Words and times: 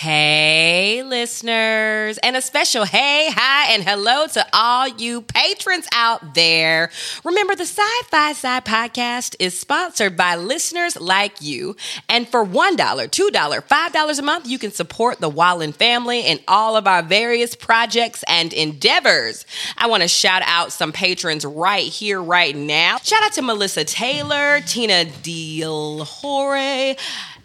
Hey, 0.00 1.02
listeners, 1.02 2.18
and 2.18 2.36
a 2.36 2.40
special 2.40 2.84
hey, 2.84 3.30
hi, 3.32 3.72
and 3.72 3.82
hello 3.82 4.28
to 4.28 4.46
all 4.52 4.86
you 4.86 5.22
patrons 5.22 5.88
out 5.92 6.34
there. 6.34 6.92
Remember, 7.24 7.56
the 7.56 7.64
Sci 7.64 8.02
Fi 8.06 8.32
Sigh 8.32 8.60
podcast 8.60 9.34
is 9.40 9.58
sponsored 9.58 10.16
by 10.16 10.36
listeners 10.36 11.00
like 11.00 11.42
you. 11.42 11.74
And 12.08 12.28
for 12.28 12.46
$1, 12.46 12.76
$2, 12.76 13.32
$5 13.32 14.18
a 14.18 14.22
month, 14.22 14.46
you 14.46 14.60
can 14.60 14.70
support 14.70 15.18
the 15.18 15.28
Wallin 15.28 15.72
family 15.72 16.20
in 16.20 16.38
all 16.46 16.76
of 16.76 16.86
our 16.86 17.02
various 17.02 17.56
projects 17.56 18.22
and 18.28 18.52
endeavors. 18.52 19.46
I 19.76 19.88
want 19.88 20.04
to 20.04 20.08
shout 20.08 20.42
out 20.46 20.70
some 20.70 20.92
patrons 20.92 21.44
right 21.44 21.82
here, 21.82 22.22
right 22.22 22.54
now. 22.54 22.98
Shout 22.98 23.24
out 23.24 23.32
to 23.32 23.42
Melissa 23.42 23.84
Taylor, 23.84 24.60
Tina 24.60 25.06
Deal 25.06 26.04
Hore 26.04 26.94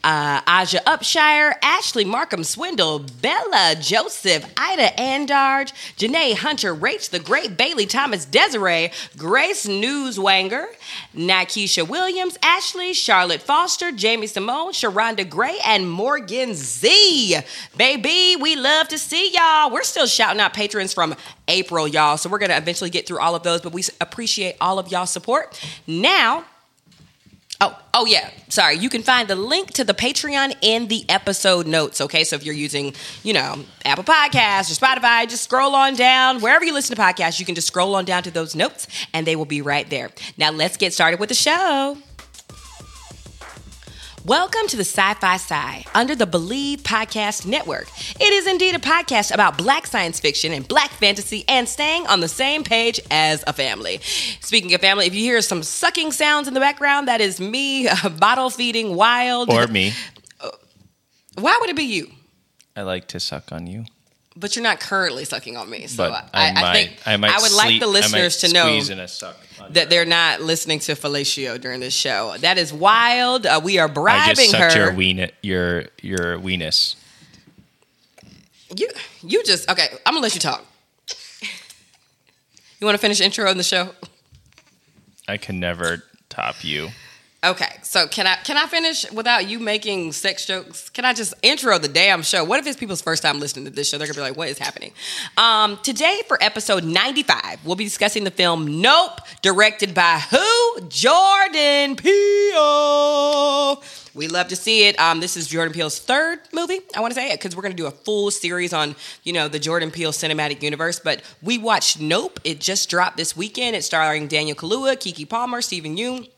uh, 0.03 0.41
Aja 0.45 0.79
Upshire, 0.85 1.53
Ashley 1.61 2.05
Markham 2.05 2.43
Swindle, 2.43 2.99
Bella 3.21 3.75
Joseph, 3.79 4.45
Ida 4.57 4.89
Andarge, 4.97 5.71
Janae 5.97 6.35
Hunter, 6.35 6.75
Rach 6.75 7.09
the 7.09 7.19
Great, 7.19 7.57
Bailey 7.57 7.85
Thomas 7.85 8.25
Desiree, 8.25 8.91
Grace 9.17 9.65
Newswanger, 9.65 10.65
Nakisha 11.15 11.87
Williams, 11.87 12.37
Ashley, 12.43 12.93
Charlotte 12.93 13.41
Foster, 13.41 13.91
Jamie 13.91 14.27
Simone, 14.27 14.73
Sharonda 14.73 15.29
Gray, 15.29 15.57
and 15.65 15.89
Morgan 15.89 16.53
Z. 16.53 17.37
Baby, 17.77 18.35
we 18.39 18.55
love 18.55 18.89
to 18.89 18.97
see 18.97 19.31
y'all. 19.33 19.71
We're 19.71 19.83
still 19.83 20.07
shouting 20.07 20.41
out 20.41 20.53
patrons 20.53 20.93
from 20.93 21.15
April, 21.47 21.87
y'all. 21.87 22.17
So 22.17 22.29
we're 22.29 22.39
going 22.39 22.51
to 22.51 22.57
eventually 22.57 22.89
get 22.89 23.07
through 23.07 23.19
all 23.19 23.35
of 23.35 23.43
those, 23.43 23.61
but 23.61 23.73
we 23.73 23.83
appreciate 24.01 24.55
all 24.59 24.79
of 24.79 24.91
y'all 24.91 25.05
support. 25.05 25.59
Now, 25.87 26.45
Oh, 27.61 27.79
oh 27.93 28.05
yeah. 28.05 28.29
Sorry. 28.49 28.77
You 28.77 28.89
can 28.89 29.03
find 29.03 29.27
the 29.27 29.35
link 29.35 29.71
to 29.73 29.83
the 29.83 29.93
Patreon 29.93 30.55
in 30.61 30.87
the 30.87 31.05
episode 31.09 31.67
notes. 31.67 32.01
Okay, 32.01 32.23
so 32.23 32.35
if 32.35 32.43
you're 32.43 32.55
using, 32.55 32.93
you 33.23 33.33
know, 33.33 33.63
Apple 33.85 34.03
Podcasts 34.03 34.71
or 34.71 34.85
Spotify, 34.85 35.27
just 35.29 35.43
scroll 35.43 35.75
on 35.75 35.95
down 35.95 36.41
wherever 36.41 36.65
you 36.65 36.73
listen 36.73 36.95
to 36.95 37.01
podcasts. 37.01 37.39
You 37.39 37.45
can 37.45 37.55
just 37.55 37.67
scroll 37.67 37.95
on 37.95 38.05
down 38.05 38.23
to 38.23 38.31
those 38.31 38.55
notes, 38.55 38.87
and 39.13 39.25
they 39.25 39.35
will 39.35 39.45
be 39.45 39.61
right 39.61 39.89
there. 39.89 40.09
Now 40.37 40.51
let's 40.51 40.77
get 40.77 40.93
started 40.93 41.19
with 41.19 41.29
the 41.29 41.35
show. 41.35 41.97
Welcome 44.25 44.67
to 44.67 44.77
the 44.77 44.85
Sci 44.85 45.13
Fi 45.15 45.35
Sigh 45.35 45.83
under 45.93 46.15
the 46.15 46.25
Believe 46.25 46.79
Podcast 46.83 47.45
Network. 47.45 47.89
It 48.21 48.31
is 48.31 48.47
indeed 48.47 48.73
a 48.73 48.79
podcast 48.79 49.33
about 49.33 49.57
black 49.57 49.85
science 49.85 50.21
fiction 50.21 50.53
and 50.53 50.65
black 50.65 50.91
fantasy 50.91 51.43
and 51.49 51.67
staying 51.67 52.07
on 52.07 52.21
the 52.21 52.29
same 52.29 52.63
page 52.63 53.01
as 53.11 53.43
a 53.47 53.51
family. 53.51 53.99
Speaking 54.39 54.73
of 54.73 54.79
family, 54.79 55.07
if 55.07 55.13
you 55.13 55.21
hear 55.21 55.41
some 55.41 55.61
sucking 55.61 56.13
sounds 56.13 56.47
in 56.47 56.53
the 56.53 56.61
background, 56.61 57.09
that 57.09 57.19
is 57.19 57.41
me 57.41 57.89
uh, 57.89 58.07
bottle 58.17 58.49
feeding 58.49 58.95
wild. 58.95 59.49
Or 59.49 59.67
me. 59.67 59.91
Why 61.37 61.57
would 61.59 61.69
it 61.69 61.75
be 61.75 61.83
you? 61.83 62.09
I 62.77 62.83
like 62.83 63.09
to 63.09 63.19
suck 63.19 63.51
on 63.51 63.67
you. 63.67 63.83
But 64.37 64.55
you're 64.55 64.63
not 64.63 64.79
currently 64.79 65.25
sucking 65.25 65.57
on 65.57 65.69
me. 65.69 65.87
So 65.87 66.09
But 66.09 66.29
I, 66.33 66.49
I, 66.49 66.53
might, 66.53 66.63
I 66.63 66.73
think 66.73 66.91
I 67.05 67.17
might 67.17 67.41
would 67.41 67.51
like 67.51 67.67
sleep- 67.67 67.81
the 67.81 67.87
I 67.87 67.89
might 67.89 67.93
listeners 67.93 68.37
to 68.37 68.53
know 68.53 68.67
squeeze 68.67 68.89
in 68.89 68.99
a 68.99 69.07
suck 69.07 69.35
that 69.71 69.89
they're 69.89 70.05
not 70.05 70.41
listening 70.41 70.79
to 70.79 70.93
fellatio 70.93 71.59
during 71.59 71.79
this 71.79 71.93
show. 71.93 72.35
That 72.39 72.57
is 72.57 72.73
wild. 72.73 73.45
Uh, 73.45 73.61
we 73.63 73.79
are 73.79 73.87
bribing 73.87 74.31
I 74.31 74.33
just 74.33 74.51
sucked 74.51 74.73
her. 74.73 74.85
your 74.85 74.93
ween 74.93 75.29
your 75.41 75.85
your 76.01 76.37
weenus. 76.39 76.95
You 78.75 78.89
you 79.21 79.43
just 79.43 79.69
okay. 79.69 79.87
I'm 80.05 80.13
gonna 80.13 80.23
let 80.23 80.33
you 80.33 80.41
talk. 80.41 80.65
You 82.79 82.85
want 82.85 82.95
to 82.95 83.01
finish 83.01 83.21
intro 83.21 83.49
in 83.49 83.57
the 83.57 83.63
show? 83.63 83.91
I 85.27 85.37
can 85.37 85.59
never 85.59 86.03
top 86.27 86.63
you. 86.63 86.89
Okay, 87.43 87.79
so 87.81 88.07
can 88.07 88.25
I 88.25 88.35
can 88.37 88.55
I 88.55 88.67
finish 88.67 89.11
without 89.11 89.49
you 89.49 89.59
making 89.59 90.13
sex 90.13 90.45
jokes? 90.45 90.89
Can 90.89 91.03
I 91.03 91.13
just 91.13 91.33
intro 91.41 91.77
the 91.77 91.89
damn 91.89 92.21
show? 92.21 92.45
What 92.45 92.57
if 92.61 92.67
it's 92.67 92.77
people's 92.77 93.01
first 93.01 93.21
time 93.21 93.41
listening 93.41 93.65
to 93.65 93.71
this 93.71 93.89
show? 93.89 93.97
They're 93.97 94.07
gonna 94.07 94.15
be 94.15 94.21
like, 94.21 94.37
"What 94.37 94.47
is 94.47 94.57
happening?" 94.57 94.93
Um, 95.35 95.77
today 95.83 96.21
for 96.29 96.41
episode 96.41 96.85
95, 96.85 97.65
we'll 97.65 97.75
be 97.75 97.83
discussing 97.83 98.23
the 98.23 98.31
film 98.31 98.79
Nope, 98.79 99.19
directed 99.41 99.93
by 99.93 100.23
who? 100.31 100.87
Jordan 100.87 101.97
Peele. 101.97 103.83
We 104.13 104.27
love 104.27 104.47
to 104.49 104.55
see 104.55 104.87
it. 104.87 104.97
Um, 104.97 105.19
this 105.19 105.35
is 105.35 105.47
Jordan 105.47 105.73
Peele's 105.73 105.99
third 105.99 106.39
movie. 106.53 106.79
I 106.95 107.01
want 107.01 107.13
to 107.13 107.19
say 107.19 107.31
it 107.31 107.39
because 107.39 107.57
we're 107.57 107.63
going 107.63 107.75
to 107.75 107.81
do 107.81 107.87
a 107.87 107.91
full 107.91 108.31
series 108.31 108.71
on 108.71 108.95
you 109.23 109.33
know 109.33 109.49
the 109.49 109.59
Jordan 109.59 109.91
Peele 109.91 110.13
cinematic 110.13 110.61
universe. 110.61 110.99
But 110.99 111.21
we 111.41 111.57
watched 111.57 111.99
Nope. 111.99 112.39
It 112.45 112.61
just 112.61 112.89
dropped 112.89 113.17
this 113.17 113.35
weekend. 113.35 113.75
It's 113.75 113.85
starring 113.85 114.27
Daniel 114.27 114.55
Kaluuya, 114.55 114.95
Keke 114.95 115.27
Palmer, 115.27 115.61
Steven 115.61 115.97
Yeun. 115.97 116.29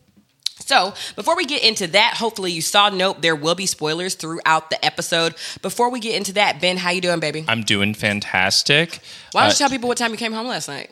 So, 0.65 0.95
before 1.15 1.35
we 1.37 1.45
get 1.45 1.63
into 1.63 1.85
that, 1.87 2.15
hopefully 2.17 2.51
you 2.51 2.61
saw 2.61 2.89
Nope. 2.89 3.21
There 3.21 3.35
will 3.35 3.53
be 3.53 3.67
spoilers 3.67 4.15
throughout 4.15 4.71
the 4.71 4.83
episode. 4.83 5.35
Before 5.61 5.91
we 5.91 5.99
get 5.99 6.15
into 6.15 6.33
that, 6.33 6.59
Ben, 6.59 6.77
how 6.77 6.89
you 6.89 7.01
doing, 7.01 7.19
baby? 7.19 7.45
I'm 7.47 7.61
doing 7.61 7.93
fantastic. 7.93 8.99
Why 9.31 9.41
don't 9.41 9.49
Uh, 9.49 9.51
you 9.51 9.57
tell 9.57 9.69
people 9.69 9.87
what 9.87 9.97
time 9.99 10.09
you 10.11 10.17
came 10.17 10.33
home 10.33 10.47
last 10.47 10.67
night? 10.67 10.89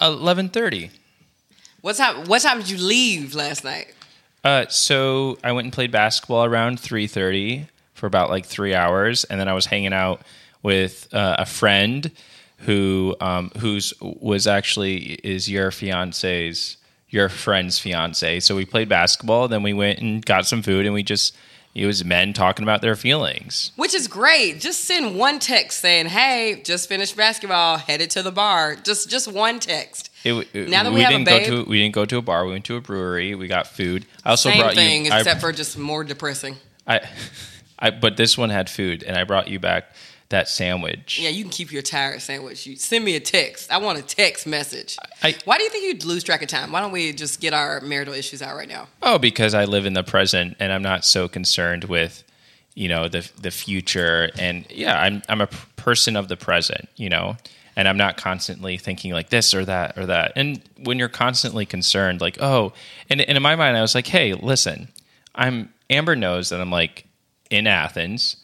Eleven 0.00 0.48
thirty. 0.48 0.90
What 1.80 1.96
time? 1.96 2.26
What 2.26 2.42
time 2.42 2.58
did 2.60 2.70
you 2.70 2.78
leave 2.78 3.34
last 3.34 3.64
night? 3.64 3.92
Uh, 4.44 4.66
so 4.68 5.36
I 5.42 5.50
went 5.50 5.64
and 5.66 5.72
played 5.72 5.90
basketball 5.90 6.44
around 6.44 6.78
three 6.78 7.08
thirty 7.08 7.66
for 7.94 8.06
about 8.06 8.30
like 8.30 8.46
three 8.46 8.72
hours, 8.74 9.24
and 9.24 9.40
then 9.40 9.48
I 9.48 9.52
was 9.52 9.66
hanging 9.66 9.92
out 9.92 10.22
with 10.62 11.12
uh, 11.12 11.36
a 11.40 11.46
friend 11.46 12.12
who 12.58 13.16
um, 13.20 13.50
who's 13.58 13.92
was 14.00 14.46
actually 14.46 14.98
is 15.24 15.50
your 15.50 15.72
fiance's 15.72 16.76
your 17.12 17.28
friend's 17.28 17.78
fiance. 17.78 18.40
So 18.40 18.56
we 18.56 18.64
played 18.64 18.88
basketball, 18.88 19.46
then 19.46 19.62
we 19.62 19.72
went 19.72 20.00
and 20.00 20.24
got 20.26 20.46
some 20.46 20.62
food, 20.62 20.84
and 20.86 20.92
we 20.94 21.04
just 21.04 21.36
it 21.74 21.86
was 21.86 22.04
men 22.04 22.32
talking 22.34 22.64
about 22.64 22.82
their 22.82 22.94
feelings. 22.96 23.72
Which 23.76 23.94
is 23.94 24.06
great. 24.06 24.60
Just 24.60 24.84
send 24.84 25.16
one 25.16 25.38
text 25.38 25.80
saying, 25.80 26.06
"Hey, 26.06 26.60
just 26.64 26.88
finished 26.88 27.16
basketball, 27.16 27.76
headed 27.78 28.10
to 28.10 28.22
the 28.22 28.32
bar." 28.32 28.74
Just 28.74 29.08
just 29.08 29.28
one 29.30 29.60
text. 29.60 30.10
It, 30.24 30.48
it- 30.52 30.68
Now 30.68 30.82
that 30.82 30.92
we 30.92 31.00
have 31.02 31.10
a 31.12 31.18
didn't 31.18 31.26
babe- 31.26 31.48
go 31.48 31.62
to 31.64 31.70
we 31.70 31.78
didn't 31.78 31.94
go 31.94 32.04
to 32.04 32.16
a 32.16 32.22
bar. 32.22 32.44
We 32.46 32.52
went 32.52 32.64
to 32.66 32.76
a 32.76 32.80
brewery. 32.80 33.34
We 33.34 33.46
got 33.46 33.66
food. 33.68 34.04
I 34.24 34.30
also 34.30 34.48
Same 34.50 34.60
brought 34.60 34.74
thing, 34.74 35.06
you. 35.06 35.12
I- 35.12 35.18
except 35.18 35.40
for 35.40 35.52
just 35.52 35.78
more 35.78 36.02
depressing. 36.04 36.56
I, 36.86 37.00
I, 37.78 37.90
but 37.90 38.16
this 38.16 38.36
one 38.38 38.50
had 38.50 38.68
food, 38.70 39.02
and 39.02 39.16
I 39.16 39.24
brought 39.24 39.48
you 39.48 39.58
back 39.58 39.92
that 40.32 40.48
sandwich. 40.48 41.18
Yeah, 41.18 41.30
you 41.30 41.44
can 41.44 41.50
keep 41.50 41.72
your 41.72 41.80
tired 41.82 42.20
sandwich. 42.20 42.66
You 42.66 42.76
send 42.76 43.04
me 43.04 43.14
a 43.16 43.20
text. 43.20 43.70
I 43.72 43.78
want 43.78 43.98
a 43.98 44.02
text 44.02 44.46
message. 44.46 44.98
I- 45.22 45.36
Why 45.44 45.56
do 45.56 45.64
you 45.64 45.70
think 45.70 45.84
you'd 45.86 46.04
lose 46.04 46.22
track 46.24 46.42
of 46.42 46.48
time? 46.48 46.72
Why 46.72 46.80
don't 46.80 46.92
we 46.92 47.12
just 47.12 47.40
get 47.40 47.54
our 47.54 47.80
marital 47.80 48.12
issues 48.12 48.42
out 48.42 48.56
right 48.56 48.68
now? 48.68 48.88
Oh, 49.00 49.18
because 49.18 49.54
I 49.54 49.64
live 49.64 49.86
in 49.86 49.92
the 49.94 50.02
present, 50.02 50.56
and 50.58 50.72
I'm 50.72 50.82
not 50.82 51.04
so 51.04 51.28
concerned 51.28 51.84
with, 51.84 52.24
you 52.74 52.88
know, 52.88 53.08
the 53.08 53.30
the 53.40 53.50
future. 53.50 54.30
And 54.38 54.66
yeah, 54.70 55.00
I'm 55.00 55.22
I'm 55.28 55.40
a 55.40 55.46
person 55.76 56.16
of 56.16 56.28
the 56.28 56.36
present, 56.36 56.88
you 56.96 57.08
know, 57.08 57.36
and 57.76 57.86
I'm 57.88 57.96
not 57.96 58.16
constantly 58.16 58.76
thinking 58.78 59.12
like 59.12 59.30
this 59.30 59.54
or 59.54 59.64
that 59.64 59.96
or 59.96 60.06
that. 60.06 60.32
And 60.36 60.60
when 60.82 60.98
you're 60.98 61.08
constantly 61.08 61.64
concerned, 61.66 62.20
like 62.20 62.38
oh, 62.40 62.72
and, 63.08 63.20
and 63.20 63.36
in 63.36 63.42
my 63.42 63.56
mind, 63.56 63.76
I 63.76 63.80
was 63.82 63.94
like, 63.94 64.06
hey, 64.08 64.34
listen, 64.34 64.88
I'm 65.34 65.72
Amber 65.90 66.16
knows 66.16 66.48
that 66.48 66.60
I'm 66.60 66.70
like 66.70 67.04
in 67.50 67.66
Athens. 67.66 68.36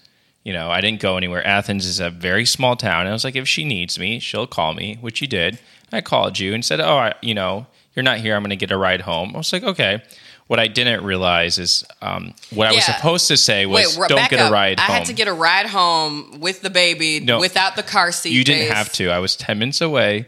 You 0.48 0.54
know, 0.54 0.70
I 0.70 0.80
didn't 0.80 1.00
go 1.00 1.18
anywhere. 1.18 1.46
Athens 1.46 1.84
is 1.84 2.00
a 2.00 2.08
very 2.08 2.46
small 2.46 2.74
town. 2.74 3.00
And 3.00 3.10
I 3.10 3.12
was 3.12 3.22
like, 3.22 3.36
if 3.36 3.46
she 3.46 3.64
needs 3.64 3.98
me, 3.98 4.18
she'll 4.18 4.46
call 4.46 4.72
me, 4.72 4.96
which 5.02 5.18
she 5.18 5.26
did. 5.26 5.58
I 5.92 6.00
called 6.00 6.38
you 6.38 6.54
and 6.54 6.64
said, 6.64 6.80
oh, 6.80 6.96
I, 6.96 7.14
you 7.20 7.34
know, 7.34 7.66
you're 7.94 8.02
not 8.02 8.16
here. 8.18 8.34
I'm 8.34 8.40
going 8.42 8.48
to 8.50 8.56
get 8.56 8.70
a 8.70 8.78
ride 8.78 9.02
home. 9.02 9.32
I 9.34 9.38
was 9.38 9.52
like, 9.52 9.62
okay. 9.62 10.02
What 10.46 10.58
I 10.58 10.66
didn't 10.66 11.04
realize 11.04 11.58
is 11.58 11.84
um, 12.00 12.32
what 12.50 12.66
I 12.68 12.72
was 12.72 12.84
supposed 12.86 13.28
to 13.28 13.36
say 13.36 13.66
was, 13.66 13.98
Wait, 13.98 14.08
don't 14.08 14.30
get 14.30 14.40
up. 14.40 14.48
a 14.48 14.52
ride 14.52 14.80
home. 14.80 14.84
I 14.84 14.92
home. 14.92 14.98
had 15.00 15.06
to 15.08 15.12
get 15.12 15.28
a 15.28 15.34
ride 15.34 15.66
home 15.66 16.40
with 16.40 16.62
the 16.62 16.70
baby 16.70 17.20
No. 17.20 17.38
without 17.40 17.76
the 17.76 17.82
car 17.82 18.10
seat. 18.10 18.32
you 18.32 18.42
didn't 18.42 18.68
base. 18.68 18.72
have 18.72 18.90
to. 18.94 19.10
I 19.10 19.18
was 19.18 19.36
10 19.36 19.58
minutes 19.58 19.82
away. 19.82 20.26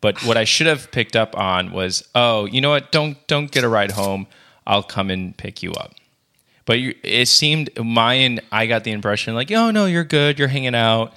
But 0.00 0.24
what 0.24 0.36
I 0.36 0.42
should 0.42 0.66
have 0.66 0.90
picked 0.90 1.14
up 1.14 1.38
on 1.38 1.70
was, 1.70 2.02
oh, 2.16 2.46
you 2.46 2.60
know 2.60 2.70
what? 2.70 2.90
Don't 2.90 3.24
don't 3.28 3.52
get 3.52 3.62
a 3.62 3.68
ride 3.68 3.92
home. 3.92 4.26
I'll 4.66 4.82
come 4.82 5.10
and 5.10 5.36
pick 5.36 5.62
you 5.62 5.72
up. 5.74 5.94
But 6.70 6.78
you, 6.78 6.94
it 7.02 7.26
seemed 7.26 7.68
mine. 7.84 8.38
I 8.52 8.66
got 8.66 8.84
the 8.84 8.92
impression 8.92 9.34
like, 9.34 9.50
oh 9.50 9.72
no, 9.72 9.86
you're 9.86 10.04
good. 10.04 10.38
You're 10.38 10.46
hanging 10.46 10.76
out. 10.76 11.12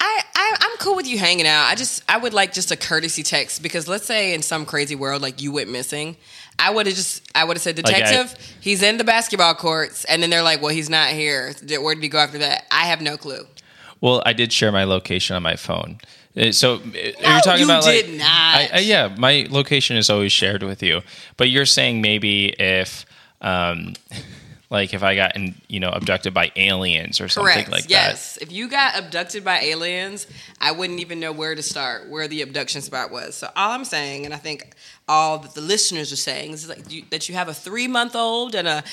I, 0.00 0.22
I 0.34 0.56
I'm 0.60 0.76
cool 0.78 0.96
with 0.96 1.06
you 1.06 1.20
hanging 1.20 1.46
out. 1.46 1.66
I 1.66 1.76
just 1.76 2.02
I 2.08 2.18
would 2.18 2.34
like 2.34 2.52
just 2.52 2.72
a 2.72 2.76
courtesy 2.76 3.22
text 3.22 3.62
because 3.62 3.86
let's 3.86 4.06
say 4.06 4.34
in 4.34 4.42
some 4.42 4.66
crazy 4.66 4.96
world 4.96 5.22
like 5.22 5.40
you 5.40 5.52
went 5.52 5.70
missing, 5.70 6.16
I 6.58 6.70
would 6.70 6.86
have 6.86 6.96
just 6.96 7.30
I 7.32 7.44
would 7.44 7.56
have 7.56 7.62
said 7.62 7.76
Like, 7.76 7.94
I- 7.94 7.98
detective, 8.00 8.56
he's 8.60 8.82
in 8.82 8.98
the 8.98 9.04
basketball 9.04 9.54
courts, 9.54 10.04
and 10.06 10.20
then 10.20 10.30
they're 10.30 10.42
like, 10.42 10.60
well, 10.60 10.74
he's 10.74 10.90
not 10.90 11.10
here. 11.10 11.54
Where 11.80 11.94
did 11.94 12.02
he 12.02 12.08
go 12.08 12.18
after 12.18 12.38
that? 12.38 12.66
I 12.72 12.86
have 12.86 13.00
no 13.00 13.16
clue. 13.16 13.46
Well, 14.00 14.20
I 14.26 14.32
did 14.32 14.52
share 14.52 14.72
my 14.72 14.82
location 14.82 15.36
on 15.36 15.44
my 15.44 15.54
phone. 15.54 16.00
Uh, 16.36 16.50
So 16.50 16.74
uh, 16.74 16.78
No, 16.78 16.90
you're 16.90 17.40
talking 17.40 17.60
you 17.60 17.64
about 17.66 17.84
like, 17.84 18.04
did 18.04 18.18
not. 18.18 18.26
I, 18.26 18.70
I, 18.72 18.78
yeah, 18.80 19.14
my 19.16 19.46
location 19.48 19.96
is 19.96 20.10
always 20.10 20.32
shared 20.32 20.64
with 20.64 20.82
you. 20.82 21.02
But 21.36 21.50
you're 21.50 21.66
saying 21.66 22.00
maybe 22.00 22.48
if, 22.58 23.06
um, 23.40 23.94
like 24.70 24.92
if 24.92 25.02
I 25.02 25.14
got 25.14 25.34
in, 25.36 25.54
you 25.68 25.80
know 25.80 25.90
abducted 25.90 26.34
by 26.34 26.52
aliens 26.56 27.20
or 27.20 27.28
something 27.28 27.52
Correct. 27.52 27.70
like 27.70 27.84
that. 27.84 27.90
yes. 27.90 28.36
If 28.40 28.52
you 28.52 28.68
got 28.68 28.98
abducted 28.98 29.44
by 29.44 29.60
aliens, 29.60 30.26
I 30.60 30.72
wouldn't 30.72 31.00
even 31.00 31.20
know 31.20 31.32
where 31.32 31.54
to 31.54 31.62
start, 31.62 32.08
where 32.08 32.28
the 32.28 32.42
abduction 32.42 32.82
spot 32.82 33.10
was. 33.10 33.34
So 33.34 33.50
all 33.56 33.70
I'm 33.70 33.84
saying, 33.84 34.24
and 34.24 34.34
I 34.34 34.36
think 34.38 34.74
all 35.08 35.38
that 35.38 35.54
the 35.54 35.60
listeners 35.62 36.12
are 36.12 36.16
saying, 36.16 36.52
is 36.52 36.68
like 36.68 36.90
you, 36.92 37.04
that 37.10 37.28
you 37.28 37.34
have 37.34 37.48
a 37.48 37.54
three 37.54 37.88
month 37.88 38.14
old 38.14 38.54
and 38.54 38.68
a, 38.68 38.84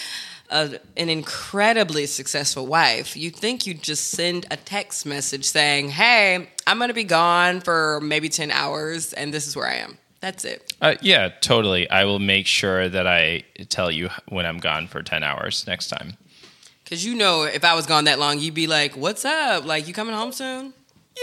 a 0.49 0.79
an 0.95 1.09
incredibly 1.09 2.05
successful 2.05 2.65
wife. 2.65 3.17
You 3.17 3.29
think 3.29 3.67
you 3.67 3.73
just 3.73 4.11
send 4.11 4.45
a 4.51 4.57
text 4.57 5.05
message 5.05 5.43
saying, 5.43 5.89
"Hey, 5.89 6.47
I'm 6.65 6.77
going 6.77 6.87
to 6.89 6.93
be 6.93 7.03
gone 7.03 7.59
for 7.59 7.99
maybe 8.01 8.29
ten 8.29 8.49
hours, 8.51 9.11
and 9.11 9.33
this 9.33 9.45
is 9.45 9.57
where 9.57 9.67
I 9.67 9.75
am." 9.75 9.97
That's 10.21 10.45
it. 10.45 10.73
Uh, 10.81 10.95
yeah, 11.01 11.29
totally. 11.41 11.89
I 11.89 12.05
will 12.05 12.19
make 12.19 12.47
sure 12.47 12.89
that 12.89 13.05
I 13.05 13.43
tell 13.69 13.91
you 13.91 14.09
when 14.29 14.45
I'm 14.45 14.57
gone 14.57 14.87
for 14.87 15.03
10 15.03 15.23
hours 15.23 15.65
next 15.67 15.89
time. 15.89 16.13
Because 16.83 17.05
you 17.05 17.15
know, 17.15 17.43
if 17.43 17.63
I 17.63 17.73
was 17.75 17.85
gone 17.85 18.05
that 18.05 18.19
long, 18.19 18.39
you'd 18.39 18.53
be 18.53 18.67
like, 18.67 18.95
"What's 18.95 19.25
up? 19.25 19.65
Like, 19.65 19.87
you 19.87 19.93
coming 19.93 20.13
home 20.13 20.31
soon?" 20.31 20.73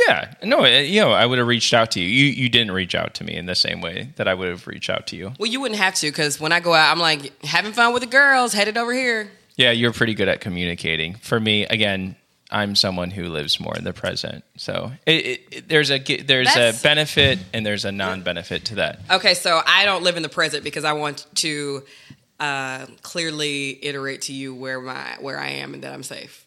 Yeah, 0.06 0.34
no, 0.42 0.64
uh, 0.64 0.68
you 0.68 1.00
know, 1.00 1.12
I 1.12 1.26
would 1.26 1.38
have 1.38 1.46
reached 1.46 1.72
out 1.72 1.92
to 1.92 2.00
you. 2.00 2.06
You 2.08 2.24
you 2.32 2.48
didn't 2.48 2.72
reach 2.72 2.94
out 2.94 3.14
to 3.14 3.24
me 3.24 3.34
in 3.34 3.46
the 3.46 3.54
same 3.54 3.80
way 3.80 4.12
that 4.16 4.26
I 4.26 4.34
would 4.34 4.48
have 4.48 4.66
reached 4.66 4.90
out 4.90 5.06
to 5.08 5.16
you. 5.16 5.34
Well, 5.38 5.50
you 5.50 5.60
wouldn't 5.60 5.78
have 5.80 5.94
to 5.96 6.06
because 6.08 6.40
when 6.40 6.50
I 6.50 6.60
go 6.60 6.74
out, 6.74 6.90
I'm 6.90 6.98
like 6.98 7.44
having 7.44 7.72
fun 7.72 7.92
with 7.92 8.02
the 8.02 8.08
girls, 8.08 8.52
headed 8.54 8.76
over 8.76 8.92
here. 8.92 9.30
Yeah, 9.56 9.70
you're 9.70 9.92
pretty 9.92 10.14
good 10.14 10.28
at 10.28 10.40
communicating. 10.40 11.14
For 11.16 11.38
me, 11.38 11.66
again, 11.66 12.16
I'm 12.52 12.76
someone 12.76 13.10
who 13.10 13.24
lives 13.28 13.58
more 13.58 13.74
in 13.76 13.82
the 13.84 13.92
present. 13.94 14.44
So 14.56 14.92
it, 15.06 15.12
it, 15.26 15.40
it- 15.50 15.68
there's 15.68 15.90
a 15.90 15.98
there's 15.98 16.46
That's- 16.48 16.78
a 16.80 16.82
benefit 16.82 17.38
and 17.52 17.64
there's 17.66 17.84
a 17.84 17.90
non-benefit 17.92 18.66
to 18.66 18.74
that. 18.76 19.00
Okay, 19.10 19.34
so 19.34 19.60
I 19.66 19.84
don't 19.84 20.02
live 20.04 20.16
in 20.16 20.22
the 20.22 20.28
present 20.28 20.62
because 20.62 20.84
I 20.84 20.92
want 20.92 21.26
to 21.36 21.82
uh, 22.38 22.86
clearly 23.02 23.84
iterate 23.84 24.22
to 24.22 24.32
you 24.32 24.54
where 24.54 24.80
my 24.80 25.16
where 25.20 25.38
I 25.38 25.48
am 25.48 25.74
and 25.74 25.82
that 25.82 25.92
I'm 25.92 26.02
safe. 26.02 26.44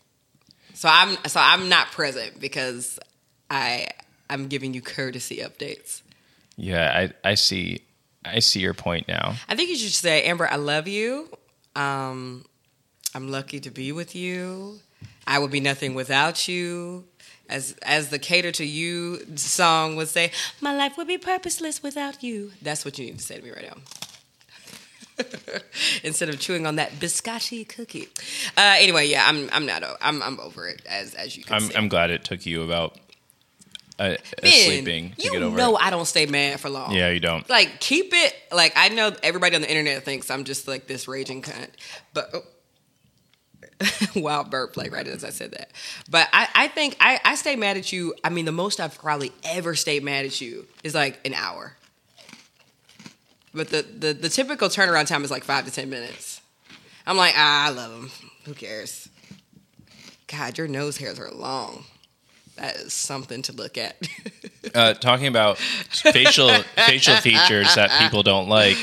So 0.75 0.87
I'm 0.91 1.17
so 1.25 1.39
I'm 1.41 1.69
not 1.69 1.87
present 1.91 2.39
because 2.39 2.99
I 3.49 3.87
I'm 4.29 4.47
giving 4.47 4.73
you 4.73 4.81
courtesy 4.81 5.37
updates. 5.37 6.01
Yeah, 6.57 7.09
I 7.23 7.29
I 7.31 7.33
see 7.35 7.81
I 8.23 8.39
see 8.39 8.59
your 8.59 8.73
point 8.73 9.07
now. 9.07 9.35
I 9.47 9.55
think 9.55 9.69
you 9.69 9.75
should 9.77 9.91
say, 9.93 10.23
Amber, 10.23 10.47
I 10.49 10.55
love 10.57 10.87
you. 10.87 11.29
Um, 11.75 12.45
I'm 13.13 13.29
lucky 13.29 13.59
to 13.61 13.71
be 13.71 13.91
with 13.91 14.15
you. 14.15 14.79
I 15.27 15.39
would 15.39 15.51
be 15.51 15.59
nothing 15.59 15.95
without 15.95 16.47
you. 16.47 17.05
As 17.47 17.75
as 17.83 18.09
the 18.09 18.17
cater 18.17 18.51
to 18.53 18.65
you 18.65 19.19
song 19.35 19.95
would 19.97 20.07
say, 20.07 20.31
my 20.61 20.75
life 20.75 20.97
would 20.97 21.07
be 21.07 21.19
purposeless 21.19 21.83
without 21.83 22.23
you. 22.23 22.51
That's 22.61 22.83
what 22.83 22.97
you 22.97 23.05
need 23.05 23.19
to 23.19 23.23
say 23.23 23.37
to 23.37 23.43
me 23.43 23.51
right 23.51 23.69
now. 23.69 23.77
Instead 26.03 26.29
of 26.29 26.39
chewing 26.39 26.65
on 26.65 26.77
that 26.77 26.93
biscotti 26.93 27.67
cookie. 27.67 28.07
Uh, 28.57 28.75
anyway, 28.77 29.07
yeah, 29.07 29.25
I'm 29.27 29.47
I'm 29.53 29.65
not 29.65 29.83
I'm 30.01 30.23
I'm 30.23 30.39
over 30.39 30.67
it 30.67 30.81
as 30.89 31.13
as 31.13 31.37
you 31.37 31.43
can 31.43 31.55
I'm 31.55 31.61
see. 31.61 31.75
I'm 31.75 31.87
glad 31.87 32.09
it 32.09 32.23
took 32.23 32.47
you 32.47 32.63
about 32.63 32.97
a, 33.99 34.13
a 34.13 34.41
Ben, 34.41 34.51
sleeping 34.51 35.11
to 35.11 35.29
get 35.29 35.41
over 35.41 35.57
it. 35.57 35.77
I 35.79 35.89
don't 35.89 36.05
stay 36.05 36.25
mad 36.25 36.59
for 36.59 36.69
long. 36.69 36.91
Yeah, 36.93 37.09
you 37.09 37.19
don't. 37.19 37.47
like 37.49 37.79
keep 37.79 38.11
it 38.11 38.35
like 38.51 38.73
I 38.75 38.89
know 38.89 39.11
everybody 39.23 39.55
on 39.55 39.61
the 39.61 39.69
internet 39.69 40.03
thinks 40.03 40.29
I'm 40.29 40.43
just 40.43 40.67
like 40.67 40.87
this 40.87 41.07
raging 41.07 41.41
cunt, 41.41 41.69
but 42.13 42.29
oh. 42.33 42.41
wild 44.15 44.49
burp 44.49 44.77
like 44.77 44.93
right 44.93 45.07
as 45.07 45.23
I 45.23 45.29
said 45.29 45.51
that. 45.51 45.71
But 46.09 46.27
I, 46.31 46.47
I 46.55 46.67
think 46.67 46.95
I, 46.99 47.19
I 47.23 47.35
stay 47.35 47.55
mad 47.55 47.77
at 47.77 47.91
you. 47.91 48.13
I 48.23 48.29
mean, 48.29 48.45
the 48.45 48.51
most 48.51 48.79
I've 48.79 48.97
probably 48.97 49.31
ever 49.43 49.75
stayed 49.75 50.03
mad 50.03 50.25
at 50.25 50.39
you 50.41 50.65
is 50.83 50.95
like 50.95 51.19
an 51.25 51.33
hour. 51.33 51.73
But 53.53 53.69
the, 53.69 53.83
the, 53.83 54.13
the 54.13 54.29
typical 54.29 54.67
turnaround 54.67 55.07
time 55.07 55.23
is 55.23 55.31
like 55.31 55.43
five 55.43 55.65
to 55.65 55.71
ten 55.71 55.89
minutes. 55.89 56.41
I'm 57.07 57.17
like, 57.17 57.33
ah, 57.37 57.67
I 57.67 57.69
love 57.69 57.91
him. 57.91 58.11
Who 58.45 58.53
cares? 58.53 59.09
God, 60.27 60.57
your 60.57 60.67
nose 60.67 60.97
hairs 60.97 61.19
are 61.19 61.31
long. 61.31 61.85
That 62.57 62.75
is 62.77 62.93
something 62.93 63.41
to 63.43 63.53
look 63.53 63.77
at. 63.77 63.95
Uh, 64.73 64.93
talking 64.95 65.27
about 65.27 65.57
facial 65.59 66.49
facial 66.75 67.15
features 67.17 67.75
that 67.75 67.91
people 68.01 68.23
don't 68.23 68.49
like. 68.49 68.75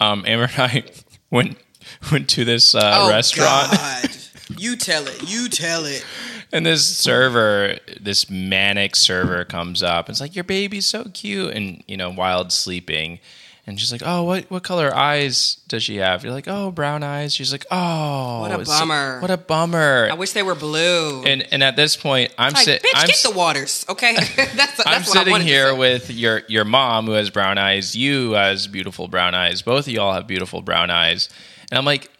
Um, 0.00 0.24
Amber 0.24 0.44
and 0.44 0.62
I 0.62 0.84
went 1.30 1.58
went 2.12 2.28
to 2.30 2.44
this 2.44 2.74
uh, 2.74 3.06
restaurant. 3.10 3.68
Oh, 3.72 3.76
God. 4.02 4.10
You 4.58 4.76
tell 4.76 5.06
it. 5.08 5.28
You 5.28 5.48
tell 5.48 5.84
it. 5.86 6.06
And 6.52 6.64
this 6.64 6.86
server, 6.96 7.78
this 8.00 8.30
manic 8.30 8.94
server 8.94 9.44
comes 9.44 9.82
up. 9.82 10.06
And 10.06 10.14
it's 10.14 10.20
like, 10.20 10.36
your 10.36 10.44
baby's 10.44 10.86
so 10.86 11.04
cute. 11.12 11.52
And, 11.52 11.82
you 11.88 11.96
know, 11.96 12.10
wild 12.10 12.52
sleeping. 12.52 13.18
And 13.66 13.80
she's 13.80 13.90
like, 13.90 14.02
oh, 14.04 14.22
what, 14.22 14.48
what 14.48 14.62
color 14.62 14.94
eyes 14.94 15.56
does 15.66 15.82
she 15.82 15.96
have? 15.96 16.22
You're 16.22 16.32
like, 16.32 16.46
oh, 16.46 16.70
brown 16.70 17.02
eyes. 17.02 17.34
She's 17.34 17.50
like, 17.50 17.66
oh. 17.72 18.42
What 18.42 18.52
a 18.52 18.60
it's 18.60 18.70
so- 18.70 18.78
bummer. 18.78 19.20
what 19.20 19.32
a 19.32 19.36
bummer. 19.36 20.08
I 20.12 20.14
wish 20.14 20.30
they 20.32 20.44
were 20.44 20.54
blue. 20.54 21.24
and, 21.24 21.44
and 21.50 21.64
at 21.64 21.74
this 21.74 21.96
point, 21.96 22.32
I'm, 22.38 22.52
like, 22.52 22.64
sit- 22.64 22.82
bitch, 22.84 22.90
I'm, 22.94 23.08
get 23.08 23.16
the 23.24 23.32
waters, 23.32 23.84
okay? 23.88 24.14
that's 24.36 24.54
that's 24.54 24.86
I'm 24.86 25.02
sitting 25.02 25.40
here 25.40 25.74
with 25.74 26.08
your, 26.10 26.42
your 26.46 26.64
mom 26.64 27.06
who 27.06 27.12
has 27.12 27.30
brown 27.30 27.58
eyes. 27.58 27.96
You 27.96 28.32
has 28.32 28.68
beautiful 28.68 29.08
brown 29.08 29.34
eyes. 29.34 29.60
Both 29.62 29.88
of 29.88 29.92
y'all 29.92 30.12
have 30.14 30.28
beautiful 30.28 30.62
brown 30.62 30.90
eyes. 30.90 31.28
And 31.70 31.78
I'm 31.78 31.84
like, 31.84 32.10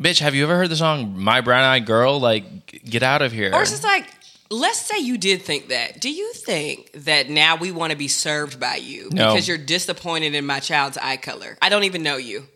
bitch, 0.00 0.20
have 0.20 0.34
you 0.34 0.44
ever 0.44 0.56
heard 0.56 0.68
the 0.70 0.76
song 0.76 1.18
My 1.22 1.40
Brown 1.40 1.64
Eyed 1.64 1.86
Girl? 1.86 2.18
Like, 2.20 2.82
get 2.84 3.02
out 3.02 3.22
of 3.22 3.32
here. 3.32 3.50
Or 3.54 3.62
it's 3.62 3.70
just 3.70 3.84
like, 3.84 4.08
let's 4.50 4.78
say 4.80 4.98
you 4.98 5.18
did 5.18 5.42
think 5.42 5.68
that. 5.68 6.00
Do 6.00 6.10
you 6.10 6.32
think 6.32 6.90
that 6.92 7.28
now 7.30 7.56
we 7.56 7.70
want 7.72 7.92
to 7.92 7.96
be 7.96 8.08
served 8.08 8.58
by 8.58 8.76
you 8.76 9.08
No. 9.12 9.32
because 9.32 9.46
you're 9.48 9.58
disappointed 9.58 10.34
in 10.34 10.46
my 10.46 10.60
child's 10.60 10.98
eye 10.98 11.16
color? 11.16 11.56
I 11.62 11.68
don't 11.68 11.84
even 11.84 12.02
know 12.02 12.16
you. 12.16 12.46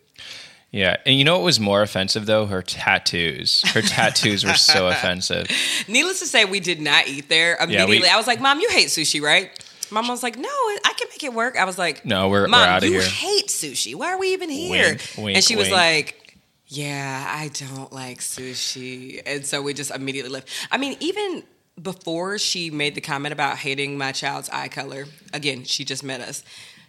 Yeah, 0.70 0.96
and 1.06 1.16
you 1.16 1.24
know 1.24 1.32
what 1.38 1.44
was 1.44 1.58
more 1.58 1.80
offensive 1.80 2.26
though? 2.26 2.44
Her 2.44 2.60
tattoos. 2.60 3.62
Her 3.70 3.80
tattoos 3.82 4.44
were 4.44 4.52
so 4.52 4.88
offensive. 4.88 5.48
Needless 5.88 6.20
to 6.20 6.26
say, 6.26 6.44
we 6.44 6.60
did 6.60 6.78
not 6.78 7.08
eat 7.08 7.30
there 7.30 7.56
immediately. 7.56 8.06
I 8.06 8.16
was 8.18 8.26
like, 8.26 8.38
Mom, 8.38 8.60
you 8.60 8.68
hate 8.68 8.88
sushi, 8.88 9.22
right? 9.22 9.50
Mom 9.90 10.08
was 10.08 10.22
like, 10.22 10.36
No, 10.38 10.48
I 10.48 10.92
can 10.98 11.08
make 11.10 11.22
it 11.24 11.32
work. 11.32 11.58
I 11.58 11.64
was 11.64 11.78
like, 11.78 12.04
No, 12.04 12.28
we're- 12.28 12.42
we're 12.42 12.48
Mom, 12.48 12.60
outta 12.68 12.88
you 12.88 13.00
hate 13.00 13.46
sushi. 13.48 13.94
Why 13.94 14.12
are 14.12 14.18
we 14.18 14.32
even 14.32 14.50
here? 14.50 14.90
Wink, 14.90 15.10
wink, 15.18 15.36
and 15.36 15.44
she 15.44 15.56
was 15.56 15.70
like, 15.70 16.36
Yeah, 16.66 17.24
I 17.28 17.48
don't 17.48 17.92
like 17.92 18.18
sushi. 18.20 19.22
And 19.24 19.44
so 19.46 19.62
we 19.62 19.74
just 19.74 19.90
immediately 19.90 20.30
left. 20.30 20.48
I 20.70 20.76
mean, 20.78 20.96
even 21.00 21.42
before 21.80 22.38
she 22.38 22.70
made 22.70 22.94
the 22.94 23.00
comment 23.00 23.32
about 23.32 23.56
hating 23.58 23.96
my 23.96 24.12
child's 24.12 24.48
eye 24.50 24.68
color, 24.68 25.06
again, 25.32 25.64
she 25.64 25.84
just 25.84 26.02
met 26.02 26.20
us. 26.20 26.42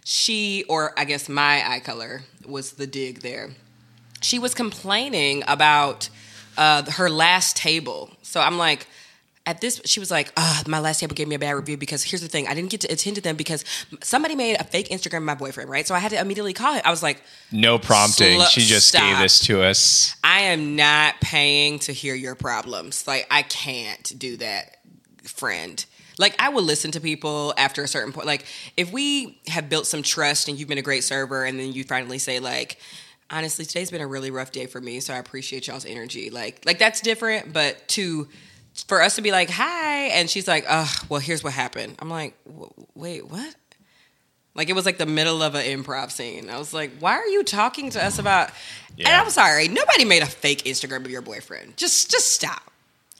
She, 0.04 0.64
or 0.68 0.98
I 0.98 1.04
guess 1.04 1.28
my 1.28 1.62
eye 1.68 1.80
color, 1.80 2.22
was 2.46 2.72
the 2.72 2.86
dig 2.86 3.20
there. 3.20 3.50
She 4.22 4.38
was 4.38 4.54
complaining 4.54 5.42
about 5.46 6.08
uh, 6.58 6.90
her 6.92 7.08
last 7.08 7.56
table. 7.56 8.10
So 8.22 8.40
I'm 8.40 8.58
like, 8.58 8.86
at 9.50 9.60
this, 9.60 9.80
she 9.84 9.98
was 9.98 10.12
like, 10.12 10.32
uh, 10.36 10.62
my 10.68 10.78
last 10.78 11.00
table 11.00 11.14
gave 11.14 11.26
me 11.26 11.34
a 11.34 11.38
bad 11.38 11.50
review 11.52 11.76
because 11.76 12.04
here's 12.04 12.22
the 12.22 12.28
thing, 12.28 12.46
I 12.46 12.54
didn't 12.54 12.70
get 12.70 12.82
to 12.82 12.88
attend 12.88 13.16
to 13.16 13.22
them 13.22 13.34
because 13.34 13.64
somebody 14.00 14.36
made 14.36 14.60
a 14.60 14.64
fake 14.64 14.90
Instagram 14.90 15.18
of 15.18 15.22
my 15.24 15.34
boyfriend, 15.34 15.68
right? 15.68 15.84
So 15.84 15.92
I 15.92 15.98
had 15.98 16.12
to 16.12 16.20
immediately 16.20 16.52
call 16.52 16.74
him. 16.74 16.82
I 16.84 16.90
was 16.90 17.02
like, 17.02 17.20
No 17.50 17.76
prompting. 17.76 18.40
She 18.42 18.60
just 18.60 18.92
gave 18.92 19.18
this 19.18 19.40
to 19.46 19.62
us. 19.62 20.14
I 20.22 20.42
am 20.42 20.76
not 20.76 21.20
paying 21.20 21.80
to 21.80 21.92
hear 21.92 22.14
your 22.14 22.36
problems. 22.36 23.08
Like, 23.08 23.26
I 23.28 23.42
can't 23.42 24.16
do 24.16 24.36
that, 24.36 24.76
friend. 25.24 25.84
Like, 26.16 26.36
I 26.38 26.50
will 26.50 26.62
listen 26.62 26.92
to 26.92 27.00
people 27.00 27.52
after 27.56 27.82
a 27.82 27.88
certain 27.88 28.12
point. 28.12 28.28
Like, 28.28 28.44
if 28.76 28.92
we 28.92 29.40
have 29.48 29.68
built 29.68 29.88
some 29.88 30.02
trust 30.02 30.46
and 30.46 30.56
you've 30.56 30.68
been 30.68 30.78
a 30.78 30.82
great 30.82 31.02
server, 31.02 31.44
and 31.44 31.58
then 31.58 31.72
you 31.72 31.82
finally 31.82 32.18
say, 32.18 32.38
like, 32.38 32.78
honestly, 33.30 33.64
today's 33.64 33.90
been 33.90 34.00
a 34.00 34.06
really 34.06 34.30
rough 34.30 34.52
day 34.52 34.66
for 34.66 34.80
me, 34.80 35.00
so 35.00 35.12
I 35.12 35.18
appreciate 35.18 35.66
y'all's 35.66 35.86
energy. 35.86 36.30
Like, 36.30 36.62
like 36.64 36.78
that's 36.78 37.00
different. 37.00 37.52
But 37.52 37.88
to 37.88 38.28
for 38.88 39.02
us 39.02 39.16
to 39.16 39.22
be 39.22 39.30
like, 39.32 39.50
hi, 39.50 40.04
and 40.08 40.28
she's 40.30 40.46
like, 40.48 40.64
oh, 40.68 40.92
well, 41.08 41.20
here's 41.20 41.42
what 41.44 41.52
happened. 41.52 41.96
I'm 41.98 42.10
like, 42.10 42.34
"W- 42.46 42.72
wait, 42.94 43.26
what? 43.30 43.54
Like 44.54 44.68
it 44.68 44.72
was 44.74 44.84
like 44.84 44.98
the 44.98 45.06
middle 45.06 45.42
of 45.42 45.54
an 45.54 45.64
improv 45.64 46.10
scene. 46.10 46.50
I 46.50 46.58
was 46.58 46.74
like, 46.74 46.90
why 46.98 47.12
are 47.12 47.26
you 47.26 47.44
talking 47.44 47.90
to 47.90 48.04
us 48.04 48.18
about? 48.18 48.50
And 48.98 49.08
I'm 49.08 49.30
sorry, 49.30 49.68
nobody 49.68 50.04
made 50.04 50.22
a 50.22 50.26
fake 50.26 50.64
Instagram 50.64 51.04
of 51.06 51.10
your 51.10 51.22
boyfriend. 51.22 51.76
Just, 51.78 52.10
just 52.10 52.32
stop, 52.34 52.70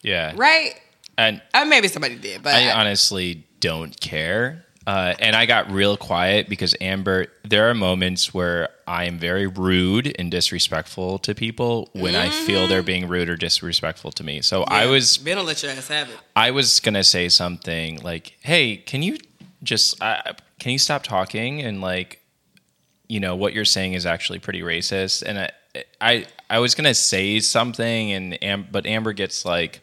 Yeah. 0.02 0.33
right? 0.37 0.75
And 1.17 1.40
Uh, 1.55 1.64
maybe 1.64 1.88
somebody 1.88 2.17
did, 2.17 2.43
but 2.43 2.55
I 2.55 2.71
honestly 2.73 3.45
don't 3.61 3.99
care. 4.00 4.67
Uh, 4.91 5.15
and 5.21 5.37
I 5.37 5.47
got 5.47 5.71
real 5.71 5.97
quiet 5.97 6.49
because 6.49 6.75
Amber, 6.81 7.29
there 7.45 7.71
are 7.71 7.75
moments 7.75 8.35
where 8.35 8.71
I 8.89 9.05
am 9.05 9.21
very 9.21 9.47
rude 9.47 10.13
and 10.19 10.33
disrespectful 10.33 11.21
to 11.21 11.33
people 11.33 11.91
when 11.93 12.17
I 12.17 12.29
feel 12.29 12.67
they're 12.67 12.83
being 12.83 13.07
rude 13.07 13.29
or 13.29 13.37
disrespectful 13.37 14.11
to 14.11 14.25
me. 14.25 14.43
So 14.43 14.65
I 14.65 14.87
was 14.87 15.17
Ben 15.17 15.37
will 15.37 15.45
let 15.45 15.63
your 15.63 15.71
ass 15.71 15.87
have 15.87 16.11
it. 16.11 16.17
I 16.35 16.51
was 16.51 16.81
gonna 16.81 17.05
say 17.05 17.29
something 17.29 18.01
like, 18.03 18.37
"Hey, 18.41 18.79
can 18.79 19.05
you 19.05 19.19
just 19.63 20.03
uh, 20.03 20.23
can 20.59 20.73
you 20.73 20.79
stop 20.79 21.05
talking?" 21.05 21.61
And 21.61 21.81
like, 21.81 22.21
you 23.09 23.21
know, 23.21 23.37
what 23.37 23.53
you're 23.53 23.65
saying 23.65 23.93
is 23.93 24.07
actually 24.07 24.41
pretty 24.41 24.63
racist. 24.63 25.23
And 25.23 25.39
I 25.39 25.51
I, 26.01 26.27
I 26.51 26.59
was 26.59 26.75
gonna 26.75 26.95
say 26.95 27.39
something, 27.39 28.11
and 28.11 28.43
Am- 28.43 28.67
but 28.73 28.87
Amber 28.87 29.13
gets 29.13 29.45
like, 29.45 29.83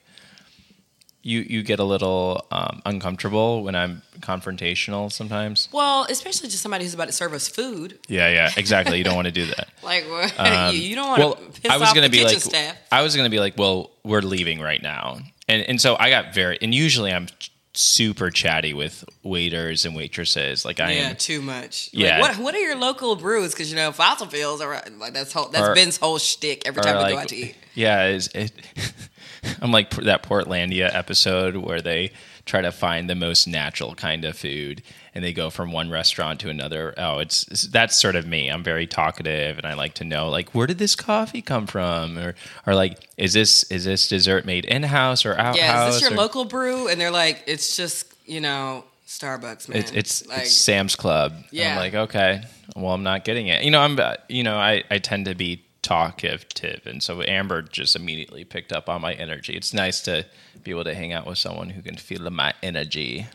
you 1.28 1.42
you 1.42 1.62
get 1.62 1.80
a 1.80 1.84
little 1.84 2.46
um, 2.52 2.82
uncomfortable 2.86 3.62
when 3.64 3.76
I'm 3.76 4.02
confrontational 4.22 5.12
sometimes. 5.12 5.68
Well, 5.74 6.06
especially 6.10 6.48
just 6.50 6.64
somebody 6.64 6.86
who's 6.86 6.94
about 6.94 7.08
to 7.08 7.12
serve 7.12 7.34
us 7.34 7.48
food. 7.50 8.00
Yeah, 8.08 8.30
yeah, 8.30 8.52
exactly. 8.56 8.98
You 8.98 9.04
don't 9.04 9.16
want 9.16 9.26
to 9.28 9.32
do 9.34 9.46
that. 9.48 9.68
Like 9.84 10.06
Um, 10.40 10.74
you, 10.76 10.82
you 10.82 10.96
don't 10.96 11.08
want 11.08 11.20
well, 11.20 11.36
to 11.36 11.62
piss 11.62 11.72
I 11.72 11.78
was 11.78 11.90
off 11.90 11.96
gonna 11.96 12.08
the 12.08 12.12
be 12.12 12.18
kitchen 12.20 12.36
like, 12.36 12.42
staff. 12.44 12.78
I 12.92 13.02
was 13.02 13.16
gonna 13.16 13.30
be 13.30 13.40
like, 13.40 13.58
well, 13.58 13.92
we're 14.04 14.22
leaving 14.22 14.60
right 14.62 14.82
now, 14.82 15.20
and 15.48 15.62
and 15.64 15.80
so 15.82 15.96
I 16.00 16.10
got 16.10 16.34
very, 16.34 16.58
and 16.62 16.74
usually 16.74 17.12
I'm 17.14 17.28
super 17.74 18.32
chatty 18.32 18.74
with 18.74 19.06
waiters 19.24 19.86
and 19.86 19.96
waitresses. 19.96 20.66
Like 20.66 20.80
I 20.80 20.94
Yeah, 20.94 21.10
am, 21.10 21.16
too 21.16 21.42
much. 21.42 21.90
Yeah. 21.94 22.20
Like, 22.20 22.38
what 22.38 22.44
What 22.44 22.56
are 22.56 22.60
your 22.60 22.76
local 22.76 23.16
brews? 23.16 23.52
Because 23.54 23.70
you 23.70 23.76
know, 23.76 23.92
fossil 23.92 24.28
fuels 24.28 24.62
are 24.62 24.82
like 24.98 25.14
that's 25.14 25.32
whole, 25.34 25.50
that's 25.50 25.68
Or- 25.68 25.76
Ben's 25.76 25.98
whole 25.98 26.18
shtick 26.18 26.66
every 26.68 26.82
time 26.82 26.96
we 26.98 27.04
like, 27.04 27.14
go 27.14 27.20
out 27.20 27.28
to 27.30 27.36
eat. 27.36 27.56
Yeah, 27.76 28.08
is 28.08 28.30
it? 28.34 28.52
I'm 29.62 29.72
like 29.72 29.90
that 29.92 30.24
Portlandia 30.24 30.90
episode 30.94 31.56
where 31.58 31.82
they 31.82 32.12
try 32.46 32.62
to 32.62 32.72
find 32.72 33.10
the 33.10 33.16
most 33.16 33.48
natural 33.48 33.94
kind 33.96 34.24
of 34.24 34.38
food, 34.38 34.82
and 35.14 35.24
they 35.24 35.34
go 35.34 35.50
from 35.50 35.72
one 35.72 35.90
restaurant 35.90 36.40
to 36.42 36.50
another. 36.50 36.94
Oh, 36.98 37.20
it's, 37.20 37.46
it's 37.50 37.64
that's 37.64 37.96
sort 38.00 38.16
of 38.16 38.26
me. 38.26 38.48
I'm 38.50 38.64
very 38.64 38.88
talkative, 38.88 39.58
and 39.58 39.66
I 39.68 39.74
like 39.74 39.96
to 39.96 40.04
know 40.04 40.30
like 40.30 40.52
where 40.56 40.68
did 40.68 40.78
this 40.78 40.96
coffee 40.96 41.42
come 41.42 41.68
from, 41.68 42.18
or 42.18 42.36
or 42.66 42.76
like 42.76 43.08
is 43.18 43.34
this 43.34 43.64
is 43.72 43.86
this 43.86 44.08
dessert 44.08 44.46
made 44.46 44.66
in 44.66 44.84
house 44.84 45.26
or 45.26 45.34
out 45.38 45.56
Yeah, 45.58 45.88
is 45.88 45.96
this 45.96 46.02
your 46.04 46.12
or- 46.14 46.16
local 46.24 46.46
brew? 46.46 46.88
And 46.88 47.00
they're 47.02 47.12
like, 47.12 47.44
it's 47.48 47.76
just 47.76 48.14
you 48.26 48.40
know 48.42 48.84
Starbucks, 49.08 49.70
man. 49.70 49.78
It's 49.80 49.92
it's, 49.92 50.28
like, 50.28 50.40
it's 50.42 50.56
Sam's 50.56 50.96
Club. 50.96 51.32
And 51.34 51.46
Yeah. 51.52 51.72
I'm 51.72 51.78
like, 51.78 51.94
okay, 51.94 52.44
well, 52.76 52.94
I'm 52.94 53.04
not 53.04 53.24
getting 53.26 53.48
it. 53.48 53.64
You 53.64 53.72
know, 53.72 53.80
I'm 53.82 54.00
uh, 54.00 54.16
you 54.30 54.44
know, 54.44 54.58
I 54.58 54.84
I 54.92 55.00
tend 55.00 55.26
to 55.26 55.36
be 55.36 55.64
talkative, 55.88 56.86
and 56.86 57.02
so 57.02 57.22
Amber 57.22 57.62
just 57.62 57.96
immediately 57.96 58.44
picked 58.44 58.74
up 58.74 58.90
on 58.90 59.00
my 59.02 59.14
energy. 59.14 59.54
It's 59.54 59.74
nice 59.74 60.02
to 60.02 60.26
be 60.62 60.72
able 60.72 60.84
to 60.84 60.94
hang 60.94 61.14
out 61.14 61.26
with 61.26 61.38
someone 61.38 61.70
who 61.70 61.82
can 61.82 61.96
feel 61.96 62.30
my 62.30 62.54
energy. 62.62 63.26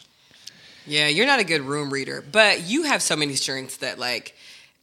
Yeah, 0.87 1.09
you're 1.09 1.26
not 1.26 1.40
a 1.40 1.44
good 1.44 1.62
room 1.62 1.90
reader, 1.90 2.23
but 2.30 2.64
you 2.64 2.82
have 2.82 3.00
so 3.00 3.16
many 3.16 3.37
strengths 3.37 3.78
that 3.78 3.99
like 3.99 4.37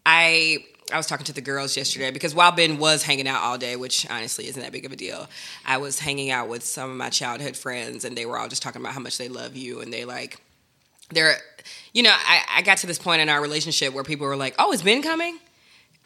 I 0.03 0.65
I 0.91 0.97
was 0.97 1.05
talking 1.05 1.25
to 1.25 1.33
the 1.33 1.41
girls 1.41 1.77
yesterday 1.77 2.09
because 2.09 2.33
while 2.33 2.51
Ben 2.51 2.79
was 2.79 3.03
hanging 3.03 3.27
out 3.27 3.43
all 3.43 3.59
day, 3.59 3.75
which 3.75 4.09
honestly 4.09 4.47
isn't 4.47 4.61
that 4.61 4.71
big 4.71 4.85
of 4.85 4.91
a 4.91 4.95
deal, 4.95 5.27
I 5.63 5.77
was 5.77 5.99
hanging 5.99 6.31
out 6.31 6.49
with 6.49 6.63
some 6.63 6.89
of 6.89 6.97
my 6.97 7.09
childhood 7.09 7.55
friends 7.55 8.03
and 8.03 8.17
they 8.17 8.25
were 8.25 8.39
all 8.39 8.47
just 8.47 8.63
talking 8.63 8.81
about 8.81 8.93
how 8.93 8.99
much 8.99 9.19
they 9.19 9.29
love 9.29 9.55
you 9.55 9.81
and 9.81 9.93
they 9.93 10.05
like 10.05 10.41
they're 11.11 11.35
you 11.93 12.01
know, 12.01 12.13
I, 12.13 12.41
I 12.49 12.61
got 12.63 12.79
to 12.79 12.87
this 12.87 12.97
point 12.97 13.21
in 13.21 13.29
our 13.29 13.41
relationship 13.41 13.93
where 13.93 14.03
people 14.03 14.25
were 14.25 14.37
like, 14.37 14.55
Oh, 14.57 14.71
is 14.71 14.81
Ben 14.81 15.03
coming? 15.03 15.37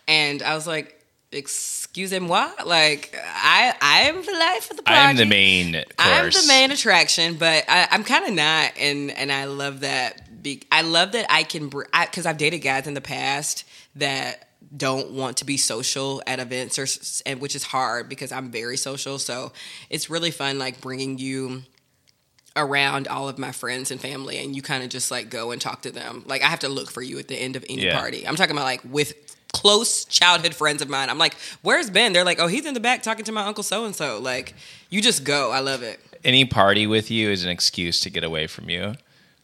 And 0.10 0.44
I 0.44 0.56
was 0.56 0.68
like, 0.68 1.00
Excuse 1.34 2.12
me. 2.12 2.20
Like 2.20 3.16
I 3.26 3.74
I 3.82 4.02
am 4.02 4.24
the 4.26 4.32
life 4.34 4.72
of 4.72 4.78
the 4.78 4.84
party. 4.84 5.00
I'm 5.00 5.16
the 5.16 5.26
main 5.26 5.74
course. 5.74 5.86
I'm 5.98 6.30
the 6.32 6.46
main 6.48 6.72
attraction, 6.72 7.36
but 7.36 7.66
I, 7.68 7.88
I'm 7.92 8.04
kind 8.04 8.26
of 8.26 8.34
not, 8.34 8.72
and 8.80 9.12
and 9.12 9.32
I 9.32 9.46
love 9.46 9.82
that. 9.82 10.42
Be, 10.44 10.62
I 10.72 10.82
love 10.82 11.14
that 11.14 11.26
I 11.30 11.44
can 11.44 11.70
because 11.70 12.26
I've 12.26 12.38
dated 12.38 12.60
guys 12.60 12.86
in 12.88 12.94
the 12.96 13.02
past 13.02 13.64
that 13.96 14.50
don't 14.76 15.12
want 15.12 15.38
to 15.38 15.46
be 15.46 15.56
social 15.56 16.22
at 16.28 16.40
events 16.40 16.80
or 16.80 16.88
and 17.26 17.40
which 17.40 17.56
is 17.56 17.64
hard 17.64 18.10
because 18.10 18.32
I'm 18.32 18.52
very 18.52 18.76
social. 18.78 19.18
So 19.20 19.54
it's 19.90 20.10
really 20.10 20.32
fun, 20.32 20.60
like 20.60 20.82
bringing 20.82 21.18
you 21.18 21.64
around 22.56 23.08
all 23.08 23.28
of 23.30 23.40
my 23.40 23.52
friends 23.52 23.90
and 23.90 24.00
family, 24.00 24.38
and 24.38 24.56
you 24.56 24.62
kind 24.62 24.84
of 24.84 24.90
just 24.90 25.10
like 25.12 25.30
go 25.30 25.52
and 25.52 25.62
talk 25.62 25.82
to 25.84 25.92
them. 25.92 26.24
Like 26.28 26.42
I 26.44 26.48
have 26.48 26.60
to 26.60 26.70
look 26.70 26.92
for 26.92 27.02
you 27.02 27.18
at 27.20 27.28
the 27.28 27.36
end 27.36 27.56
of 27.56 27.64
any 27.70 27.86
Yeah. 27.86 27.98
party. 28.00 28.28
I'm 28.28 28.36
talking 28.36 28.56
about 28.56 28.66
like 28.66 28.82
with 28.84 29.33
close 29.54 30.04
childhood 30.06 30.54
friends 30.54 30.82
of 30.82 30.90
mine. 30.90 31.10
I'm 31.10 31.18
like, 31.18 31.36
"Where's 31.62 31.90
Ben?" 31.90 32.12
They're 32.12 32.26
like, 32.26 32.40
"Oh, 32.40 32.48
he's 32.48 32.66
in 32.66 32.74
the 32.74 32.80
back 32.80 33.02
talking 33.02 33.24
to 33.26 33.32
my 33.32 33.46
uncle 33.46 33.64
so 33.64 33.86
and 33.86 33.96
so." 33.96 34.20
Like 34.20 34.56
you 34.90 35.02
just 35.02 35.24
go. 35.24 35.52
I 35.52 35.60
love 35.60 35.82
it. 35.84 36.00
Any 36.24 36.46
party 36.46 36.88
with 36.88 37.10
you 37.10 37.30
is 37.30 37.44
an 37.46 37.50
excuse 37.50 38.00
to 38.02 38.10
get 38.10 38.24
away 38.24 38.48
from 38.48 38.70
you. 38.70 38.96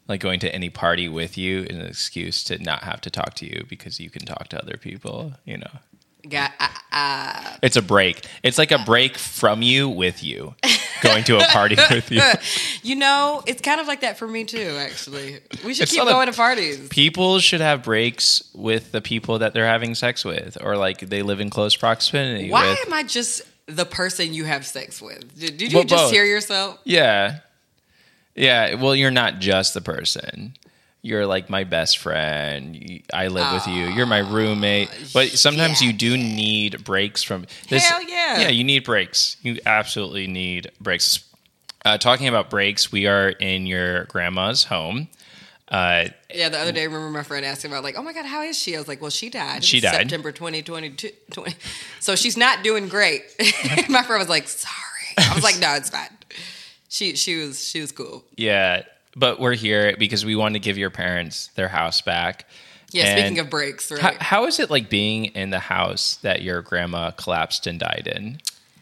Like 0.07 0.19
going 0.19 0.39
to 0.41 0.53
any 0.53 0.69
party 0.69 1.07
with 1.07 1.37
you 1.37 1.63
is 1.63 1.77
an 1.77 1.85
excuse 1.85 2.43
to 2.45 2.57
not 2.57 2.83
have 2.83 2.99
to 3.01 3.09
talk 3.09 3.35
to 3.35 3.45
you 3.45 3.65
because 3.69 3.99
you 3.99 4.09
can 4.09 4.25
talk 4.25 4.49
to 4.49 4.61
other 4.61 4.77
people. 4.77 5.33
You 5.45 5.59
know. 5.59 5.71
Got 6.27 6.51
I, 6.59 6.69
I, 6.91 7.57
It's 7.63 7.77
a 7.77 7.81
break. 7.81 8.25
It's 8.43 8.57
like 8.57 8.71
a 8.71 8.79
break 8.79 9.17
from 9.17 9.61
you 9.61 9.88
with 9.88 10.21
you. 10.21 10.53
Going 11.01 11.23
to 11.23 11.38
a 11.38 11.43
party 11.45 11.77
with 11.89 12.11
you. 12.11 12.21
you 12.83 12.97
know, 12.97 13.41
it's 13.47 13.61
kind 13.61 13.79
of 13.79 13.88
like 13.88 14.01
that 14.01 14.17
for 14.17 14.27
me 14.27 14.43
too. 14.43 14.75
Actually, 14.77 15.39
we 15.63 15.73
should 15.73 15.83
It's 15.83 15.91
keep 15.93 15.99
not 15.99 16.07
a- 16.09 16.11
going 16.11 16.27
to 16.27 16.33
parties. 16.33 16.89
People 16.89 17.39
should 17.39 17.61
have 17.61 17.83
breaks 17.83 18.43
with 18.53 18.91
the 18.91 18.99
people 18.99 19.39
that 19.39 19.53
they're 19.53 19.65
having 19.65 19.95
sex 19.95 20.25
with, 20.25 20.57
or 20.61 20.75
like 20.75 20.99
they 20.99 21.21
live 21.21 21.39
in 21.39 21.49
close 21.49 21.75
proximity 21.77 22.49
Why 22.51 22.69
with. 22.69 22.85
am 22.88 22.93
I 22.93 23.03
just 23.03 23.41
the 23.67 23.85
person 23.85 24.33
you 24.33 24.43
have 24.43 24.65
sex 24.65 25.01
with? 25.01 25.39
Did, 25.39 25.55
did 25.55 25.71
you 25.71 25.77
Well, 25.77 25.85
just 25.85 26.03
both. 26.05 26.11
hear 26.11 26.25
yourself? 26.25 26.79
Yeah, 26.83 27.38
yeah. 28.35 28.73
Well, 28.73 28.93
you're 28.95 29.09
not 29.11 29.39
just 29.39 29.73
the 29.73 29.81
person. 29.81 30.53
You're 31.01 31.25
like 31.25 31.49
my 31.49 31.63
best 31.63 31.97
friend. 31.97 33.01
I 33.13 33.27
live 33.27 33.53
with 33.53 33.67
you. 33.67 33.85
You're 33.87 34.05
my 34.05 34.19
roommate. 34.19 34.89
But 35.13 35.29
sometimes 35.29 35.81
yeah, 35.81 35.87
you 35.87 35.93
do 35.93 36.17
need 36.17 36.83
breaks 36.83 37.23
from 37.23 37.45
this. 37.69 37.87
Hell 37.87 38.03
yeah. 38.03 38.41
Yeah, 38.41 38.49
you 38.49 38.63
need 38.65 38.83
breaks. 38.83 39.37
You 39.41 39.59
absolutely 39.65 40.27
need 40.27 40.71
breaks. 40.81 41.23
Uh, 41.85 41.97
talking 41.97 42.27
about 42.27 42.49
breaks, 42.49 42.91
we 42.91 43.07
are 43.07 43.29
in 43.29 43.65
your 43.65 44.03
grandma's 44.05 44.65
home. 44.65 45.07
Uh, 45.69 46.05
Yeah, 46.33 46.49
the 46.49 46.59
other 46.59 46.71
day, 46.73 46.81
I 46.81 46.85
remember 46.85 47.09
my 47.11 47.23
friend 47.23 47.45
asking 47.45 47.71
about 47.71 47.83
like, 47.83 47.97
"Oh 47.97 48.01
my 48.01 48.11
god, 48.11 48.25
how 48.25 48.41
is 48.41 48.57
she?" 48.57 48.75
I 48.75 48.79
was 48.79 48.87
like, 48.87 49.01
"Well, 49.01 49.11
she 49.11 49.29
died. 49.29 49.63
She 49.63 49.79
died. 49.79 49.93
September 50.01 50.31
2022. 50.31 51.11
20. 51.31 51.55
So 52.01 52.15
she's 52.15 52.35
not 52.35 52.63
doing 52.63 52.89
great." 52.89 53.21
my 53.89 54.01
friend 54.03 54.19
was 54.19 54.27
like, 54.29 54.47
"Sorry." 54.49 54.73
I 55.17 55.33
was 55.33 55.43
like, 55.43 55.59
"No, 55.59 55.75
it's 55.75 55.89
fine." 55.89 56.09
She 56.89 57.15
she 57.15 57.37
was 57.37 57.65
she 57.65 57.79
was 57.81 57.91
cool. 57.91 58.25
Yeah, 58.35 58.81
but 59.19 59.39
we're 59.39 59.55
here 59.55 59.95
because 59.99 60.25
we 60.25 60.35
want 60.35 60.53
to 60.55 60.59
give 60.59 60.77
your 60.77 60.89
parents 60.89 61.47
their 61.55 61.67
house 61.67 62.01
back. 62.01 62.47
Yeah. 62.91 63.05
And 63.05 63.19
speaking 63.19 63.39
of 63.39 63.49
breaks, 63.49 63.91
right? 63.91 64.01
how, 64.01 64.13
how 64.19 64.45
is 64.45 64.59
it 64.59 64.69
like 64.69 64.89
being 64.89 65.25
in 65.25 65.49
the 65.49 65.59
house 65.59 66.15
that 66.23 66.41
your 66.41 66.61
grandma 66.61 67.11
collapsed 67.11 67.67
and 67.67 67.79
died 67.79 68.09
in? 68.13 68.39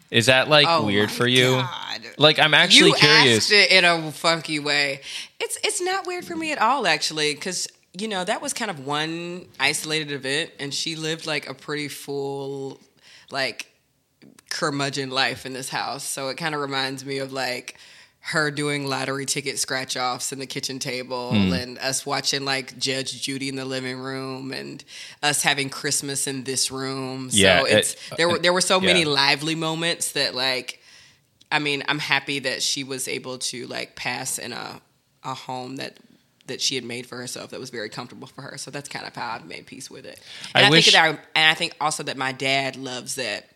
Is 0.09 0.27
that 0.27 0.47
like 0.47 0.67
Oh 0.69 0.85
weird 0.85 1.11
for 1.11 1.27
you? 1.27 1.55
God. 1.55 2.01
Like 2.17 2.39
I'm 2.39 2.53
actually 2.53 2.91
you 2.91 2.95
curious. 2.95 3.37
asked 3.37 3.51
it 3.51 3.71
in 3.71 3.83
a 3.83 4.11
funky 4.11 4.59
way. 4.59 5.01
It's 5.39 5.57
it's 5.63 5.81
not 5.81 6.07
weird 6.07 6.23
for 6.23 6.35
me 6.35 6.53
at 6.53 6.61
all, 6.61 6.87
actually, 6.87 7.33
because 7.33 7.67
you 7.91 8.07
know 8.07 8.23
that 8.23 8.41
was 8.41 8.53
kind 8.53 8.71
of 8.71 8.85
one 8.85 9.47
isolated 9.59 10.11
event, 10.11 10.51
and 10.59 10.73
she 10.73 10.95
lived 10.95 11.27
like 11.27 11.49
a 11.49 11.53
pretty 11.53 11.89
full, 11.89 12.79
like 13.31 13.69
curmudgeon 14.49 15.09
life 15.09 15.45
in 15.45 15.51
this 15.51 15.69
house. 15.69 16.05
So 16.05 16.29
it 16.29 16.37
kind 16.37 16.55
of 16.55 16.61
reminds 16.61 17.03
me 17.03 17.17
of 17.17 17.33
like 17.33 17.77
her 18.31 18.51
doing 18.51 18.85
lottery 18.85 19.25
ticket 19.25 19.57
scratch 19.57 19.95
offs 19.95 20.33
in 20.33 20.39
the 20.39 20.45
kitchen 20.45 20.79
table 20.79 21.29
Hmm. 21.31 21.53
and 21.53 21.77
us 21.79 22.05
watching 22.05 22.43
like 22.43 22.77
Judge 22.77 23.21
Judy 23.21 23.47
in 23.47 23.55
the 23.55 23.63
living 23.63 23.97
room 23.97 24.51
and 24.51 24.83
us 25.23 25.41
having 25.43 25.69
Christmas 25.69 26.27
in 26.27 26.43
this 26.43 26.69
room. 26.69 27.31
So 27.31 27.37
Yeah, 27.37 27.63
it's 27.65 27.93
it- 27.93 27.99
there 28.17 28.27
were 28.27 28.37
there 28.39 28.51
were 28.53 28.59
so 28.61 28.81
many 28.81 29.01
yeah. 29.01 29.07
lively 29.07 29.55
moments 29.55 30.11
that 30.11 30.35
like 30.35 30.81
I 31.49 31.59
mean, 31.59 31.83
I'm 31.87 31.99
happy 31.99 32.39
that 32.39 32.61
she 32.61 32.83
was 32.83 33.07
able 33.07 33.37
to 33.37 33.65
like 33.67 33.95
pass 33.95 34.37
in 34.37 34.51
a 34.51 34.81
a 35.23 35.33
home 35.33 35.77
that 35.77 35.95
that 36.47 36.61
she 36.61 36.75
had 36.75 36.83
made 36.83 37.05
for 37.07 37.17
herself 37.17 37.51
that 37.51 37.59
was 37.61 37.69
very 37.69 37.89
comfortable 37.89 38.27
for 38.27 38.41
her. 38.41 38.57
So 38.57 38.71
that's 38.71 38.89
kind 38.89 39.05
of 39.07 39.15
how 39.15 39.35
I've 39.35 39.45
made 39.45 39.65
peace 39.65 39.89
with 39.89 40.05
it. 40.05 40.19
And 40.53 40.65
I 40.65 40.67
I, 40.67 40.71
wish- 40.71 40.85
think 40.91 40.95
that 40.95 41.03
I, 41.05 41.07
and 41.39 41.51
I 41.51 41.53
think 41.53 41.75
also 41.79 42.03
that 42.03 42.17
my 42.17 42.33
dad 42.33 42.75
loves 42.75 43.15
that 43.15 43.49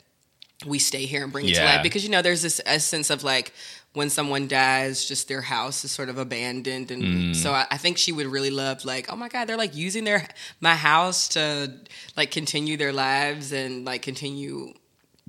we 0.66 0.78
stay 0.80 1.06
here 1.06 1.24
and 1.24 1.32
bring 1.34 1.48
it 1.50 1.56
to 1.56 1.64
life 1.66 1.82
because 1.84 2.04
you 2.04 2.10
know 2.10 2.22
there's 2.22 2.42
this 2.44 2.62
essence 2.66 3.10
of 3.10 3.24
like 3.24 3.52
when 3.94 4.10
someone 4.10 4.48
dies, 4.48 5.04
just 5.06 5.28
their 5.28 5.42
house 5.42 5.84
is 5.84 5.92
sort 5.92 6.08
of 6.10 6.18
abandoned, 6.18 6.92
and 6.92 7.04
Mm. 7.04 7.36
so 7.36 7.52
I, 7.52 7.66
I 7.72 7.78
think 7.78 7.98
she 7.98 8.12
would 8.14 8.28
really 8.28 8.50
love 8.50 8.86
like, 8.86 9.12
oh 9.12 9.16
my 9.18 9.28
god, 9.28 9.48
they're 9.48 9.58
like 9.58 9.76
using 9.76 10.04
their 10.06 10.28
my 10.62 10.76
house 10.76 11.28
to 11.30 11.74
like 12.16 12.32
continue 12.32 12.78
their 12.78 12.94
lives 12.94 13.52
and 13.52 13.84
like 13.86 14.02
continue 14.02 14.74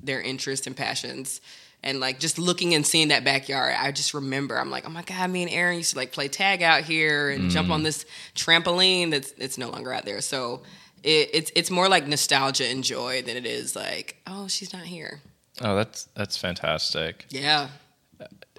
their 0.01 0.21
interests 0.21 0.65
and 0.67 0.75
passions. 0.75 1.41
And 1.85 1.99
like 1.99 2.17
just 2.19 2.39
looking 2.39 2.73
and 2.75 2.87
seeing 2.87 3.09
that 3.09 3.25
backyard, 3.25 3.75
I 3.77 3.91
just 3.91 4.13
remember 4.13 4.57
I'm 4.57 4.71
like, 4.71 4.85
oh 4.87 4.89
my 4.89 5.01
god, 5.01 5.29
me 5.29 5.43
and 5.43 5.51
Aaron 5.51 5.75
used 5.77 5.91
to 5.91 5.97
like 5.97 6.13
play 6.13 6.29
tag 6.29 6.61
out 6.63 6.83
here 6.83 7.29
and 7.29 7.51
jump 7.51 7.67
Mm. 7.67 7.71
on 7.73 7.83
this 7.83 8.05
trampoline 8.35 9.11
that's 9.11 9.33
it's 9.37 9.57
no 9.57 9.69
longer 9.69 9.91
out 9.91 10.05
there. 10.05 10.21
So 10.21 10.61
it, 11.03 11.29
it's 11.33 11.51
it's 11.55 11.69
more 11.69 11.89
like 11.89 12.07
nostalgia 12.07 12.65
and 12.67 12.81
joy 12.85 13.21
than 13.23 13.35
it 13.35 13.45
is 13.45 13.75
like, 13.75 14.15
oh, 14.25 14.47
she's 14.47 14.71
not 14.71 14.83
here. 14.83 15.19
oh, 15.61 15.75
that's 15.75 16.05
that's 16.15 16.37
fantastic. 16.37 17.25
Yeah, 17.29 17.67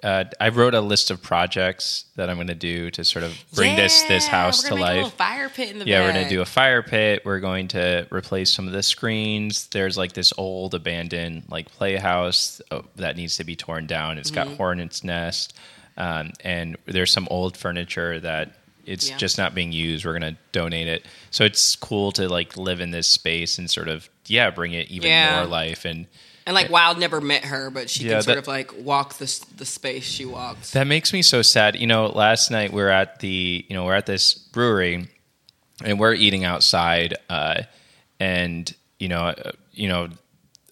Uh, 0.05 0.23
I 0.39 0.49
wrote 0.49 0.75
a 0.75 0.81
list 0.81 1.09
of 1.09 1.21
projects 1.23 2.05
that 2.15 2.29
I'm 2.29 2.35
going 2.37 2.47
to 2.47 2.53
do 2.53 2.91
to 2.91 3.03
sort 3.03 3.23
of 3.25 3.35
bring 3.55 3.75
this 3.75 4.03
this 4.03 4.27
house 4.27 4.63
we're 4.63 4.69
to 4.69 4.75
life. 4.75 5.13
fire 5.13 5.49
pit 5.49 5.71
in 5.71 5.79
the 5.79 5.85
Yeah, 5.85 6.05
we're 6.05 6.13
going 6.13 6.23
to 6.25 6.29
do 6.29 6.41
a 6.41 6.45
fire 6.45 6.83
pit. 6.83 7.23
We're 7.25 7.39
going 7.39 7.67
to 7.69 8.05
replace 8.11 8.53
some 8.53 8.67
of 8.67 8.73
the 8.73 8.83
screens. 8.83 9.65
There's 9.67 9.97
like 9.97 10.13
this 10.13 10.31
old 10.37 10.75
abandoned 10.75 11.45
like 11.49 11.71
playhouse 11.71 12.61
uh, 12.69 12.81
that 12.97 13.17
needs 13.17 13.37
to 13.37 13.43
be 13.43 13.55
torn 13.55 13.87
down. 13.87 14.19
It's 14.19 14.29
Mm-hmm. 14.29 14.49
got 14.51 14.57
hornet's 14.57 15.03
nest, 15.03 15.55
um, 15.97 16.33
and 16.43 16.77
there's 16.85 17.11
some 17.11 17.27
old 17.31 17.57
furniture 17.57 18.19
that 18.19 18.51
it's 18.85 19.09
Yeah. 19.09 19.17
just 19.17 19.39
not 19.39 19.55
being 19.55 19.71
used. 19.71 20.05
We're 20.05 20.19
going 20.19 20.35
to 20.35 20.39
donate 20.51 20.87
it. 20.87 21.07
So 21.31 21.43
it's 21.45 21.75
cool 21.75 22.11
to 22.11 22.29
like 22.29 22.55
live 22.57 22.79
in 22.79 22.91
this 22.91 23.07
space 23.07 23.57
and 23.57 23.67
sort 23.71 23.87
of 23.87 24.07
yeah 24.27 24.51
bring 24.51 24.73
it 24.73 24.91
even 24.91 25.09
Yeah. 25.09 25.37
more 25.37 25.47
life 25.47 25.83
and 25.83 26.05
And 26.47 26.53
like 26.53 26.69
Wild 26.69 26.99
never 26.99 27.19
met 27.21 27.45
her, 27.45 27.69
but 27.71 27.89
she 27.89 28.03
Yeah, 28.05 28.13
can 28.13 28.21
sort 28.23 28.35
that- 28.35 28.41
of 28.43 28.47
like 28.47 28.71
walk 28.77 29.15
the 29.15 29.45
the 29.57 29.65
space 29.65 30.03
she 30.03 30.25
walks. 30.25 30.71
That 30.71 30.85
makes 30.85 31.11
me 31.11 31.21
so 31.23 31.41
sad. 31.41 31.75
You 31.75 31.87
know, 31.87 32.05
last 32.07 32.51
night 32.51 32.71
we're 32.71 32.89
at 32.89 33.19
the, 33.19 33.65
you 33.67 33.75
know, 33.75 33.85
we're 33.85 33.95
at 33.95 34.05
this 34.05 34.35
brewery 34.35 35.07
and 35.83 35.99
we're 35.99 36.13
eating 36.13 36.43
outside 36.45 37.15
uh, 37.29 37.63
and, 38.19 38.71
you 38.99 39.07
know, 39.09 39.23
uh, 39.23 39.51
you 39.73 39.89
know, 39.89 40.09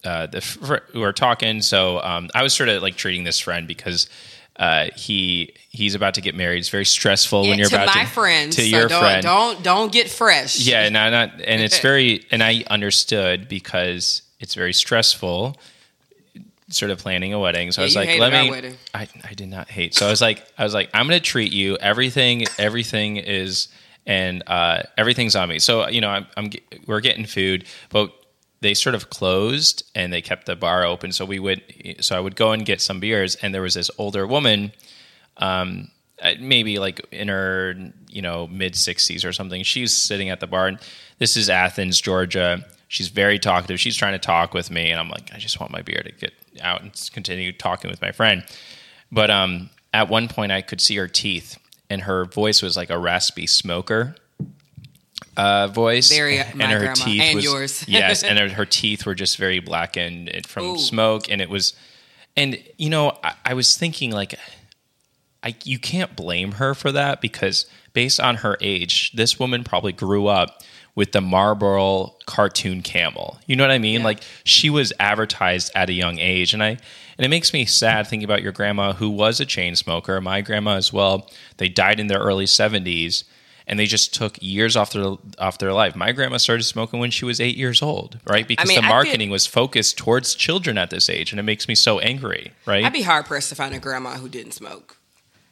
uh, 0.04 0.26
the 0.26 0.40
fr- 0.40 0.76
we 0.94 1.00
were 1.00 1.12
talking. 1.12 1.60
So 1.60 2.00
um, 2.00 2.30
I 2.34 2.42
was 2.42 2.52
sort 2.54 2.68
of 2.68 2.80
like 2.82 2.94
treating 2.96 3.24
this 3.24 3.40
friend 3.40 3.66
because 3.66 4.08
uh, 4.56 4.86
he 4.94 5.54
he's 5.70 5.94
about 5.96 6.14
to 6.14 6.20
get 6.20 6.34
married. 6.36 6.58
It's 6.58 6.68
very 6.68 6.84
stressful 6.84 7.42
when 7.42 7.58
you're 7.58 7.68
to 7.68 7.74
about 7.82 7.96
my 7.96 8.04
to 8.04 8.10
friend, 8.10 8.52
to 8.52 8.60
so 8.60 8.66
your 8.66 8.86
don't, 8.86 9.00
friend. 9.00 9.22
Don't 9.24 9.62
don't 9.64 9.90
get 9.92 10.08
fresh. 10.08 10.60
Yeah, 10.60 10.82
and 10.84 10.96
I 10.96 11.10
not 11.10 11.40
and 11.40 11.60
it's 11.60 11.78
very 11.88 12.24
and 12.30 12.42
I 12.42 12.62
understood 12.70 13.48
because 13.48 14.22
it's 14.40 14.54
very 14.54 14.72
stressful 14.72 15.56
sort 16.70 16.90
of 16.90 16.98
planning 16.98 17.32
a 17.34 17.38
wedding. 17.38 17.70
So 17.72 17.82
I 17.82 17.84
was 17.84 17.94
like, 17.94 18.18
let 18.18 18.32
me. 18.32 18.74
I, 18.94 19.06
I 19.22 19.34
did 19.34 19.48
not 19.48 19.68
hate. 19.68 19.94
So 19.94 20.06
I 20.06 20.10
was 20.10 20.20
like 20.20 20.44
I 20.56 20.64
was 20.64 20.74
like, 20.74 20.90
I'm 20.94 21.06
gonna 21.06 21.20
treat 21.20 21.52
you. 21.52 21.76
Everything 21.76 22.46
everything 22.58 23.16
is 23.16 23.68
and 24.06 24.42
uh, 24.46 24.82
everything's 24.96 25.36
on 25.36 25.48
me. 25.48 25.58
So 25.58 25.88
you 25.88 26.00
know, 26.00 26.10
I'm, 26.10 26.26
I'm 26.36 26.50
we're 26.86 27.00
getting 27.00 27.26
food, 27.26 27.64
but 27.90 28.12
they 28.60 28.74
sort 28.74 28.94
of 28.94 29.10
closed 29.10 29.84
and 29.94 30.12
they 30.12 30.22
kept 30.22 30.46
the 30.46 30.56
bar 30.56 30.84
open. 30.84 31.12
So 31.12 31.24
we 31.24 31.38
would 31.38 31.62
so 32.00 32.16
I 32.16 32.20
would 32.20 32.36
go 32.36 32.52
and 32.52 32.64
get 32.64 32.80
some 32.80 33.00
beers, 33.00 33.36
and 33.36 33.54
there 33.54 33.62
was 33.62 33.74
this 33.74 33.90
older 33.98 34.26
woman 34.26 34.72
um, 35.36 35.90
uh, 36.22 36.34
maybe 36.40 36.78
like 36.78 37.04
in 37.10 37.28
her 37.28 37.74
you 38.08 38.22
know 38.22 38.46
mid 38.46 38.74
60s 38.74 39.28
or 39.28 39.32
something 39.32 39.62
she's 39.64 39.94
sitting 39.94 40.30
at 40.30 40.38
the 40.40 40.46
bar 40.46 40.68
and 40.68 40.78
this 41.18 41.36
is 41.36 41.50
athens 41.50 42.00
georgia 42.00 42.64
she's 42.94 43.08
very 43.08 43.40
talkative 43.40 43.80
she's 43.80 43.96
trying 43.96 44.12
to 44.12 44.18
talk 44.20 44.54
with 44.54 44.70
me 44.70 44.90
and 44.90 45.00
i'm 45.00 45.08
like 45.08 45.32
i 45.34 45.38
just 45.38 45.58
want 45.58 45.72
my 45.72 45.82
beer 45.82 46.00
to 46.04 46.12
get 46.12 46.32
out 46.62 46.80
and 46.80 47.10
continue 47.12 47.52
talking 47.52 47.90
with 47.90 48.00
my 48.00 48.12
friend 48.12 48.44
but 49.10 49.30
um, 49.30 49.68
at 49.92 50.08
one 50.08 50.28
point 50.28 50.52
i 50.52 50.62
could 50.62 50.80
see 50.80 50.94
her 50.96 51.08
teeth 51.08 51.58
and 51.90 52.02
her 52.02 52.24
voice 52.24 52.62
was 52.62 52.76
like 52.76 52.90
a 52.90 52.98
raspy 52.98 53.46
smoker 53.46 54.14
uh, 55.36 55.66
voice 55.66 56.10
Very, 56.10 56.38
uh, 56.38 56.44
and 56.44 56.58
my 56.58 56.66
her 56.66 56.78
grandma. 56.78 56.94
teeth 56.94 57.20
And 57.22 57.34
was 57.36 57.44
yours. 57.44 57.84
yes 57.88 58.22
and 58.22 58.38
her, 58.38 58.48
her 58.60 58.64
teeth 58.64 59.04
were 59.04 59.16
just 59.16 59.36
very 59.36 59.58
blackened 59.58 60.30
from 60.46 60.64
Ooh. 60.64 60.78
smoke 60.78 61.28
and 61.28 61.40
it 61.40 61.50
was 61.50 61.74
and 62.36 62.62
you 62.78 62.88
know 62.88 63.18
I, 63.24 63.34
I 63.46 63.54
was 63.54 63.76
thinking 63.76 64.12
like 64.12 64.36
I, 65.42 65.54
you 65.64 65.78
can't 65.78 66.14
blame 66.16 66.52
her 66.52 66.74
for 66.74 66.90
that 66.92 67.20
because 67.20 67.66
based 67.92 68.18
on 68.18 68.36
her 68.36 68.56
age, 68.62 69.12
this 69.12 69.38
woman 69.38 69.62
probably 69.62 69.92
grew 69.92 70.26
up 70.26 70.62
with 70.94 71.12
the 71.12 71.20
Marlboro 71.20 72.14
cartoon 72.26 72.82
camel. 72.82 73.38
You 73.46 73.56
know 73.56 73.64
what 73.64 73.70
I 73.70 73.78
mean? 73.78 74.00
Yeah. 74.00 74.04
Like 74.06 74.22
she 74.44 74.70
was 74.70 74.92
advertised 75.00 75.72
at 75.74 75.88
a 75.90 75.92
young 75.92 76.18
age, 76.18 76.54
and 76.54 76.62
I 76.62 76.68
and 77.16 77.24
it 77.24 77.28
makes 77.28 77.52
me 77.52 77.64
sad 77.64 78.06
thinking 78.06 78.24
about 78.24 78.42
your 78.42 78.52
grandma 78.52 78.92
who 78.92 79.10
was 79.10 79.40
a 79.40 79.44
chain 79.46 79.76
smoker. 79.76 80.20
My 80.20 80.40
grandma 80.40 80.76
as 80.76 80.92
well. 80.92 81.30
They 81.58 81.68
died 81.68 82.00
in 82.00 82.06
their 82.08 82.18
early 82.20 82.46
seventies, 82.46 83.24
and 83.66 83.78
they 83.78 83.86
just 83.86 84.14
took 84.14 84.36
years 84.40 84.76
off 84.76 84.92
their 84.92 85.16
off 85.38 85.58
their 85.58 85.72
life. 85.72 85.96
My 85.96 86.12
grandma 86.12 86.36
started 86.36 86.62
smoking 86.64 87.00
when 87.00 87.10
she 87.10 87.24
was 87.24 87.40
eight 87.40 87.56
years 87.56 87.82
old, 87.82 88.18
right? 88.26 88.46
Because 88.46 88.68
mean, 88.68 88.80
the 88.80 88.86
I 88.86 88.88
marketing 88.88 89.30
was 89.30 89.46
focused 89.46 89.96
towards 89.98 90.34
children 90.34 90.78
at 90.78 90.90
this 90.90 91.08
age, 91.10 91.32
and 91.32 91.40
it 91.40 91.44
makes 91.44 91.66
me 91.68 91.74
so 91.74 91.98
angry, 92.00 92.52
right? 92.66 92.84
I'd 92.84 92.92
be 92.92 93.02
hard 93.02 93.26
pressed 93.26 93.48
to 93.50 93.54
find 93.56 93.74
a 93.74 93.78
grandma 93.80 94.14
who 94.14 94.28
didn't 94.28 94.52
smoke. 94.52 94.96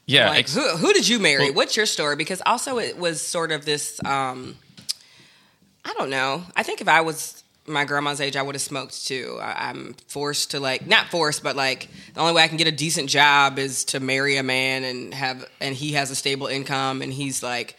yeah, 0.06 0.28
like 0.30 0.38
ex- 0.40 0.54
who 0.54 0.62
who 0.76 0.92
did 0.92 1.08
you 1.08 1.18
marry? 1.18 1.44
Well- 1.46 1.54
What's 1.54 1.76
your 1.76 1.86
story? 1.86 2.16
Because 2.16 2.42
also 2.46 2.78
it 2.78 2.96
was 2.96 3.20
sort 3.20 3.50
of 3.52 3.64
this. 3.64 4.00
Um, 4.04 4.56
I 5.84 5.92
don't 5.94 6.10
know. 6.10 6.42
I 6.56 6.62
think 6.62 6.80
if 6.80 6.88
I 6.88 7.00
was 7.00 7.42
my 7.66 7.84
grandma's 7.84 8.20
age, 8.20 8.36
I 8.36 8.42
would 8.42 8.54
have 8.54 8.62
smoked 8.62 9.06
too. 9.06 9.38
I, 9.40 9.68
I'm 9.70 9.94
forced 10.08 10.50
to 10.52 10.60
like 10.60 10.86
not 10.86 11.08
forced, 11.08 11.42
but 11.42 11.54
like 11.56 11.88
the 12.14 12.20
only 12.20 12.32
way 12.34 12.42
I 12.42 12.48
can 12.48 12.56
get 12.56 12.66
a 12.66 12.72
decent 12.72 13.08
job 13.08 13.58
is 13.58 13.84
to 13.86 14.00
marry 14.00 14.36
a 14.36 14.42
man 14.42 14.84
and 14.84 15.14
have 15.14 15.44
and 15.60 15.74
he 15.74 15.92
has 15.92 16.10
a 16.10 16.14
stable 16.16 16.46
income 16.48 17.02
and 17.02 17.12
he's 17.12 17.42
like 17.42 17.76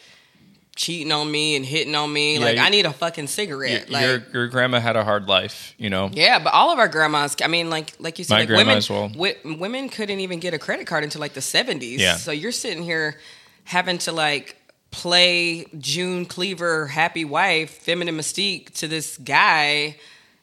cheating 0.75 1.11
on 1.11 1.29
me 1.31 1.55
and 1.55 1.65
hitting 1.65 1.93
on 1.95 2.11
me. 2.11 2.35
Yeah, 2.35 2.45
like 2.45 2.55
you- 2.57 2.61
I 2.63 2.69
need 2.69 2.85
a 2.85 2.93
fucking 2.93 3.27
cigarette. 3.27 3.89
like 3.89 4.03
your 4.05 4.23
your 4.33 4.47
grandma 4.47 4.79
had 4.79 4.95
a 4.95 5.03
hard 5.03 5.27
life, 5.27 5.73
you 5.77 5.89
know. 5.89 6.09
yeah, 6.13 6.39
but 6.39 6.53
all 6.53 6.71
of 6.71 6.79
our 6.79 6.87
grandmas. 6.87 7.35
I 7.43 7.47
mean, 7.47 7.69
like 7.69 7.93
like 7.99 8.17
you 8.19 8.25
said, 8.25 8.33
My 8.35 8.39
like 8.41 8.47
grandma 8.47 8.61
women, 8.63 8.77
as 8.77 8.89
well. 8.89 9.07
wi- 9.09 9.37
women 9.43 9.89
couldn't 9.89 10.19
even 10.19 10.39
get 10.39 10.53
a 10.53 10.59
credit 10.59 10.87
card 10.87 11.03
until 11.03 11.21
like 11.21 11.33
the 11.33 11.41
seventies. 11.41 12.01
Yeah. 12.01 12.15
So 12.15 12.31
you're 12.31 12.51
sitting 12.51 12.83
here 12.83 13.19
having 13.65 13.97
to 13.99 14.11
like 14.11 14.55
play 14.93 15.65
June 15.79 16.25
Cleaver, 16.25 16.87
happy 16.87 17.25
wife, 17.25 17.71
feminine 17.71 18.15
mystique 18.15 18.69
to 18.75 18.87
this 18.87 19.17
guy, 19.17 19.97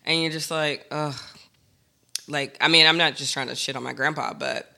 and 0.05 0.21
you're 0.21 0.33
just 0.33 0.51
like, 0.51 0.87
ugh. 0.91 1.15
Like, 2.29 2.57
I 2.61 2.69
mean, 2.69 2.87
I'm 2.87 2.99
not 2.99 3.17
just 3.17 3.33
trying 3.33 3.49
to 3.49 3.55
shit 3.55 3.77
on 3.77 3.83
my 3.83 3.93
grandpa, 3.93 4.35
but 4.35 4.71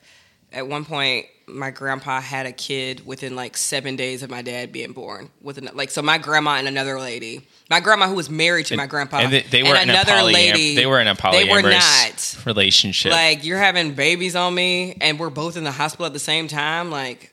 at 0.51 0.67
one 0.67 0.85
point, 0.85 1.25
my 1.47 1.71
grandpa 1.71 2.21
had 2.21 2.45
a 2.45 2.51
kid 2.51 3.05
within 3.05 3.35
like 3.35 3.57
seven 3.57 3.95
days 3.95 4.23
of 4.23 4.29
my 4.29 4.41
dad 4.41 4.71
being 4.71 4.93
born. 4.93 5.29
With 5.41 5.57
an, 5.57 5.69
like, 5.73 5.91
so 5.91 6.01
my 6.01 6.17
grandma 6.17 6.51
and 6.51 6.67
another 6.67 6.99
lady, 6.99 7.47
my 7.69 7.79
grandma 7.79 8.07
who 8.07 8.15
was 8.15 8.29
married 8.29 8.67
to 8.67 8.77
my 8.77 8.85
grandpa, 8.85 9.17
and 9.17 9.33
they, 9.33 9.41
they 9.41 9.63
were 9.63 9.75
in 9.75 9.89
a 9.89 9.93
polyam- 9.93 10.75
they 10.75 10.85
were 10.85 11.01
in 11.01 11.07
a 11.07 11.15
they 11.15 11.49
were 11.49 11.61
polyamorous 11.61 12.37
not. 12.37 12.45
relationship. 12.45 13.11
Like 13.11 13.43
you're 13.43 13.59
having 13.59 13.93
babies 13.93 14.35
on 14.35 14.53
me, 14.53 14.95
and 15.01 15.19
we're 15.19 15.29
both 15.31 15.57
in 15.57 15.63
the 15.63 15.71
hospital 15.71 16.05
at 16.05 16.13
the 16.13 16.19
same 16.19 16.47
time. 16.47 16.89
Like, 16.91 17.32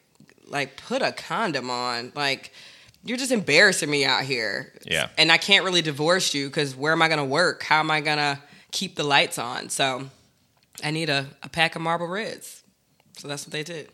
like 0.50 0.76
put 0.76 1.00
a 1.00 1.12
condom 1.12 1.70
on. 1.70 2.12
Like, 2.14 2.52
you're 3.04 3.16
just 3.16 3.32
embarrassing 3.32 3.90
me 3.90 4.04
out 4.04 4.24
here. 4.24 4.72
Yeah. 4.84 5.08
And 5.16 5.32
I 5.32 5.38
can't 5.38 5.64
really 5.64 5.82
divorce 5.82 6.34
you 6.34 6.48
because 6.48 6.76
where 6.76 6.92
am 6.92 7.00
I 7.00 7.08
going 7.08 7.18
to 7.18 7.24
work? 7.24 7.62
How 7.62 7.80
am 7.80 7.90
I 7.90 8.00
going 8.02 8.18
to 8.18 8.38
keep 8.72 8.96
the 8.96 9.04
lights 9.04 9.38
on? 9.38 9.70
So, 9.70 10.10
I 10.82 10.90
need 10.90 11.10
a, 11.10 11.26
a 11.42 11.48
pack 11.48 11.76
of 11.76 11.82
Marlboro 11.82 12.08
Reds. 12.08 12.62
So 13.18 13.28
that's 13.28 13.46
what 13.46 13.52
they 13.52 13.62
did. 13.62 13.90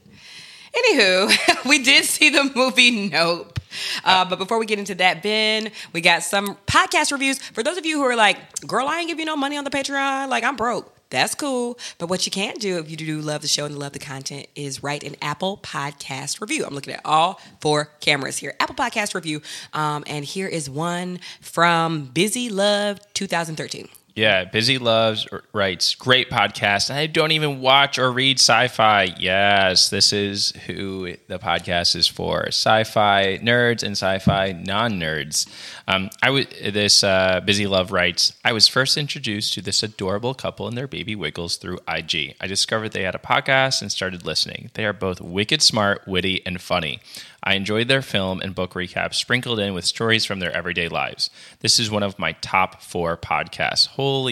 Anywho, 0.74 1.64
we 1.68 1.82
did 1.82 2.04
see 2.04 2.30
the 2.30 2.50
movie 2.54 3.08
Nope. 3.08 3.58
Uh, 4.04 4.24
but 4.24 4.38
before 4.38 4.58
we 4.58 4.66
get 4.66 4.78
into 4.78 4.94
that, 4.94 5.22
Ben, 5.22 5.70
we 5.92 6.00
got 6.00 6.22
some 6.22 6.56
podcast 6.66 7.12
reviews. 7.12 7.38
For 7.38 7.62
those 7.62 7.76
of 7.76 7.84
you 7.84 7.98
who 7.98 8.04
are 8.04 8.16
like, 8.16 8.60
girl, 8.66 8.86
I 8.86 9.00
ain't 9.00 9.08
give 9.08 9.18
you 9.18 9.24
no 9.24 9.36
money 9.36 9.56
on 9.58 9.64
the 9.64 9.70
Patreon. 9.70 10.28
Like, 10.28 10.44
I'm 10.44 10.56
broke. 10.56 10.95
That's 11.10 11.34
cool. 11.34 11.78
But 11.98 12.08
what 12.08 12.26
you 12.26 12.32
can 12.32 12.54
do 12.56 12.78
if 12.78 12.90
you 12.90 12.96
do 12.96 13.20
love 13.20 13.42
the 13.42 13.48
show 13.48 13.64
and 13.64 13.78
love 13.78 13.92
the 13.92 13.98
content 13.98 14.46
is 14.54 14.82
write 14.82 15.04
an 15.04 15.16
Apple 15.22 15.58
Podcast 15.58 16.40
review. 16.40 16.64
I'm 16.64 16.74
looking 16.74 16.94
at 16.94 17.00
all 17.04 17.40
four 17.60 17.90
cameras 18.00 18.38
here. 18.38 18.54
Apple 18.60 18.74
Podcast 18.74 19.14
review. 19.14 19.40
Um, 19.72 20.04
and 20.06 20.24
here 20.24 20.48
is 20.48 20.68
one 20.68 21.20
from 21.40 22.06
Busy 22.06 22.48
Love 22.48 23.00
2013. 23.14 23.88
Yeah, 24.16 24.46
Busy 24.46 24.78
Loves 24.78 25.28
writes 25.52 25.94
great 25.94 26.30
podcast. 26.30 26.90
I 26.92 27.06
don't 27.06 27.32
even 27.32 27.60
watch 27.60 27.98
or 27.98 28.10
read 28.10 28.38
sci-fi. 28.38 29.14
Yes, 29.18 29.90
this 29.90 30.10
is 30.10 30.52
who 30.66 31.16
the 31.28 31.38
podcast 31.38 31.94
is 31.94 32.08
for: 32.08 32.46
sci-fi 32.46 33.38
nerds 33.42 33.82
and 33.82 33.92
sci-fi 33.92 34.52
non-nerds. 34.52 35.46
Um, 35.86 36.08
I 36.22 36.30
was 36.30 36.46
this 36.46 37.04
uh, 37.04 37.40
Busy 37.44 37.66
Love 37.66 37.92
writes. 37.92 38.32
I 38.42 38.52
was 38.52 38.66
first 38.66 38.96
introduced 38.96 39.52
to 39.52 39.60
this 39.60 39.82
adorable 39.82 40.32
couple 40.32 40.66
and 40.66 40.78
their 40.78 40.88
baby 40.88 41.14
Wiggles 41.14 41.58
through 41.58 41.80
IG. 41.86 42.36
I 42.40 42.46
discovered 42.46 42.92
they 42.92 43.02
had 43.02 43.14
a 43.14 43.18
podcast 43.18 43.82
and 43.82 43.92
started 43.92 44.24
listening. 44.24 44.70
They 44.72 44.86
are 44.86 44.94
both 44.94 45.20
wicked 45.20 45.60
smart, 45.60 46.08
witty, 46.08 46.40
and 46.46 46.58
funny. 46.58 47.00
I 47.46 47.54
enjoyed 47.54 47.86
their 47.86 48.02
film 48.02 48.40
and 48.40 48.56
book 48.56 48.74
recaps 48.74 49.14
sprinkled 49.14 49.60
in 49.60 49.72
with 49.72 49.84
stories 49.84 50.24
from 50.24 50.40
their 50.40 50.50
everyday 50.50 50.88
lives. 50.88 51.30
This 51.60 51.78
is 51.78 51.88
one 51.88 52.02
of 52.02 52.18
my 52.18 52.32
top 52.32 52.82
four 52.82 53.16
podcasts. 53.16 53.86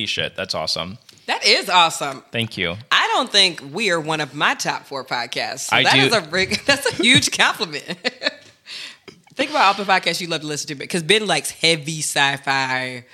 Shit, 0.06 0.36
that's 0.36 0.54
awesome. 0.54 0.98
That 1.26 1.44
is 1.46 1.70
awesome. 1.70 2.22
Thank 2.32 2.58
you. 2.58 2.76
I 2.92 3.10
don't 3.14 3.30
think 3.30 3.62
we 3.72 3.90
are 3.90 4.00
one 4.00 4.20
of 4.20 4.34
my 4.34 4.54
top 4.54 4.84
four 4.84 5.04
podcasts. 5.04 5.70
So 5.70 5.76
I 5.76 5.84
that 5.84 5.94
do- 5.94 6.00
is 6.00 6.14
a 6.14 6.20
big, 6.20 6.60
that's 6.66 6.92
a 6.92 6.94
huge 7.02 7.36
compliment. 7.36 7.84
Think 9.34 9.50
about 9.50 9.78
all 9.78 9.84
the 9.84 9.90
podcasts 9.90 10.20
you 10.20 10.28
love 10.28 10.42
to 10.42 10.46
listen 10.46 10.68
to, 10.68 10.74
because 10.74 11.02
Ben 11.02 11.26
likes 11.26 11.50
heavy 11.50 12.00
sci-fi, 12.00 13.04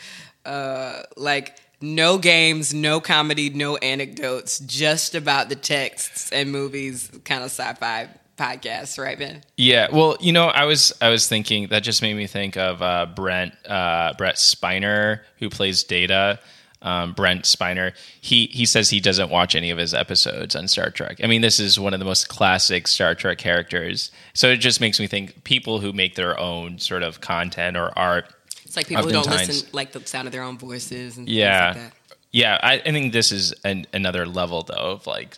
uh, 0.45 1.03
like 1.17 1.57
no 1.81 2.19
games, 2.19 2.75
no 2.75 3.01
comedy, 3.01 3.49
no 3.49 3.77
anecdotes, 3.79 4.59
just 4.59 5.15
about 5.15 5.49
the 5.49 5.57
texts 5.57 6.31
and 6.31 6.53
movies, 6.53 7.11
kind 7.25 7.43
of 7.43 7.51
sci-fi 7.51 8.09
podcasts, 8.41 8.99
right, 9.03 9.19
Ben? 9.19 9.43
Yeah, 9.57 9.89
well, 9.93 10.17
you 10.21 10.33
know, 10.33 10.47
I 10.49 10.65
was 10.65 10.93
I 11.01 11.09
was 11.11 11.29
thinking 11.29 11.69
that 11.69 11.83
just 11.83 12.01
made 12.03 12.15
me 12.15 12.27
think 12.27 12.57
of 12.57 12.81
uh, 12.83 13.07
Brent 13.15 13.53
uh, 13.69 14.15
Brett 14.17 14.37
Spiner 14.37 15.21
who 15.39 15.51
plays 15.51 15.85
Data. 15.85 16.39
Um, 16.83 17.13
Brent 17.13 17.43
Spiner. 17.45 17.93
He 18.23 18.47
he 18.47 18.65
says 18.65 18.89
he 18.89 19.01
doesn't 19.01 19.29
watch 19.29 19.55
any 19.55 19.69
of 19.71 19.77
his 19.77 19.93
episodes 19.93 20.57
on 20.57 20.67
Star 20.67 20.89
Trek. 20.89 21.19
I 21.23 21.27
mean, 21.27 21.43
this 21.43 21.61
is 21.61 21.79
one 21.79 21.93
of 21.93 21.99
the 22.01 22.07
most 22.07 22.31
classic 22.31 22.89
Star 22.89 23.15
Trek 23.15 23.37
characters. 23.37 24.11
So 24.33 24.49
it 24.49 24.57
just 24.57 24.81
makes 24.81 24.99
me 24.99 25.07
think 25.07 25.45
people 25.45 25.81
who 25.81 25.93
make 25.93 26.15
their 26.15 26.41
own 26.41 26.79
sort 26.79 27.03
of 27.03 27.21
content 27.21 27.77
or 27.77 27.93
art. 27.99 28.33
It's 28.65 28.77
like 28.77 28.89
people 28.89 29.05
who 29.05 29.13
don't 29.13 29.29
listen, 29.29 29.69
like 29.73 29.93
the 29.93 30.01
sound 30.07 30.27
of 30.27 30.33
their 30.33 30.43
own 30.43 30.57
voices 30.57 31.19
and 31.19 31.29
Yeah, 31.29 31.67
like 31.67 31.77
that. 31.77 31.93
yeah. 32.33 32.59
I, 32.63 32.75
I 32.77 32.93
think 32.93 33.13
this 33.13 33.31
is 33.31 33.53
an, 33.63 33.87
another 33.93 34.25
level 34.25 34.63
though 34.63 34.93
of 34.93 35.07
like 35.07 35.37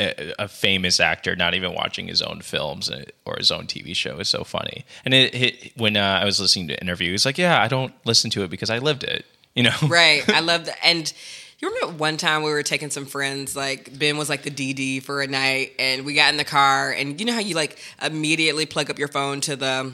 a, 0.00 0.48
famous 0.48 0.98
actor 1.00 1.36
not 1.36 1.54
even 1.54 1.74
watching 1.74 2.08
his 2.08 2.22
own 2.22 2.40
films 2.40 2.90
or 3.24 3.36
his 3.36 3.50
own 3.50 3.66
TV 3.66 3.94
show 3.94 4.18
is 4.18 4.28
so 4.28 4.44
funny. 4.44 4.84
And 5.04 5.14
it, 5.14 5.34
it 5.34 5.72
when 5.76 5.96
uh, 5.96 6.20
I 6.22 6.24
was 6.24 6.40
listening 6.40 6.68
to 6.68 6.80
interviews, 6.80 7.24
like, 7.24 7.38
yeah, 7.38 7.60
I 7.60 7.68
don't 7.68 7.92
listen 8.04 8.30
to 8.32 8.42
it 8.42 8.50
because 8.50 8.70
I 8.70 8.78
lived 8.78 9.04
it. 9.04 9.24
You 9.52 9.64
know, 9.64 9.74
right. 9.88 10.22
I 10.28 10.40
love 10.52 10.66
that. 10.66 10.78
And 10.84 11.12
You 11.58 11.68
remember 11.74 11.98
one 11.98 12.16
time 12.16 12.44
we 12.44 12.50
were 12.50 12.62
taking 12.62 12.88
some 12.88 13.04
friends, 13.04 13.56
like 13.56 13.98
Ben 13.98 14.16
was 14.16 14.28
like 14.28 14.42
the 14.44 14.50
DD 14.50 15.02
for 15.02 15.22
a 15.22 15.26
night, 15.26 15.72
and 15.76 16.04
we 16.06 16.14
got 16.14 16.30
in 16.30 16.36
the 16.36 16.44
car, 16.44 16.92
and 16.92 17.18
you 17.18 17.26
know 17.26 17.32
how 17.32 17.40
you 17.40 17.56
like 17.56 17.76
immediately 18.00 18.64
plug 18.64 18.90
up 18.90 18.98
your 18.98 19.08
phone 19.08 19.40
to 19.42 19.56
the 19.56 19.92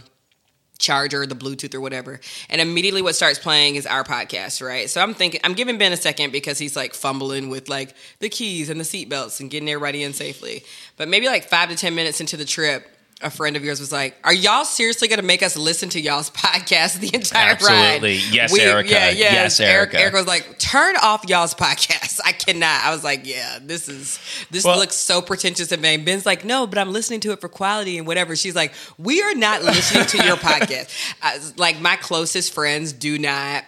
charger, 0.78 1.26
the 1.26 1.34
Bluetooth 1.34 1.74
or 1.74 1.80
whatever, 1.80 2.20
and 2.48 2.60
immediately 2.60 3.02
what 3.02 3.14
starts 3.14 3.38
playing 3.38 3.76
is 3.76 3.86
our 3.86 4.04
podcast, 4.04 4.66
right? 4.66 4.88
So 4.88 5.00
I'm 5.00 5.14
thinking, 5.14 5.40
I'm 5.44 5.54
giving 5.54 5.78
Ben 5.78 5.92
a 5.92 5.96
second 5.96 6.32
because 6.32 6.58
he's 6.58 6.76
like 6.76 6.94
fumbling 6.94 7.48
with 7.48 7.68
like 7.68 7.94
the 8.20 8.28
keys 8.28 8.70
and 8.70 8.80
the 8.80 8.84
seatbelts 8.84 9.40
and 9.40 9.50
getting 9.50 9.68
everybody 9.68 10.02
in 10.02 10.12
safely. 10.12 10.64
But 10.96 11.08
maybe 11.08 11.26
like 11.26 11.44
five 11.44 11.68
to 11.70 11.76
ten 11.76 11.94
minutes 11.94 12.20
into 12.20 12.36
the 12.36 12.44
trip, 12.44 12.88
a 13.22 13.30
friend 13.30 13.56
of 13.56 13.64
yours 13.64 13.80
was 13.80 13.90
like, 13.92 14.14
"Are 14.24 14.32
y'all 14.34 14.64
seriously 14.66 15.08
going 15.08 15.20
to 15.20 15.24
make 15.24 15.42
us 15.42 15.56
listen 15.56 15.88
to 15.90 16.00
y'all's 16.00 16.30
podcast 16.44 17.00
the 17.00 17.14
entire 17.14 17.52
Absolutely. 17.52 18.16
ride?" 18.16 18.22
Yes, 18.32 18.58
Erica. 18.58 18.90
Yeah, 18.90 19.10
Yes, 19.10 19.58
Erica. 19.58 19.98
Erica 19.98 20.16
was 20.18 20.26
like, 20.26 20.58
"Turn 20.58 20.96
off 21.02 21.24
y'all's 21.26 21.54
podcast." 21.54 22.20
I 22.24 22.32
cannot. 22.32 22.84
I 22.84 22.90
was 22.90 23.02
like, 23.02 23.26
"Yeah, 23.26 23.58
this 23.62 23.88
is 23.88 24.18
this 24.50 24.64
Well- 24.64 24.76
looks 24.78 24.96
so 24.96 25.22
pretentious 25.22 25.72
and 25.72 25.80
vain." 25.80 26.04
Ben's 26.04 26.26
like, 26.26 26.44
"No, 26.44 26.66
but 26.66 26.78
I'm 26.78 26.92
listening 26.92 27.20
to 27.20 27.32
it 27.32 27.40
for 27.40 27.48
quality 27.48 27.96
and 27.98 28.06
whatever." 28.06 28.36
She's 28.36 28.54
like, 28.54 28.72
"We 28.98 29.22
are 29.22 29.34
not 29.34 29.62
listening 29.62 30.04
to 30.06 30.24
your 30.26 30.36
podcast." 30.36 30.90
I, 31.22 31.38
like 31.56 31.80
my 31.80 31.96
closest 31.96 32.52
friends 32.52 32.92
do 32.92 33.18
not 33.18 33.64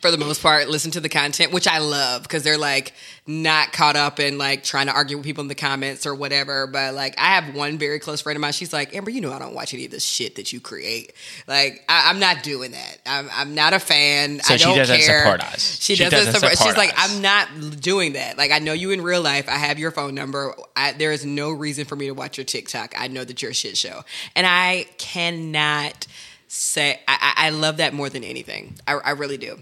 for 0.00 0.10
the 0.10 0.18
most 0.18 0.42
part 0.42 0.68
listen 0.68 0.90
to 0.90 1.00
the 1.00 1.08
content 1.08 1.52
which 1.52 1.66
i 1.66 1.78
love 1.78 2.22
because 2.22 2.42
they're 2.42 2.58
like 2.58 2.92
not 3.26 3.72
caught 3.72 3.96
up 3.96 4.20
in 4.20 4.36
like 4.38 4.62
trying 4.62 4.86
to 4.86 4.92
argue 4.92 5.16
with 5.16 5.24
people 5.24 5.42
in 5.42 5.48
the 5.48 5.54
comments 5.54 6.04
or 6.06 6.14
whatever 6.14 6.66
but 6.66 6.94
like 6.94 7.14
i 7.18 7.34
have 7.34 7.54
one 7.54 7.78
very 7.78 7.98
close 7.98 8.20
friend 8.20 8.36
of 8.36 8.40
mine 8.40 8.52
she's 8.52 8.72
like 8.72 8.94
amber 8.94 9.10
you 9.10 9.20
know 9.20 9.32
i 9.32 9.38
don't 9.38 9.54
watch 9.54 9.72
any 9.74 9.84
of 9.84 9.90
this 9.90 10.04
shit 10.04 10.36
that 10.36 10.52
you 10.52 10.60
create. 10.60 11.12
Like 11.46 11.82
I, 11.88 12.10
i'm 12.10 12.18
not 12.18 12.42
doing 12.42 12.72
that. 12.72 12.98
I'm, 13.06 13.28
I'm 13.32 13.54
not 13.54 13.72
a 13.72 13.78
fan. 13.78 14.40
So 14.40 14.54
i 14.54 14.56
she 14.56 14.64
don't 14.64 14.76
doesn't 14.76 15.00
care. 15.00 15.22
support 15.22 15.40
us. 15.42 15.80
she, 15.80 15.94
She 15.94 16.04
doesn't, 16.04 16.18
doesn't 16.18 16.34
support, 16.34 16.52
support 16.56 16.76
she's 16.76 16.78
like 16.78 16.92
i'm 16.96 17.22
not 17.22 17.80
doing 17.80 18.12
that. 18.14 18.36
Like 18.38 18.50
i 18.50 18.58
know 18.58 18.72
you 18.72 18.90
in 18.90 19.00
real 19.02 19.22
life. 19.22 19.48
I 19.48 19.56
have 19.56 19.78
your 19.78 19.90
phone 19.90 20.14
number. 20.14 20.54
I, 20.76 20.92
there 20.92 21.12
is 21.12 21.24
no 21.24 21.50
reason 21.50 21.84
for 21.84 21.96
me 21.96 22.06
to 22.06 22.12
watch 22.14 22.36
your 22.38 22.44
tiktok. 22.44 22.94
I 22.98 23.08
know 23.08 23.24
that 23.24 23.42
you're 23.42 23.50
a 23.52 23.54
shit 23.54 23.76
show. 23.76 24.02
And 24.36 24.46
i 24.46 24.86
cannot 24.98 26.06
say 26.48 27.00
i, 27.08 27.32
I 27.36 27.46
I 27.46 27.50
love 27.50 27.78
that 27.78 27.92
more 27.94 28.08
than 28.08 28.24
anything. 28.24 28.74
I, 28.86 28.92
I 28.94 29.10
really 29.12 29.38
do 29.38 29.58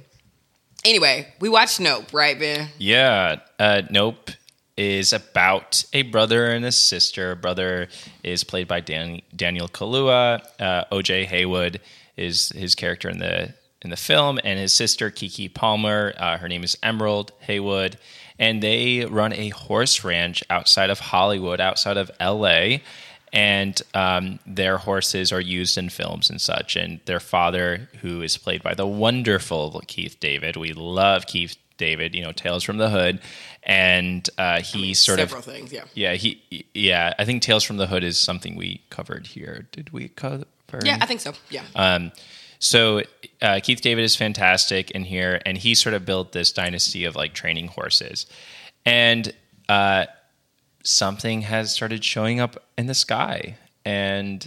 Anyway, 0.85 1.33
we 1.41 1.49
watched 1.49 1.81
Nope, 1.81 2.13
right, 2.13 2.39
Ben? 2.39 2.69
Yeah. 2.79 3.37
Uh, 3.59 3.83
nope 3.91 4.31
is 4.77 5.13
about 5.13 5.85
a 5.93 6.03
brother 6.03 6.47
and 6.47 6.65
a 6.65 6.73
sister. 6.73 7.35
Brother 7.35 7.89
is 8.23 8.45
played 8.45 8.69
by 8.69 8.81
Dan- 8.81 9.21
Daniel 9.35 9.69
Kaluuya. 9.69 10.43
Uh, 10.59 10.85
OJ 10.91 11.27
Haywood 11.27 11.81
is 12.17 12.51
his 12.51 12.75
character 12.75 13.09
in 13.09 13.19
the 13.19 13.55
in 13.83 13.91
the 13.91 13.97
film, 13.97 14.39
and 14.45 14.61
his 14.61 14.73
sister 14.73 15.11
Keke 15.11 15.53
Palmer. 15.53 16.15
Uh, 16.17 16.39
her 16.39 16.49
name 16.49 16.63
is 16.63 16.79
Emerald 16.83 17.33
Haywood, 17.41 17.99
and 18.39 18.63
they 18.63 19.05
run 19.05 19.33
a 19.33 19.49
horse 19.51 20.05
ranch 20.05 20.43
outside 20.49 20.89
of 20.89 21.01
Hollywood, 21.01 21.61
outside 21.61 21.97
of 21.97 22.11
L.A. 22.21 22.83
And 23.33 23.81
um, 23.95 24.41
their 24.47 24.77
horses 24.77 25.33
are 25.33 25.41
used 25.41 25.79
in 25.79 25.89
films 25.89 26.29
and 26.29 26.41
such. 26.41 26.77
And 26.77 27.01
their 27.07 27.21
father, 27.21 27.89
who 28.03 28.21
is 28.21 28.37
played 28.37 28.63
by 28.63 28.75
the 28.75 28.87
wonderful 28.87 29.83
Keith 29.87 30.21
David, 30.21 30.57
we 30.57 30.75
love 30.75 31.27
Keith 31.27 31.57
David, 31.83 32.15
you 32.15 32.23
know, 32.23 32.33
Tales 32.33 32.63
from 32.63 32.79
the 32.79 32.91
Hood, 32.91 33.21
and 33.63 34.29
uh, 34.39 34.61
he 34.61 34.95
sort 34.95 35.19
Several 35.19 35.41
of 35.41 35.45
things, 35.45 35.73
yeah. 35.73 35.85
yeah 35.95 36.15
he 36.15 36.41
yeah 36.75 37.13
I 37.19 37.25
think 37.25 37.43
Tales 37.43 37.65
from 37.65 37.77
the 37.77 37.89
Hood 37.89 38.05
is 38.05 38.19
something 38.19 38.55
we 38.55 38.83
covered 38.91 39.27
here. 39.27 39.67
Did 39.73 39.93
we 39.93 40.09
cover? 40.09 40.45
Yeah, 40.85 40.99
I 41.01 41.07
think 41.07 41.21
so. 41.21 41.33
Yeah. 41.51 41.65
Um, 41.75 42.13
so 42.59 43.03
uh, 43.41 43.59
Keith 43.63 43.81
David 43.81 44.05
is 44.05 44.15
fantastic 44.15 44.93
in 44.93 45.03
here, 45.03 45.41
and 45.45 45.59
he 45.59 45.75
sort 45.75 45.95
of 45.95 46.05
built 46.07 46.31
this 46.31 46.53
dynasty 46.53 47.05
of 47.05 47.17
like 47.17 47.35
training 47.35 47.67
horses, 47.69 48.27
and 48.87 49.33
uh, 49.69 50.07
something 50.83 51.43
has 51.43 51.73
started 51.73 52.05
showing 52.05 52.41
up 52.41 52.63
in 52.77 52.87
the 52.87 52.95
sky 52.95 53.57
and 53.85 54.47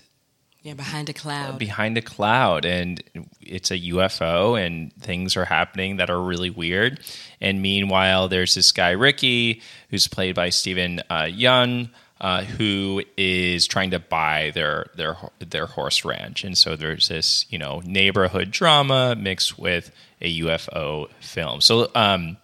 yeah, 0.66 0.74
behind 0.74 1.10
a 1.10 1.14
cloud. 1.14 1.60
behind 1.60 1.96
a 1.96 2.02
cloud, 2.02 2.66
and 2.66 3.04
it's 3.40 3.70
a 3.70 3.78
UFO, 3.78 4.60
and 4.60 4.92
things 4.94 5.38
are 5.38 5.46
happening 5.46 5.98
that 5.98 6.10
are 6.10 6.20
really 6.20 6.50
weird. 6.50 7.00
And 7.40 7.62
meanwhile, 7.62 8.30
there's 8.30 8.56
this 8.56 8.72
guy 8.72 8.90
Ricky, 8.90 9.62
who's 9.92 10.08
played 10.08 10.34
by 10.34 10.50
Steven 10.50 11.02
uh, 11.10 11.24
Yeun. 11.24 11.90
Uh, 12.20 12.46
who 12.46 13.04
is 13.18 13.68
trying 13.68 13.92
to 13.92 14.00
buy 14.00 14.50
their 14.56 14.86
their 14.96 15.18
their 15.40 15.66
horse 15.66 16.06
ranch, 16.06 16.46
and 16.46 16.58
so 16.58 16.78
there's 16.78 17.10
this 17.10 17.46
you 17.50 17.60
know 17.60 17.82
neighborhood 17.86 18.50
drama 18.52 19.16
mixed 19.16 19.60
with 19.60 19.92
a 20.22 20.40
UFO 20.40 21.10
film. 21.20 21.60
So 21.60 21.92
um, 21.94 22.38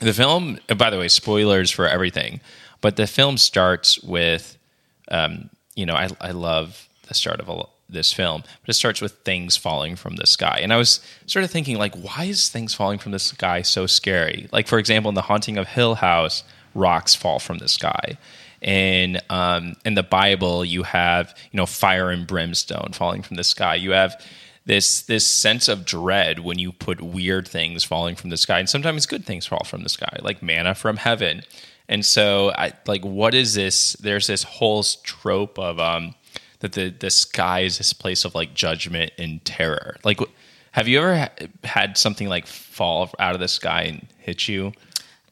the 0.00 0.12
film, 0.12 0.58
by 0.76 0.90
the 0.90 0.98
way, 0.98 1.06
spoilers 1.06 1.70
for 1.70 1.88
everything, 1.88 2.40
but 2.84 2.96
the 2.96 3.06
film 3.06 3.38
starts 3.38 3.98
with, 4.02 4.58
um, 5.10 5.48
you 5.74 5.86
know, 5.86 5.94
I, 5.94 6.10
I 6.20 6.32
love 6.32 6.86
the 7.08 7.14
start 7.14 7.40
of 7.40 7.48
a, 7.48 7.64
this 7.88 8.12
film, 8.12 8.42
but 8.42 8.68
it 8.68 8.74
starts 8.74 9.00
with 9.00 9.12
things 9.24 9.56
falling 9.56 9.96
from 9.96 10.16
the 10.16 10.26
sky. 10.26 10.60
And 10.62 10.70
I 10.70 10.76
was 10.76 11.00
sort 11.24 11.46
of 11.46 11.50
thinking, 11.50 11.78
like, 11.78 11.94
why 11.94 12.24
is 12.24 12.50
things 12.50 12.74
falling 12.74 12.98
from 12.98 13.12
the 13.12 13.18
sky 13.18 13.62
so 13.62 13.86
scary? 13.86 14.48
Like, 14.52 14.68
for 14.68 14.78
example, 14.78 15.08
in 15.08 15.14
The 15.14 15.22
Haunting 15.22 15.56
of 15.56 15.66
Hill 15.66 15.94
House, 15.94 16.44
rocks 16.74 17.14
fall 17.14 17.38
from 17.38 17.56
the 17.56 17.68
sky. 17.68 18.18
And 18.60 19.22
um, 19.30 19.76
in 19.86 19.94
the 19.94 20.02
Bible, 20.02 20.62
you 20.62 20.82
have, 20.82 21.34
you 21.52 21.56
know, 21.56 21.64
fire 21.64 22.10
and 22.10 22.26
brimstone 22.26 22.90
falling 22.92 23.22
from 23.22 23.38
the 23.38 23.44
sky. 23.44 23.76
You 23.76 23.92
have 23.92 24.22
this 24.66 25.00
this 25.00 25.26
sense 25.26 25.68
of 25.68 25.86
dread 25.86 26.40
when 26.40 26.58
you 26.58 26.70
put 26.70 27.00
weird 27.00 27.48
things 27.48 27.82
falling 27.82 28.14
from 28.14 28.28
the 28.28 28.36
sky 28.36 28.58
and 28.58 28.68
sometimes 28.68 29.04
good 29.04 29.24
things 29.24 29.46
fall 29.46 29.62
from 29.64 29.82
the 29.82 29.90
sky 29.90 30.18
like 30.22 30.42
manna 30.42 30.74
from 30.74 30.96
heaven 30.96 31.42
and 31.88 32.04
so 32.04 32.50
i 32.56 32.72
like 32.86 33.04
what 33.04 33.34
is 33.34 33.54
this 33.54 33.94
there's 33.94 34.26
this 34.26 34.42
whole 34.42 34.82
trope 35.02 35.58
of 35.58 35.78
um 35.78 36.14
that 36.60 36.72
the 36.72 36.88
the 36.90 37.10
sky 37.10 37.60
is 37.60 37.78
this 37.78 37.92
place 37.92 38.24
of 38.24 38.34
like 38.34 38.54
judgment 38.54 39.12
and 39.18 39.44
terror 39.44 39.96
like 40.04 40.18
have 40.72 40.88
you 40.88 40.98
ever 40.98 41.16
ha- 41.16 41.46
had 41.64 41.96
something 41.98 42.28
like 42.28 42.46
fall 42.46 43.10
out 43.18 43.34
of 43.34 43.40
the 43.40 43.48
sky 43.48 43.82
and 43.82 44.06
hit 44.18 44.48
you 44.48 44.72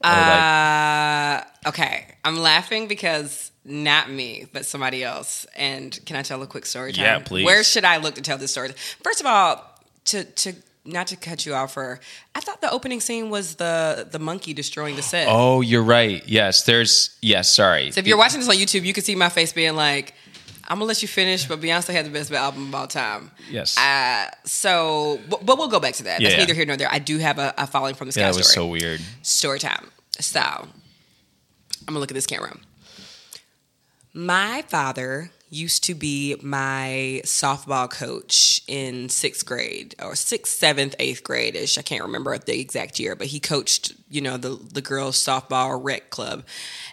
like 0.04 1.44
Uh, 1.64 1.68
okay, 1.68 2.06
I'm 2.24 2.36
laughing 2.36 2.88
because 2.88 3.52
not 3.64 4.10
me, 4.10 4.46
but 4.52 4.66
somebody 4.66 5.04
else. 5.04 5.46
And 5.54 5.96
can 6.06 6.16
I 6.16 6.22
tell 6.22 6.42
a 6.42 6.46
quick 6.48 6.66
story 6.66 6.92
time? 6.92 7.04
Yeah, 7.04 7.18
please. 7.20 7.44
Where 7.44 7.62
should 7.62 7.84
I 7.84 7.98
look 7.98 8.16
to 8.16 8.20
tell 8.20 8.36
this 8.36 8.50
story? 8.50 8.72
First 9.04 9.20
of 9.20 9.26
all, 9.26 9.64
to 10.06 10.24
to 10.24 10.54
not 10.84 11.06
to 11.08 11.16
cut 11.16 11.46
you 11.46 11.54
off 11.54 11.74
for, 11.74 12.00
I 12.34 12.40
thought 12.40 12.60
the 12.60 12.70
opening 12.70 13.00
scene 13.00 13.30
was 13.30 13.54
the 13.56 14.06
the 14.10 14.18
monkey 14.18 14.52
destroying 14.52 14.96
the 14.96 15.02
set. 15.02 15.28
oh 15.30 15.60
you're 15.60 15.82
right 15.84 16.22
yes 16.26 16.64
there's 16.64 17.16
yes 17.22 17.48
sorry 17.48 17.90
So 17.92 18.00
if 18.00 18.06
you're 18.06 18.18
watching 18.18 18.40
this 18.40 18.48
on 18.48 18.56
YouTube, 18.56 18.84
you 18.84 18.92
can 18.92 19.04
see 19.04 19.14
my 19.14 19.28
face 19.28 19.52
being 19.52 19.76
like, 19.76 20.14
"I'm 20.68 20.78
gonna 20.78 20.86
let 20.86 21.00
you 21.02 21.08
finish," 21.08 21.46
but 21.46 21.60
Beyonce 21.60 21.92
had 21.92 22.04
the 22.06 22.10
best 22.10 22.32
album 22.32 22.68
of 22.68 22.74
all 22.74 22.86
time. 22.88 23.30
yes 23.50 23.78
Uh, 23.78 24.26
so, 24.44 25.20
but, 25.30 25.46
but 25.46 25.56
we'll 25.58 25.68
go 25.68 25.78
back 25.80 25.94
to 25.94 26.02
that. 26.04 26.20
That's 26.20 26.32
Yeah. 26.34 26.40
neither 26.40 26.54
here 26.54 26.66
nor 26.66 26.76
there. 26.76 26.88
I 26.90 26.98
do 26.98 27.18
have 27.18 27.38
a, 27.38 27.54
a 27.58 27.66
falling 27.66 27.94
from 27.94 28.08
the 28.08 28.12
sky 28.12 28.22
yeah 28.22 28.30
that 28.32 28.36
was 28.36 28.50
story. 28.50 28.66
so 28.66 28.70
weird 28.86 29.00
Story 29.22 29.58
time. 29.60 29.86
So, 30.20 30.40
I'm 30.40 30.68
gonna 31.86 32.00
look 32.00 32.10
at 32.10 32.14
this 32.14 32.26
camera. 32.26 32.56
My 34.14 34.62
father 34.68 35.30
used 35.52 35.84
to 35.84 35.94
be 35.94 36.34
my 36.42 37.20
softball 37.24 37.88
coach 37.90 38.62
in 38.66 39.08
sixth 39.10 39.44
grade 39.44 39.94
or 40.02 40.14
sixth, 40.16 40.58
seventh, 40.58 40.94
eighth 40.98 41.22
grade 41.22 41.54
ish. 41.54 41.76
I 41.76 41.82
can't 41.82 42.02
remember 42.02 42.36
the 42.38 42.58
exact 42.58 42.98
year, 42.98 43.14
but 43.14 43.26
he 43.28 43.38
coached, 43.38 43.92
you 44.10 44.20
know, 44.22 44.36
the 44.38 44.58
the 44.72 44.80
girls 44.80 45.16
softball 45.16 45.78
rec 45.82 46.10
club. 46.10 46.44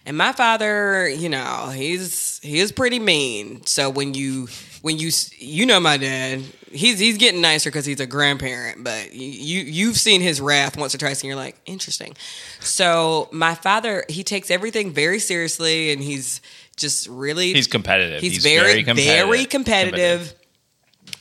And 0.05 0.17
my 0.17 0.33
father, 0.33 1.07
you 1.07 1.29
know, 1.29 1.71
he's 1.73 2.39
he 2.43 2.59
is 2.59 2.71
pretty 2.71 2.99
mean. 2.99 3.65
So 3.65 3.89
when 3.89 4.13
you 4.13 4.47
when 4.81 4.97
you 4.97 5.11
you 5.37 5.65
know 5.65 5.79
my 5.79 5.97
dad, 5.97 6.41
he's 6.71 6.99
he's 6.99 7.17
getting 7.17 7.41
nicer 7.41 7.69
because 7.69 7.85
he's 7.85 7.99
a 8.01 8.07
grandparent. 8.07 8.83
But 8.83 9.13
you- 9.13 9.61
you've 9.61 9.97
seen 9.97 10.19
his 10.21 10.41
wrath 10.41 10.77
once 10.77 10.93
or 10.93 10.97
twice, 10.97 11.21
and 11.21 11.27
you're 11.27 11.35
like, 11.37 11.55
interesting. 11.65 12.15
So 12.59 13.29
my 13.31 13.55
father, 13.55 14.03
he 14.09 14.23
takes 14.23 14.51
everything 14.51 14.91
very 14.91 15.19
seriously, 15.19 15.91
and 15.91 16.01
he's 16.01 16.41
just 16.79 17.07
really 17.07 17.53
he's 17.53 17.67
competitive 17.67 18.21
He's, 18.21 18.33
he's, 18.33 18.43
very, 18.43 18.83
competitive 18.83 19.27
very 19.27 19.45
competitive. 19.45 20.33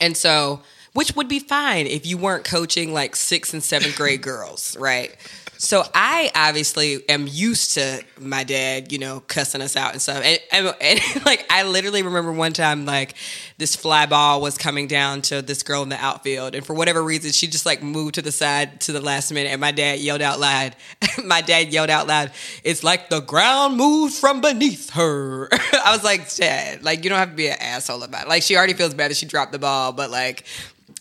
And 0.01 0.15
so, 0.15 0.61
which 0.93 1.15
would 1.15 1.27
be 1.27 1.39
fine 1.39 1.87
if 1.87 2.05
you 2.05 2.17
weren't 2.17 2.45
coaching 2.45 2.93
like 2.93 3.15
sixth 3.15 3.53
and 3.53 3.63
seventh 3.63 3.95
grade 3.95 4.21
girls, 4.21 4.75
right? 4.77 5.15
So 5.61 5.83
I 5.93 6.31
obviously 6.35 7.03
am 7.09 7.27
used 7.27 7.73
to 7.73 8.01
my 8.17 8.45
dad, 8.45 8.93
you 8.93 8.97
know, 8.97 9.19
cussing 9.27 9.59
us 9.59 9.75
out 9.75 9.91
and 9.91 10.01
stuff. 10.01 10.23
And, 10.23 10.39
and, 10.53 10.73
and 10.79 10.99
like 11.25 11.45
I 11.49 11.63
literally 11.63 12.01
remember 12.01 12.31
one 12.31 12.53
time 12.53 12.85
like 12.85 13.13
this 13.57 13.75
fly 13.75 14.05
ball 14.05 14.39
was 14.39 14.57
coming 14.57 14.87
down 14.87 15.21
to 15.23 15.41
this 15.41 15.61
girl 15.61 15.83
in 15.83 15.89
the 15.89 15.97
outfield, 15.97 16.55
and 16.55 16.65
for 16.65 16.73
whatever 16.73 17.03
reason, 17.03 17.33
she 17.33 17.45
just 17.45 17.65
like 17.65 17.83
moved 17.83 18.15
to 18.15 18.21
the 18.21 18.31
side 18.31 18.79
to 18.81 18.93
the 18.93 19.01
last 19.01 19.33
minute, 19.33 19.49
and 19.49 19.59
my 19.59 19.71
dad 19.71 19.99
yelled 19.99 20.21
out 20.21 20.39
loud. 20.39 20.77
my 21.25 21.41
dad 21.41 21.73
yelled 21.73 21.89
out 21.89 22.07
loud, 22.07 22.31
"It's 22.63 22.81
like 22.81 23.09
the 23.09 23.19
ground 23.19 23.75
moved 23.75 24.13
from 24.13 24.39
beneath 24.39 24.91
her." 24.91 25.49
I 25.51 25.91
was 25.91 26.05
like, 26.05 26.33
Dad, 26.35 26.83
like 26.83 27.03
you 27.03 27.09
don't 27.09 27.19
have 27.19 27.31
to 27.31 27.35
be 27.35 27.49
an 27.49 27.57
asshole 27.59 28.01
about 28.03 28.23
it. 28.23 28.29
Like 28.29 28.43
she 28.43 28.55
already 28.55 28.73
feels 28.75 28.93
bad 28.93 29.11
that 29.11 29.17
she 29.17 29.25
dropped 29.25 29.51
the 29.51 29.59
ball, 29.59 29.91
but 29.91 30.09
like 30.09 30.45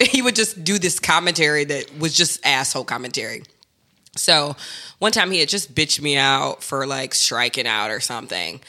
he 0.02 0.20
would 0.20 0.34
just 0.34 0.64
do 0.64 0.80
this 0.80 0.98
commentary 0.98 1.62
that 1.62 1.96
was 1.96 2.12
just 2.12 2.44
asshole 2.44 2.84
commentary. 2.84 3.44
So 4.18 4.56
one 4.98 5.12
time 5.12 5.30
he 5.30 5.40
had 5.40 5.48
just 5.48 5.74
bitched 5.74 6.00
me 6.00 6.16
out 6.16 6.62
for 6.62 6.86
like 6.86 7.14
striking 7.14 7.66
out 7.66 7.90
or 7.90 8.00
something. 8.00 8.60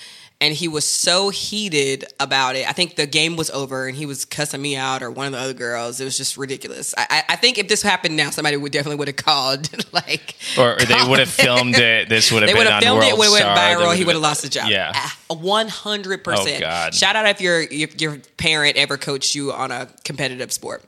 And 0.42 0.54
he 0.54 0.70
was 0.70 0.86
so 0.88 1.28
heated 1.32 2.06
about 2.18 2.56
it. 2.56 2.66
I 2.66 2.72
think 2.72 2.96
the 2.96 3.06
game 3.06 3.36
was 3.36 3.50
over 3.50 3.88
and 3.88 3.98
he 3.98 4.06
was 4.06 4.24
cussing 4.24 4.62
me 4.62 4.78
out 4.78 5.04
or 5.04 5.12
one 5.12 5.26
of 5.28 5.34
the 5.34 5.38
other 5.38 5.54
girls. 5.54 6.00
It 6.00 6.06
was 6.06 6.16
just 6.16 6.38
ridiculous. 6.38 6.96
I, 6.98 7.08
I, 7.10 7.34
I 7.34 7.36
think 7.36 7.58
if 7.58 7.68
this 7.68 7.82
happened 7.82 8.16
now, 8.16 8.30
somebody 8.30 8.56
would 8.56 8.72
definitely 8.72 8.96
would 9.00 9.10
have 9.10 9.18
called 9.18 9.70
like 9.94 10.36
Or, 10.58 10.76
or 10.76 10.86
they 10.86 11.04
would 11.10 11.20
have 11.20 11.28
filmed 11.28 11.76
it. 11.76 12.08
This 12.08 12.32
would 12.32 12.44
have 12.44 12.48
they 12.48 12.54
been 12.54 12.60
would 12.60 12.68
have 12.72 12.82
filmed 12.82 13.04
it, 13.04 13.18
would 13.18 13.26
have 13.26 13.34
went 13.34 13.82
viral. 13.82 13.94
He 13.94 14.06
would 14.06 14.16
have 14.16 14.22
lost 14.22 14.44
his 14.44 14.52
job. 14.52 14.70
Yeah. 14.70 14.94
Ah, 14.96 15.18
one 15.28 15.68
hundred 15.68 16.24
percent. 16.24 16.64
Oh, 16.66 16.90
Shout 16.92 17.18
out 17.18 17.28
if 17.28 17.42
your 17.42 17.60
if 17.60 18.00
your 18.00 18.20
parent 18.38 18.78
ever 18.78 18.96
coached 18.96 19.36
you 19.36 19.52
on 19.52 19.72
a 19.72 19.90
competitive 20.06 20.54
sport. 20.54 20.86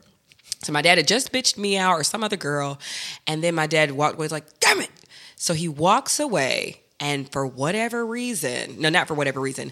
So 0.64 0.72
my 0.72 0.82
dad 0.82 0.98
had 0.98 1.08
just 1.08 1.32
bitched 1.32 1.58
me 1.58 1.78
out 1.78 1.94
or 1.94 2.04
some 2.04 2.24
other 2.24 2.38
girl, 2.38 2.80
and 3.28 3.44
then 3.44 3.56
my 3.56 3.68
dad 3.68 3.92
walked 3.92 4.16
away 4.16 4.28
like, 4.28 4.60
"Damn 4.60 4.82
it!" 4.82 4.92
So 5.36 5.54
he 5.54 5.68
walks 5.68 6.20
away, 6.20 6.82
and 7.00 7.32
for 7.32 7.46
whatever 7.48 8.06
reason, 8.06 8.80
no, 8.80 8.90
not 8.90 9.08
for 9.08 9.14
whatever 9.16 9.40
reason, 9.40 9.72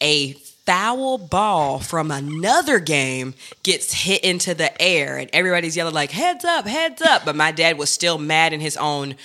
a 0.00 0.32
foul 0.66 1.18
ball 1.18 1.78
from 1.80 2.10
another 2.10 2.78
game 2.78 3.34
gets 3.62 3.92
hit 3.92 4.22
into 4.22 4.54
the 4.54 4.80
air, 4.80 5.18
and 5.18 5.28
everybody's 5.32 5.76
yelling 5.76 5.94
like, 5.94 6.10
"Heads 6.10 6.44
up! 6.44 6.66
Heads 6.66 7.02
up!" 7.02 7.24
But 7.24 7.36
my 7.36 7.52
dad 7.52 7.76
was 7.76 7.90
still 7.90 8.18
mad 8.18 8.52
in 8.52 8.60
his 8.60 8.76
own 8.76 9.16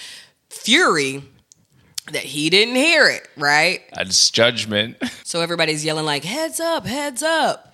fury 0.49 1.23
that 2.11 2.23
he 2.23 2.49
didn't 2.49 2.75
hear 2.75 3.07
it, 3.07 3.27
right? 3.35 3.81
That's 3.93 4.29
judgment. 4.29 4.97
So 5.25 5.41
everybody's 5.41 5.83
yelling 5.83 6.05
like 6.05 6.23
heads 6.23 6.59
up, 6.59 6.85
heads 6.85 7.23
up. 7.23 7.64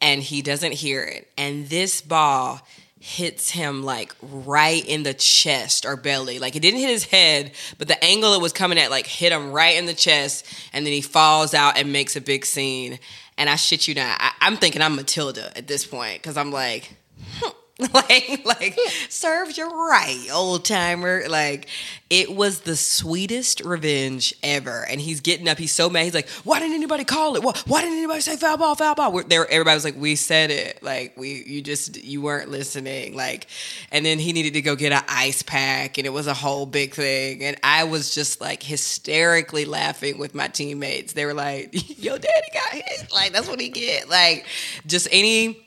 And 0.00 0.22
he 0.22 0.42
doesn't 0.42 0.72
hear 0.72 1.02
it. 1.02 1.28
And 1.36 1.68
this 1.68 2.00
ball 2.00 2.60
hits 3.00 3.50
him 3.50 3.82
like 3.82 4.14
right 4.20 4.86
in 4.86 5.02
the 5.02 5.14
chest 5.14 5.86
or 5.86 5.96
belly. 5.96 6.38
Like 6.38 6.54
it 6.54 6.60
didn't 6.60 6.80
hit 6.80 6.90
his 6.90 7.04
head, 7.04 7.52
but 7.78 7.88
the 7.88 8.02
angle 8.04 8.34
it 8.34 8.42
was 8.42 8.52
coming 8.52 8.78
at 8.78 8.90
like 8.90 9.06
hit 9.06 9.32
him 9.32 9.52
right 9.52 9.76
in 9.76 9.86
the 9.86 9.94
chest 9.94 10.46
and 10.72 10.84
then 10.84 10.92
he 10.92 11.00
falls 11.00 11.54
out 11.54 11.78
and 11.78 11.92
makes 11.92 12.14
a 12.14 12.20
big 12.20 12.44
scene. 12.44 12.98
And 13.38 13.48
I 13.48 13.56
shit 13.56 13.88
you 13.88 13.94
not, 13.94 14.20
I, 14.20 14.32
I'm 14.42 14.58
thinking 14.58 14.82
I'm 14.82 14.96
Matilda 14.96 15.50
at 15.56 15.66
this 15.66 15.86
point 15.86 16.20
because 16.20 16.36
I'm 16.36 16.52
like, 16.52 16.94
hmm. 17.38 17.50
like 17.94 18.42
like 18.44 18.78
serves 19.08 19.56
you 19.56 19.68
right 19.68 20.28
old 20.32 20.64
timer. 20.64 21.24
Like 21.28 21.68
it 22.08 22.34
was 22.34 22.60
the 22.60 22.76
sweetest 22.76 23.60
revenge 23.60 24.34
ever. 24.42 24.84
And 24.88 25.00
he's 25.00 25.20
getting 25.20 25.48
up. 25.48 25.58
He's 25.58 25.74
so 25.74 25.88
mad. 25.88 26.04
He's 26.04 26.14
like 26.14 26.28
why 26.44 26.58
didn't 26.58 26.74
anybody 26.74 27.04
call 27.04 27.36
it? 27.36 27.42
Why, 27.42 27.52
why 27.66 27.80
didn't 27.80 27.98
anybody 27.98 28.20
say 28.20 28.36
foul 28.36 28.56
ball 28.58 28.74
foul 28.74 28.94
ball? 28.94 29.12
We're, 29.12 29.24
there 29.24 29.50
everybody 29.50 29.74
was 29.74 29.84
like 29.84 29.96
we 29.96 30.16
said 30.16 30.50
it. 30.50 30.82
Like 30.82 31.16
we 31.16 31.42
you 31.46 31.62
just 31.62 32.02
you 32.02 32.20
weren't 32.22 32.50
listening. 32.50 33.16
Like 33.16 33.46
and 33.90 34.04
then 34.04 34.18
he 34.18 34.32
needed 34.32 34.54
to 34.54 34.62
go 34.62 34.76
get 34.76 34.92
an 34.92 35.02
ice 35.08 35.42
pack 35.42 35.98
and 35.98 36.06
it 36.06 36.10
was 36.10 36.26
a 36.26 36.34
whole 36.34 36.66
big 36.66 36.94
thing. 36.94 37.42
And 37.44 37.56
i 37.62 37.84
was 37.84 38.14
just 38.14 38.40
like 38.40 38.62
hysterically 38.62 39.64
laughing 39.64 40.18
with 40.18 40.34
my 40.34 40.48
teammates. 40.48 41.14
They 41.14 41.24
were 41.24 41.34
like 41.34 41.70
yo 42.02 42.18
daddy 42.18 42.48
got 42.52 42.72
hit. 42.72 43.12
Like 43.12 43.32
that's 43.32 43.48
what 43.48 43.60
he 43.60 43.68
get. 43.68 44.08
Like 44.08 44.44
just 44.86 45.08
any 45.10 45.66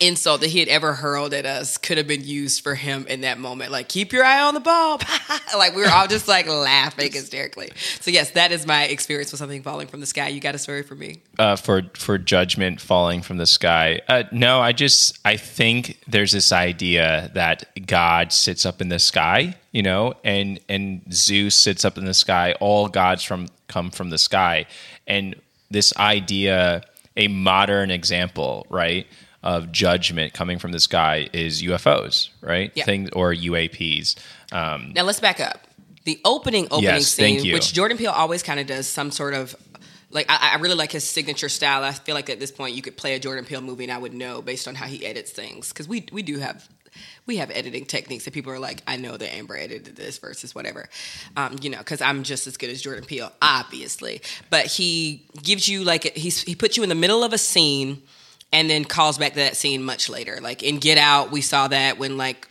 insult 0.00 0.40
that 0.40 0.48
he 0.50 0.58
had 0.58 0.68
ever 0.68 0.94
hurled 0.94 1.34
at 1.34 1.46
us 1.46 1.78
could 1.78 1.98
have 1.98 2.06
been 2.06 2.24
used 2.24 2.62
for 2.62 2.74
him 2.74 3.06
in 3.08 3.22
that 3.22 3.38
moment. 3.38 3.70
Like, 3.70 3.88
keep 3.88 4.12
your 4.12 4.24
eye 4.24 4.40
on 4.42 4.54
the 4.54 4.60
ball. 4.60 5.00
like, 5.56 5.74
we 5.74 5.82
were 5.82 5.90
all 5.90 6.06
just 6.06 6.28
like 6.28 6.46
laughing 6.48 7.12
hysterically. 7.12 7.70
So, 8.00 8.10
yes, 8.10 8.30
that 8.32 8.52
is 8.52 8.66
my 8.66 8.84
experience 8.84 9.32
with 9.32 9.38
something 9.38 9.62
falling 9.62 9.86
from 9.86 10.00
the 10.00 10.06
sky. 10.06 10.28
You 10.28 10.40
got 10.40 10.54
a 10.54 10.58
story 10.58 10.82
for 10.82 10.94
me? 10.94 11.20
uh, 11.38 11.56
for 11.56 11.82
for 11.94 12.18
judgment 12.18 12.80
falling 12.80 13.22
from 13.22 13.36
the 13.36 13.46
sky. 13.46 14.00
Uh, 14.08 14.24
no, 14.32 14.60
I 14.60 14.72
just 14.72 15.18
I 15.24 15.36
think 15.36 15.98
there's 16.06 16.32
this 16.32 16.52
idea 16.52 17.30
that 17.34 17.64
God 17.86 18.32
sits 18.32 18.64
up 18.66 18.80
in 18.80 18.88
the 18.88 18.98
sky, 18.98 19.56
you 19.72 19.82
know, 19.82 20.14
and 20.24 20.60
and 20.68 21.02
Zeus 21.12 21.54
sits 21.54 21.84
up 21.84 21.98
in 21.98 22.04
the 22.04 22.14
sky. 22.14 22.54
All 22.60 22.88
gods 22.88 23.22
from 23.22 23.48
come 23.68 23.90
from 23.90 24.10
the 24.10 24.18
sky, 24.18 24.66
and 25.06 25.34
this 25.70 25.96
idea, 25.96 26.82
a 27.16 27.28
modern 27.28 27.90
example, 27.90 28.66
right, 28.68 29.06
of 29.42 29.72
judgment 29.72 30.32
coming 30.32 30.58
from 30.58 30.72
this 30.72 30.86
guy 30.86 31.28
is 31.32 31.62
UFOs, 31.62 32.28
right? 32.40 32.70
Yeah. 32.74 32.84
Things 32.84 33.10
or 33.12 33.32
UAPs. 33.32 34.16
Um, 34.52 34.92
Now, 34.94 35.02
let's 35.02 35.20
back 35.20 35.40
up. 35.40 35.66
The 36.04 36.20
opening 36.24 36.66
opening 36.66 36.84
Yes, 36.84 37.08
scene, 37.08 37.52
which 37.52 37.72
Jordan 37.72 37.96
Peele 37.96 38.10
always 38.10 38.42
kind 38.42 38.58
of 38.58 38.66
does 38.66 38.88
some 38.88 39.12
sort 39.12 39.34
of 39.34 39.54
like 40.10 40.26
I, 40.28 40.52
I 40.54 40.56
really 40.56 40.74
like 40.74 40.92
his 40.92 41.04
signature 41.04 41.48
style. 41.48 41.82
I 41.82 41.92
feel 41.92 42.14
like 42.14 42.28
at 42.28 42.40
this 42.40 42.50
point 42.50 42.74
you 42.74 42.82
could 42.82 42.96
play 42.96 43.14
a 43.14 43.18
Jordan 43.18 43.44
Peele 43.44 43.60
movie 43.60 43.84
and 43.84 43.92
I 43.92 43.98
would 43.98 44.12
know 44.12 44.42
based 44.42 44.68
on 44.68 44.74
how 44.74 44.86
he 44.86 45.04
edits 45.06 45.30
things 45.30 45.68
because 45.68 45.88
we 45.88 46.06
we 46.12 46.22
do 46.22 46.38
have 46.38 46.68
we 47.26 47.36
have 47.36 47.50
editing 47.50 47.86
techniques 47.86 48.24
that 48.24 48.34
people 48.34 48.52
are 48.52 48.58
like 48.58 48.82
I 48.86 48.96
know 48.96 49.16
that 49.16 49.34
Amber 49.34 49.56
edited 49.56 49.96
this 49.96 50.18
versus 50.18 50.54
whatever, 50.54 50.88
um, 51.36 51.56
you 51.62 51.70
know, 51.70 51.78
because 51.78 52.00
I'm 52.00 52.22
just 52.24 52.46
as 52.46 52.56
good 52.56 52.70
as 52.70 52.82
Jordan 52.82 53.04
Peele, 53.04 53.32
obviously. 53.40 54.22
But 54.50 54.66
he 54.66 55.26
gives 55.42 55.68
you 55.68 55.84
like 55.84 56.16
he's 56.16 56.42
he 56.42 56.54
puts 56.54 56.76
you 56.76 56.82
in 56.82 56.88
the 56.88 56.94
middle 56.94 57.24
of 57.24 57.32
a 57.32 57.38
scene 57.38 58.02
and 58.52 58.68
then 58.68 58.84
calls 58.84 59.18
back 59.18 59.32
to 59.32 59.38
that 59.40 59.56
scene 59.56 59.82
much 59.82 60.08
later. 60.08 60.38
Like 60.40 60.62
in 60.62 60.78
Get 60.78 60.98
Out, 60.98 61.30
we 61.30 61.40
saw 61.40 61.68
that 61.68 61.98
when 61.98 62.16
like 62.16 62.48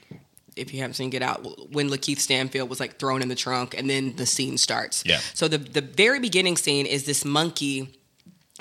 if 0.56 0.74
you 0.74 0.82
haven't 0.82 0.96
seen 0.96 1.10
Get 1.10 1.22
Out, 1.22 1.72
when 1.72 1.90
LaKeith 1.90 2.20
Stanfield 2.20 2.70
was 2.70 2.80
like 2.80 2.98
thrown 2.98 3.22
in 3.22 3.30
the 3.30 3.36
trunk, 3.36 3.76
and 3.78 3.90
then 3.90 4.16
the 4.16 4.26
scene 4.26 4.58
starts. 4.58 5.04
Yeah. 5.06 5.20
So 5.34 5.48
the 5.48 5.58
the 5.58 5.82
very 5.82 6.20
beginning 6.20 6.58
scene 6.58 6.86
is 6.86 7.06
this 7.06 7.24
monkey 7.24 7.98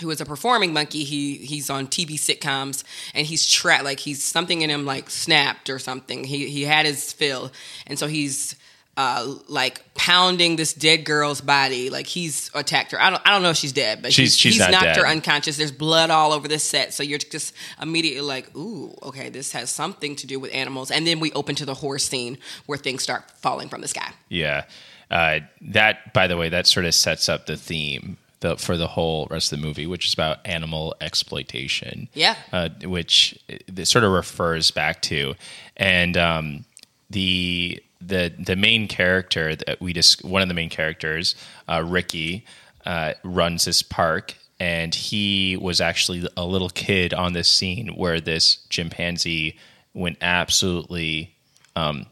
who 0.01 0.11
is 0.11 0.21
a 0.21 0.25
performing 0.25 0.73
monkey. 0.73 1.05
He 1.05 1.37
he's 1.37 1.71
on 1.71 1.87
TV 1.87 2.15
sitcoms 2.15 2.85
and 3.15 3.27
he's 3.27 3.47
trapped. 3.47 3.85
Like 3.85 4.01
he's 4.01 4.23
something 4.23 4.63
in 4.63 4.71
him 4.71 4.87
like 4.87 5.11
snapped 5.11 5.71
or 5.71 5.79
something. 5.79 6.25
He 6.25 6.49
he 6.49 6.65
had 6.65 6.87
his 6.87 7.13
fill, 7.13 7.53
and 7.87 7.99
so 7.99 8.07
he's. 8.07 8.57
Uh, 8.97 9.35
like 9.49 9.83
pounding 9.95 10.57
this 10.57 10.75
dead 10.75 11.05
girl's 11.07 11.41
body, 11.41 11.89
like 11.89 12.07
he's 12.07 12.51
attacked 12.55 12.91
her. 12.93 13.01
I 13.01 13.09
don't, 13.09 13.23
I 13.25 13.31
don't 13.31 13.43
know 13.43 13.51
if 13.51 13.57
she's 13.57 13.73
dead, 13.73 14.03
but 14.03 14.13
She's- 14.13 14.33
he's, 14.35 14.37
she's 14.37 14.53
he's 14.55 14.61
not 14.61 14.73
knocked 14.73 14.85
dead. 14.85 14.97
her 14.99 15.07
unconscious. 15.07 15.57
There's 15.57 15.73
blood 15.73 16.11
all 16.11 16.33
over 16.33 16.49
the 16.49 16.59
set, 16.59 16.93
so 16.93 17.03
you're 17.03 17.19
just 17.19 17.55
immediately 17.81 18.21
like, 18.21 18.55
"Ooh, 18.55 18.95
okay, 19.05 19.31
this 19.31 19.53
has 19.53 19.71
something 19.71 20.17
to 20.17 20.27
do 20.27 20.39
with 20.39 20.53
animals." 20.53 20.91
And 20.91 21.07
then 21.07 21.19
we 21.19 21.33
open 21.33 21.55
to 21.55 21.65
the 21.65 21.73
horse 21.75 22.05
scene 22.05 22.37
where 22.67 22.77
things 22.77 23.03
start 23.03 23.31
falling 23.41 23.69
from 23.71 23.81
the 23.81 23.89
sky. 23.89 24.13
Yeah. 24.29 24.65
Uh, 25.11 25.39
that, 25.63 26.13
by 26.13 26.27
the 26.27 26.37
way, 26.37 26.51
that 26.51 26.67
sort 26.67 26.85
of 26.85 26.95
sets 26.95 27.29
up 27.29 27.47
the 27.47 27.57
theme 27.57 28.19
the, 28.41 28.57
for 28.57 28.77
the 28.77 28.89
whole 28.89 29.29
rest 29.31 29.51
of 29.53 29.61
the 29.61 29.67
movie, 29.67 29.87
which 29.87 30.09
is 30.09 30.13
about 30.13 30.39
animal 30.45 30.95
exploitation. 31.01 32.09
Yeah. 32.13 32.35
Uh, 32.53 32.69
which 32.85 33.39
it 33.49 33.87
sort 33.89 34.05
of 34.05 34.13
refers 34.13 34.71
back 34.73 35.01
to. 35.03 35.35
And 35.77 36.17
um, 36.19 36.65
the 37.09 37.83
the 38.01 38.33
the 38.39 38.57
main 38.57 38.89
character 38.89 39.55
that 39.55 39.81
we 39.81 39.93
just 39.93 40.25
one 40.25 40.43
of 40.43 40.49
the 40.49 40.55
main 40.55 40.71
characters, 40.71 41.35
uh, 41.69 41.83
Ricky, 41.85 42.45
uh, 42.87 43.15
runs 43.23 43.65
this 43.65 43.83
park. 43.83 44.35
And 44.59 44.95
he 44.95 45.57
was 45.57 45.81
actually 45.81 46.29
a 46.37 46.45
little 46.45 46.69
kid 46.69 47.15
on 47.15 47.33
this 47.33 47.49
scene 47.49 47.89
where 47.97 48.21
this 48.21 48.59
chimpanzee 48.69 49.59
went 49.95 50.19
absolutely 50.21 51.35
um, 51.75 52.05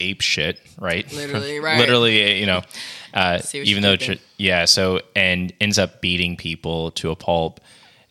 ape 0.00 0.20
shit, 0.20 0.58
right? 0.80 1.10
Literally, 1.12 1.60
right. 1.60 1.78
Literally, 1.78 2.40
you 2.40 2.46
know, 2.46 2.62
uh, 3.14 3.40
even 3.54 3.84
though, 3.84 3.94
tr- 3.94 4.14
yeah, 4.36 4.64
so, 4.64 5.00
and 5.14 5.52
ends 5.60 5.78
up 5.78 6.00
beating 6.00 6.36
people 6.36 6.90
to 6.92 7.12
a 7.12 7.16
pulp. 7.16 7.60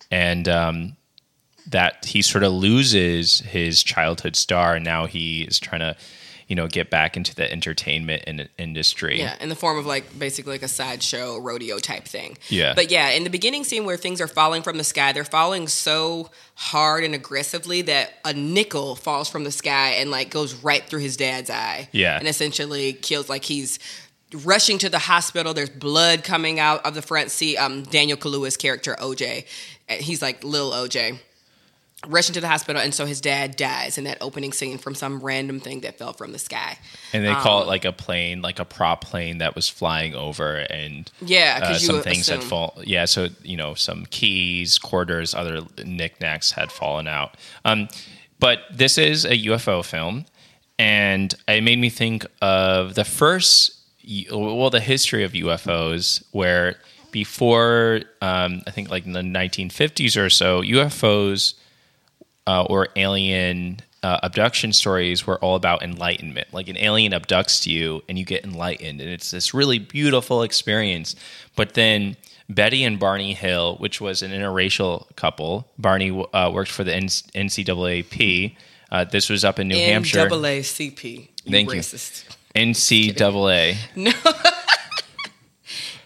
And 0.09 0.47
um, 0.47 0.97
that 1.67 2.05
he 2.05 2.21
sort 2.21 2.43
of 2.43 2.51
loses 2.53 3.39
his 3.39 3.83
childhood 3.83 4.35
star. 4.35 4.75
And 4.75 4.85
now 4.85 5.05
he 5.05 5.43
is 5.43 5.59
trying 5.59 5.81
to, 5.81 5.95
you 6.51 6.55
know, 6.55 6.67
get 6.67 6.89
back 6.89 7.15
into 7.15 7.33
the 7.33 7.49
entertainment 7.49 8.23
in- 8.27 8.49
industry. 8.57 9.17
Yeah, 9.19 9.37
in 9.39 9.47
the 9.47 9.55
form 9.55 9.77
of 9.77 9.85
like 9.85 10.19
basically 10.19 10.51
like 10.51 10.63
a 10.63 10.67
sideshow 10.67 11.37
rodeo 11.37 11.79
type 11.79 12.03
thing. 12.03 12.37
Yeah. 12.49 12.73
But 12.75 12.91
yeah, 12.91 13.11
in 13.11 13.23
the 13.23 13.29
beginning 13.29 13.63
scene 13.63 13.85
where 13.85 13.95
things 13.95 14.19
are 14.19 14.27
falling 14.27 14.61
from 14.61 14.77
the 14.77 14.83
sky, 14.83 15.13
they're 15.13 15.23
falling 15.23 15.69
so 15.69 16.29
hard 16.55 17.05
and 17.05 17.15
aggressively 17.15 17.83
that 17.83 18.15
a 18.25 18.33
nickel 18.33 18.97
falls 18.97 19.29
from 19.29 19.45
the 19.45 19.51
sky 19.51 19.91
and 19.91 20.11
like 20.11 20.29
goes 20.29 20.53
right 20.55 20.83
through 20.83 20.99
his 20.99 21.15
dad's 21.15 21.49
eye. 21.49 21.87
Yeah. 21.93 22.19
And 22.19 22.27
essentially 22.27 22.91
kills 22.91 23.29
like 23.29 23.45
he's 23.45 23.79
rushing 24.43 24.77
to 24.79 24.89
the 24.89 24.99
hospital. 24.99 25.53
There's 25.53 25.69
blood 25.69 26.25
coming 26.25 26.59
out 26.59 26.85
of 26.85 26.95
the 26.95 27.01
front 27.01 27.31
seat. 27.31 27.55
Um, 27.55 27.83
Daniel 27.83 28.17
Kaluuya's 28.17 28.57
character 28.57 28.97
OJ, 28.99 29.45
uh, 29.89 29.93
he's 29.93 30.21
like 30.21 30.43
little 30.43 30.71
OJ. 30.71 31.17
Rushing 32.07 32.31
into 32.31 32.41
the 32.41 32.47
hospital, 32.47 32.81
and 32.81 32.93
so 32.95 33.05
his 33.05 33.21
dad 33.21 33.55
dies 33.55 33.97
in 33.99 34.05
that 34.05 34.17
opening 34.21 34.53
scene 34.53 34.79
from 34.79 34.95
some 34.95 35.19
random 35.19 35.59
thing 35.59 35.81
that 35.81 35.99
fell 35.99 36.13
from 36.13 36.31
the 36.31 36.39
sky. 36.39 36.79
And 37.13 37.23
they 37.23 37.33
call 37.35 37.57
Um, 37.59 37.63
it 37.63 37.67
like 37.67 37.85
a 37.85 37.91
plane, 37.91 38.41
like 38.41 38.57
a 38.57 38.65
prop 38.65 39.03
plane 39.05 39.37
that 39.37 39.53
was 39.55 39.69
flying 39.69 40.15
over, 40.15 40.55
and 40.57 41.11
Yeah, 41.23 41.59
uh, 41.61 41.77
some 41.77 42.01
things 42.01 42.27
had 42.27 42.39
assume. 42.39 42.49
fall. 42.49 42.81
Yeah, 42.83 43.05
so 43.05 43.29
you 43.43 43.55
know, 43.55 43.75
some 43.75 44.07
keys, 44.09 44.79
quarters, 44.79 45.35
other 45.35 45.61
knickknacks 45.85 46.51
had 46.53 46.71
fallen 46.71 47.07
out. 47.07 47.35
Um, 47.65 47.87
but 48.39 48.61
this 48.73 48.97
is 48.97 49.23
a 49.25 49.35
UFO 49.45 49.85
film, 49.85 50.25
and 50.79 51.35
it 51.47 51.61
made 51.63 51.77
me 51.77 51.91
think 51.91 52.25
of 52.41 52.95
the 52.95 53.05
first, 53.05 53.77
well, 54.31 54.71
the 54.71 54.79
history 54.79 55.23
of 55.23 55.33
UFOs, 55.33 56.23
where 56.31 56.77
before 57.11 58.01
um, 58.21 58.63
I 58.65 58.71
think 58.71 58.89
like 58.89 59.05
in 59.05 59.11
the 59.13 59.21
1950s 59.21 60.17
or 60.19 60.31
so, 60.31 60.61
UFOs 60.63 61.53
uh, 62.51 62.63
or 62.63 62.89
alien 62.97 63.79
uh, 64.03 64.19
abduction 64.23 64.73
stories 64.73 65.25
were 65.25 65.39
all 65.39 65.55
about 65.55 65.81
enlightenment. 65.81 66.47
Like 66.51 66.67
an 66.67 66.77
alien 66.77 67.13
abducts 67.13 67.65
you 67.65 68.03
and 68.09 68.19
you 68.19 68.25
get 68.25 68.43
enlightened, 68.43 68.99
and 68.99 69.09
it's 69.09 69.31
this 69.31 69.53
really 69.53 69.79
beautiful 69.79 70.43
experience. 70.43 71.15
But 71.55 71.75
then 71.75 72.17
Betty 72.49 72.83
and 72.83 72.99
Barney 72.99 73.33
Hill, 73.33 73.77
which 73.77 74.01
was 74.01 74.21
an 74.21 74.31
interracial 74.31 75.15
couple, 75.15 75.69
Barney 75.77 76.11
uh, 76.33 76.51
worked 76.53 76.71
for 76.71 76.83
the 76.83 76.93
N- 76.93 77.05
NCAAP. 77.05 78.55
Uh, 78.91 79.05
this 79.05 79.29
was 79.29 79.45
up 79.45 79.57
in 79.57 79.69
New 79.69 79.77
Hampshire. 79.77 80.27
NAACP. 80.27 81.29
Thank 81.49 81.71
you. 81.71 81.79
racist. 81.79 82.35
NCAA, 82.53 83.77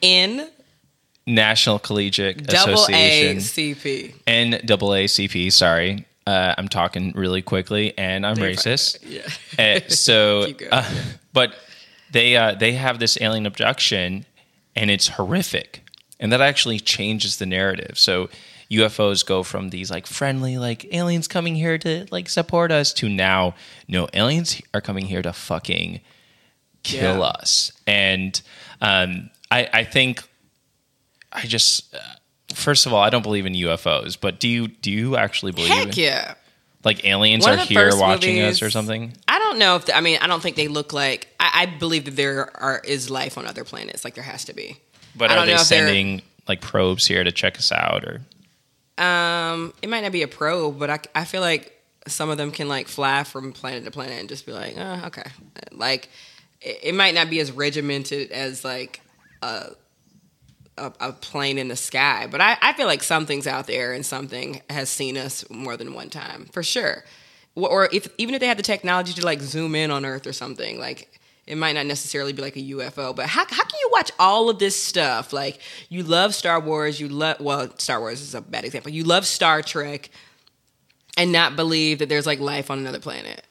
N 0.03 0.47
National 1.25 1.79
Collegiate 1.79 2.53
Association. 2.53 3.41
C 3.41 3.73
P. 3.73 4.13
NAACP. 4.27 5.51
Sorry, 5.51 6.05
uh, 6.27 6.55
I'm 6.57 6.67
talking 6.67 7.11
really 7.15 7.41
quickly, 7.41 7.97
and 7.97 8.25
I'm 8.25 8.37
racist. 8.37 8.99
Yeah. 9.57 9.75
Uh, 9.85 9.87
so, 9.89 10.47
uh, 10.71 10.89
but 11.33 11.55
they 12.11 12.35
uh, 12.35 12.55
they 12.55 12.73
have 12.73 12.99
this 12.99 13.17
alien 13.21 13.45
abduction, 13.45 14.25
and 14.75 14.89
it's 14.89 15.09
horrific, 15.09 15.83
and 16.19 16.31
that 16.31 16.41
actually 16.41 16.79
changes 16.79 17.37
the 17.37 17.45
narrative. 17.45 17.97
So 17.99 18.29
UFOs 18.71 19.23
go 19.25 19.43
from 19.43 19.69
these 19.69 19.91
like 19.91 20.07
friendly, 20.07 20.57
like 20.57 20.91
aliens 20.93 21.27
coming 21.27 21.55
here 21.55 21.77
to 21.77 22.07
like 22.09 22.27
support 22.29 22.71
us, 22.71 22.91
to 22.93 23.07
now 23.09 23.53
no 23.87 24.07
aliens 24.13 24.59
are 24.73 24.81
coming 24.81 25.05
here 25.05 25.21
to 25.21 25.31
fucking 25.33 26.01
kill 26.83 27.17
Yeah. 27.17 27.21
us. 27.21 27.71
And 27.85 28.41
um, 28.81 29.29
I, 29.51 29.69
I 29.71 29.83
think 29.83 30.23
I 31.31 31.41
just. 31.41 31.95
First 32.55 32.85
of 32.85 32.93
all, 32.93 33.01
I 33.03 33.09
don't 33.09 33.21
believe 33.21 33.45
in 33.45 33.53
UFOs, 33.53 34.17
but 34.19 34.39
do 34.39 34.47
you 34.47 34.67
do 34.67 34.91
you 34.91 35.15
actually 35.17 35.51
believe 35.51 35.69
Heck 35.69 35.97
yeah. 35.97 36.35
like 36.83 37.05
aliens 37.05 37.45
One 37.45 37.59
are 37.59 37.63
here 37.63 37.95
watching 37.95 38.35
movies- 38.37 38.57
us 38.57 38.61
or 38.61 38.71
something? 38.71 39.13
I 39.27 39.39
don't 39.39 39.59
know 39.59 39.75
if 39.75 39.89
I 39.93 40.01
mean 40.01 40.17
I 40.21 40.27
don't 40.27 40.41
think 40.41 40.55
they 40.55 40.67
look 40.67 40.93
like 40.93 41.27
I, 41.39 41.51
I 41.63 41.65
believe 41.67 42.05
that 42.05 42.15
there 42.15 42.55
are 42.59 42.81
is 42.83 43.09
life 43.09 43.37
on 43.37 43.45
other 43.45 43.63
planets 43.63 44.03
like 44.03 44.15
there 44.15 44.23
has 44.23 44.45
to 44.45 44.53
be. 44.53 44.77
But 45.15 45.31
I 45.31 45.35
are 45.37 45.45
they 45.45 45.53
know 45.53 45.61
if 45.61 45.69
they're- 45.69 45.85
sending 45.87 46.21
like 46.47 46.61
probes 46.61 47.05
here 47.05 47.23
to 47.23 47.31
check 47.31 47.57
us 47.57 47.71
out 47.71 48.03
or 48.05 48.21
Um, 49.03 49.73
it 49.81 49.89
might 49.89 50.01
not 50.03 50.11
be 50.11 50.21
a 50.21 50.27
probe, 50.27 50.79
but 50.79 50.89
I, 50.89 50.99
I 51.13 51.25
feel 51.25 51.41
like 51.41 51.71
some 52.07 52.29
of 52.29 52.37
them 52.37 52.51
can 52.51 52.67
like 52.69 52.87
fly 52.87 53.23
from 53.23 53.51
planet 53.51 53.83
to 53.85 53.91
planet 53.91 54.19
and 54.19 54.29
just 54.29 54.45
be 54.45 54.51
like, 54.53 54.75
oh, 54.77 55.03
okay. 55.07 55.23
Like 55.71 56.09
it, 56.61 56.79
it 56.83 56.95
might 56.95 57.13
not 57.15 57.29
be 57.29 57.39
as 57.39 57.51
regimented 57.51 58.31
as 58.31 58.63
like 58.63 59.01
a, 59.41 59.71
a 60.77 60.91
a 60.99 61.13
plane 61.13 61.57
in 61.57 61.67
the 61.67 61.75
sky, 61.75 62.27
but 62.29 62.41
I, 62.41 62.57
I 62.61 62.73
feel 62.73 62.87
like 62.87 63.03
something's 63.03 63.47
out 63.47 63.67
there 63.67 63.93
and 63.93 64.05
something 64.05 64.61
has 64.69 64.89
seen 64.89 65.17
us 65.17 65.49
more 65.49 65.77
than 65.77 65.93
one 65.93 66.09
time 66.09 66.47
for 66.51 66.63
sure. 66.63 67.03
Or 67.55 67.87
if 67.93 68.07
even 68.17 68.35
if 68.35 68.41
they 68.41 68.47
had 68.47 68.57
the 68.57 68.63
technology 68.63 69.13
to 69.13 69.25
like 69.25 69.41
zoom 69.41 69.75
in 69.75 69.91
on 69.91 70.05
Earth 70.05 70.27
or 70.27 70.33
something, 70.33 70.79
like 70.79 71.15
it 71.47 71.57
might 71.57 71.73
not 71.73 71.85
necessarily 71.85 72.33
be 72.33 72.41
like 72.41 72.55
a 72.55 72.61
UFO, 72.61 73.15
but 73.15 73.27
how, 73.27 73.45
how 73.47 73.63
can 73.63 73.79
you 73.79 73.89
watch 73.91 74.11
all 74.17 74.49
of 74.49 74.57
this 74.57 74.81
stuff? 74.81 75.31
Like, 75.31 75.59
you 75.89 76.01
love 76.01 76.33
Star 76.33 76.59
Wars, 76.59 76.99
you 76.99 77.07
love, 77.07 77.39
well, 77.39 77.69
Star 77.77 77.99
Wars 77.99 78.21
is 78.21 78.33
a 78.33 78.41
bad 78.41 78.65
example. 78.65 78.91
You 78.91 79.03
love 79.03 79.27
Star 79.27 79.61
Trek 79.61 80.09
and 81.17 81.31
not 81.31 81.55
believe 81.55 81.99
that 81.99 82.09
there's 82.09 82.25
like 82.25 82.39
life 82.39 82.71
on 82.71 82.79
another 82.79 82.99
planet. 82.99 83.45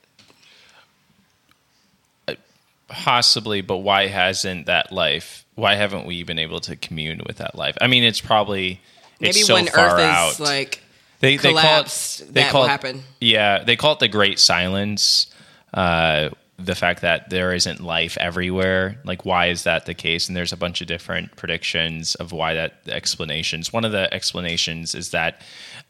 Possibly, 2.89 3.61
but 3.61 3.79
why 3.79 4.07
hasn't 4.09 4.67
that 4.67 4.93
life? 4.93 5.45
Why 5.55 5.75
haven't 5.75 6.07
we 6.07 6.23
been 6.23 6.39
able 6.39 6.61
to 6.63 6.77
commune 6.77 7.23
with 7.27 7.37
that 7.39 7.55
life? 7.57 7.77
I 7.81 7.87
mean, 7.87 8.03
it's 8.05 8.21
probably 8.21 8.81
it's 9.21 9.37
Maybe 9.37 9.45
so 9.45 9.55
when 9.55 9.67
far 9.67 9.95
Earth 9.97 10.01
out. 10.01 10.33
is 10.33 10.41
like 10.41 10.83
they, 11.21 11.37
they 11.37 11.53
call 11.53 11.81
it, 11.83 12.23
they 12.27 12.43
that 12.43 12.51
call 12.53 12.63
will 12.63 12.67
it- 12.67 12.71
happen. 12.71 13.03
Yeah, 13.21 13.63
they 13.65 13.77
call 13.77 13.93
it 13.95 13.99
the 14.01 14.09
Great 14.09 14.39
Silence. 14.39 15.27
Uh, 15.73 16.31
the 16.57 16.75
fact 16.77 17.01
that 17.03 17.31
there 17.31 17.53
isn't 17.53 17.81
life 17.81 18.17
everywhere, 18.21 19.01
like 19.05 19.25
why 19.25 19.47
is 19.47 19.65
that 19.65 19.87
the 19.87 19.95
case? 19.95 20.29
And 20.29 20.37
there's 20.37 20.53
a 20.53 20.57
bunch 20.57 20.81
of 20.81 20.87
different 20.87 21.35
predictions 21.35 22.15
of 22.15 22.31
why 22.31 22.55
that 22.55 22.75
explanations. 22.87 23.73
One 23.73 23.85
of 23.85 23.91
the 23.91 24.13
explanations 24.15 24.95
is 24.95 25.11
that 25.11 25.41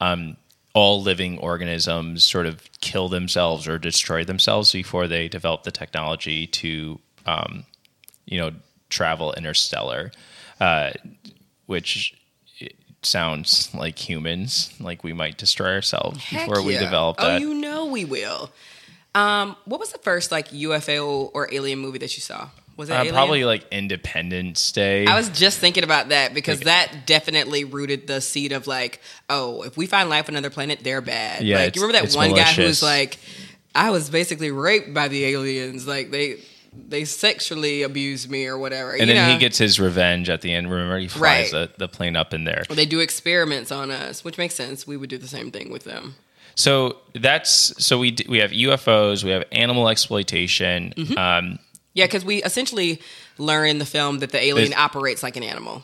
um, 0.01 0.39
all 0.75 1.01
living 1.01 1.39
organisms 1.39 2.25
sort 2.25 2.47
of 2.47 2.61
kill 2.81 3.09
themselves 3.09 3.67
or 3.67 3.79
destroy 3.79 4.25
themselves 4.25 4.73
before 4.73 5.07
they 5.07 5.29
develop 5.29 5.63
the 5.63 5.71
technology 5.71 6.47
to, 6.49 6.99
um, 7.27 7.65
you 8.27 8.39
know, 8.39 8.51
travel 8.91 9.33
interstellar, 9.35 10.11
uh, 10.61 10.91
which 11.67 12.15
sounds 13.03 13.73
like 13.75 13.99
humans, 13.99 14.73
like 14.81 15.05
we 15.05 15.13
might 15.13 15.39
destroy 15.39 15.75
ourselves 15.75 16.23
Heck 16.25 16.47
before 16.47 16.63
we 16.63 16.75
yeah. 16.75 16.81
develop 16.81 17.17
Oh, 17.21 17.37
you 17.37 17.55
know 17.55 17.87
we 17.87 18.05
will. 18.05 18.51
Um, 19.15 19.57
what 19.65 19.79
was 19.79 19.93
the 19.93 19.99
first 19.99 20.33
like 20.33 20.49
UFO 20.51 21.31
or 21.33 21.49
alien 21.53 21.79
movie 21.79 21.99
that 21.99 22.17
you 22.17 22.21
saw? 22.21 22.49
Was 22.77 22.91
it 22.91 22.95
Uh, 22.95 23.05
probably 23.13 23.45
like 23.45 23.65
Independence 23.71 24.73
Day. 24.73 25.07
I 25.07 25.17
was 25.17 25.29
just 25.29 25.59
thinking 25.61 25.85
about 25.85 26.09
that 26.09 26.35
because 26.35 26.61
that 26.61 27.07
definitely 27.07 27.65
rooted 27.65 28.07
the 28.07 28.21
seed 28.21 28.53
of 28.53 28.67
like, 28.67 29.01
oh, 29.31 29.63
if 29.63 29.77
we 29.77 29.87
find 29.87 30.09
life 30.11 30.29
on 30.29 30.35
another 30.35 30.51
planet, 30.51 30.81
they're 30.83 31.01
bad. 31.01 31.43
Yeah, 31.43 31.59
like 31.59 31.77
you 31.77 31.83
remember 31.83 32.07
that 32.07 32.17
one 32.17 32.31
guy 32.31 32.37
malicious. 32.37 32.57
who's 32.57 32.83
like, 32.83 33.19
I 33.75 33.91
was 33.91 34.11
basically 34.11 34.51
raped 34.51 34.93
by 34.93 35.09
the 35.09 35.25
aliens. 35.27 35.87
Like 35.87 36.11
they 36.11 36.41
they 36.89 37.05
sexually 37.05 37.83
abused 37.83 38.29
me 38.29 38.47
or 38.47 38.59
whatever. 38.59 38.93
and 38.93 39.09
then 39.09 39.15
know? 39.29 39.33
he 39.33 39.39
gets 39.39 39.57
his 39.59 39.79
revenge 39.79 40.29
at 40.29 40.41
the 40.41 40.53
end. 40.53 40.69
Remember, 40.69 40.99
he 40.99 41.07
Right. 41.07 41.49
flies 41.49 41.51
the, 41.53 41.71
the 41.79 41.87
plane 41.87 42.17
up 42.17 42.35
in 42.35 42.43
there. 42.43 42.65
They 42.69 42.87
do 42.87 42.99
experiments 42.99 43.71
on 43.71 43.93
us, 43.93 44.25
which 44.25 44.37
makes 44.39 44.57
sense. 44.57 44.85
We 44.85 44.97
would 44.97 45.09
do 45.09 45.17
the 45.19 45.29
same 45.29 45.53
thing 45.53 45.71
with 45.71 45.85
them. 45.85 46.17
So 46.57 46.99
that's 47.15 47.73
so 47.85 47.99
we 47.99 48.17
we 48.29 48.39
have 48.39 48.51
UFOs, 48.51 49.23
we 49.25 49.31
have 49.31 49.45
animal 49.53 49.89
exploitation. 49.89 50.95
Mm-hmm. 50.97 51.19
Um, 51.19 51.59
Yeah, 51.95 52.07
because 52.07 52.25
we 52.25 52.43
essentially 52.43 53.01
learn 53.39 53.69
in 53.69 53.79
the 53.79 53.87
film 53.87 54.19
that 54.19 54.31
the 54.31 54.43
alien 54.43 54.75
operates 54.75 55.23
like 55.23 55.37
an 55.37 55.43
animal. 55.45 55.83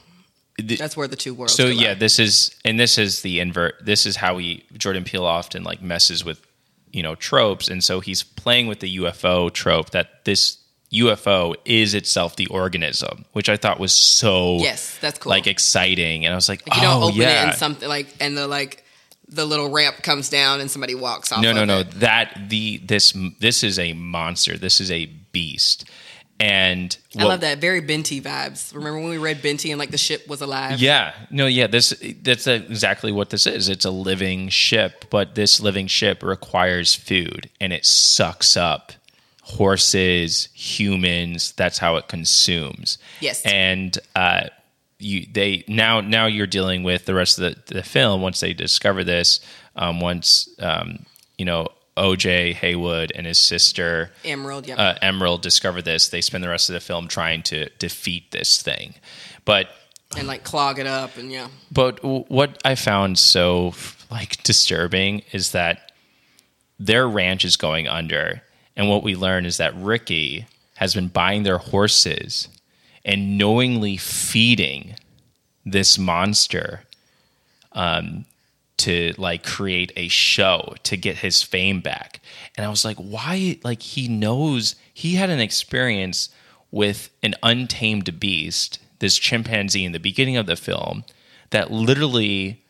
the- 0.59 0.77
That's 0.77 0.97
where 0.97 1.09
the 1.09 1.17
two 1.17 1.33
worlds. 1.35 1.55
Are. 1.59 1.63
So 1.63 1.69
yeah, 1.69 1.95
this 1.95 2.19
is 2.19 2.55
and 2.65 2.79
this 2.79 2.99
is 2.99 3.23
the 3.23 3.41
invert. 3.41 3.77
This 3.85 4.05
is 4.07 4.17
how 4.17 4.37
he 4.39 4.65
Jordan 4.77 5.05
Peele 5.05 5.25
often 5.25 5.63
like 5.63 5.81
messes 5.81 6.25
with 6.25 6.45
you 6.93 7.03
know 7.03 7.15
tropes, 7.15 7.69
and 7.69 7.83
so 7.83 8.01
he's 8.01 8.23
playing 8.23 8.67
with 8.67 8.81
the 8.81 8.99
UFO 8.99 9.51
trope 9.53 9.91
that 9.91 10.25
this 10.25 10.59
UFO 10.93 11.55
is 11.65 11.95
itself 11.95 12.35
the 12.35 12.49
organism, 12.49 13.25
which 13.33 13.49
I 13.49 13.57
thought 13.57 13.79
was 13.79 13.93
so 13.93 14.59
Yes, 14.59 14.99
that's 15.01 15.21
cool. 15.21 15.31
like 15.31 15.47
exciting, 15.47 16.27
and 16.27 16.33
I 16.33 16.37
was 16.37 16.49
like, 16.49 16.67
Like 16.69 16.77
you 16.77 16.83
don't 16.83 17.03
oh 17.05 17.07
open 17.07 17.21
yeah, 17.21 17.43
it 17.45 17.49
and 17.51 17.57
something 17.59 17.89
like 17.89 18.09
and 18.21 18.37
the 18.37 18.49
like 18.49 18.85
the 19.29 19.45
little 19.45 19.71
ramp 19.71 20.03
comes 20.03 20.29
down 20.29 20.61
and 20.61 20.69
somebody 20.69 20.97
walks 20.97 21.31
off. 21.31 21.41
No, 21.41 21.53
no, 21.53 21.65
no. 21.65 21.79
it. 21.81 21.91
That 22.01 22.37
the 22.49 22.79
this 22.79 23.15
this 23.39 23.63
is 23.63 23.79
a 23.79 23.93
monster. 23.93 24.59
This 24.59 24.81
is 24.81 24.91
a 24.91 25.09
beast. 25.33 25.89
And 26.41 26.97
I 27.19 27.25
love 27.25 27.43
that. 27.43 27.59
Very 27.59 27.81
Binti 27.83 28.19
vibes. 28.19 28.75
Remember 28.75 28.99
when 28.99 29.11
we 29.11 29.19
read 29.19 29.43
Binti 29.43 29.71
and 29.73 29.79
like 29.79 29.91
the 29.91 29.99
ship 29.99 30.27
was 30.27 30.41
alive? 30.41 30.81
Yeah, 30.81 31.13
no, 31.31 31.47
yeah. 31.47 31.67
This 31.67 31.93
that's 32.23 32.47
exactly 32.47 33.13
what 33.13 33.29
this 33.29 33.47
is. 33.47 33.69
It's 33.69 33.85
a 33.85 33.91
living 33.91 34.49
ship, 34.49 35.05
but 35.11 35.35
this 35.35 35.61
living 35.61 35.87
ship 35.87 36.23
requires 36.23 36.95
food, 36.95 37.51
and 37.61 37.75
it 37.75 37.85
sucks 37.85 38.57
up 38.57 38.93
horses, 39.43 40.49
humans. 40.55 41.53
That's 41.53 41.77
how 41.77 41.97
it 41.97 42.09
consumes. 42.09 42.97
Yes. 43.21 43.43
and 43.45 43.99
uh, 44.17 44.45
you 44.99 45.27
they 45.31 45.65
now 45.69 46.01
now 46.01 46.25
you're 46.25 46.47
dealing 46.47 46.85
with 46.85 47.05
the 47.05 47.15
rest 47.15 47.39
of 47.39 47.67
the, 47.67 47.75
the 47.75 47.83
film 47.83 48.23
once 48.23 48.41
they 48.41 48.55
discover 48.55 49.05
this. 49.05 49.41
Um, 49.77 50.01
once 50.01 50.49
um, 50.59 51.05
you 51.37 51.45
know 51.45 51.69
OJ 52.01 52.55
Haywood 52.55 53.13
and 53.15 53.27
his 53.27 53.39
sister 53.39 54.11
Emerald, 54.25 54.67
yeah. 54.67 54.77
uh, 54.77 54.95
Emerald 55.03 55.43
discover 55.43 55.83
this, 55.83 56.09
they 56.09 56.21
spend 56.21 56.43
the 56.43 56.49
rest 56.49 56.69
of 56.69 56.73
the 56.73 56.81
film 56.81 57.07
trying 57.07 57.43
to 57.45 57.69
defeat 57.79 58.31
this 58.31 58.63
thing. 58.63 58.95
But 59.45 59.69
and 60.17 60.27
like 60.27 60.43
clog 60.43 60.79
it 60.79 60.87
up 60.87 61.17
and 61.17 61.31
yeah. 61.31 61.49
but 61.71 61.97
w- 61.97 62.25
what 62.29 62.61
I 62.65 62.75
found 62.75 63.19
so 63.19 63.75
like 64.11 64.43
disturbing 64.43 65.23
is 65.33 65.53
that 65.53 65.93
their 66.79 67.07
ranch 67.07 67.45
is 67.45 67.57
going 67.57 67.87
under, 67.87 68.43
and 68.75 68.89
what 68.89 69.03
we 69.03 69.15
learn 69.15 69.45
is 69.45 69.59
that 69.59 69.77
Ricky 69.77 70.47
has 70.77 70.95
been 70.95 71.09
buying 71.09 71.43
their 71.43 71.59
horses 71.59 72.49
and 73.05 73.37
knowingly 73.37 73.99
feeding 73.99 74.95
this 75.65 75.99
monster 75.99 76.81
um, 77.73 78.25
to 78.81 79.15
like 79.19 79.45
create 79.45 79.93
a 79.97 80.09
show 80.09 80.75
to 80.85 80.97
get 80.97 81.19
his 81.19 81.43
fame 81.43 81.81
back. 81.81 82.21
And 82.57 82.67
I 82.67 82.69
was 82.69 82.85
like, 82.85 82.97
why? 82.97 83.59
Like 83.63 83.83
he 83.83 84.09
knows 84.09 84.75
he 84.93 85.15
had 85.15 85.31
an 85.31 85.41
experience 85.41 86.29
with 86.71 87.11
an 87.23 87.35
untamed 87.43 88.21
beast, 88.21 88.79
this 89.01 89.19
chimpanzee 89.19 89.85
in 89.85 89.93
the 89.93 89.99
beginning 89.99 90.37
of 90.37 90.47
the 90.47 90.57
film 90.57 91.05
that 91.51 91.71
literally 91.71 92.63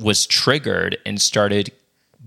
was 0.00 0.26
triggered 0.26 0.96
and 1.04 1.20
started 1.20 1.72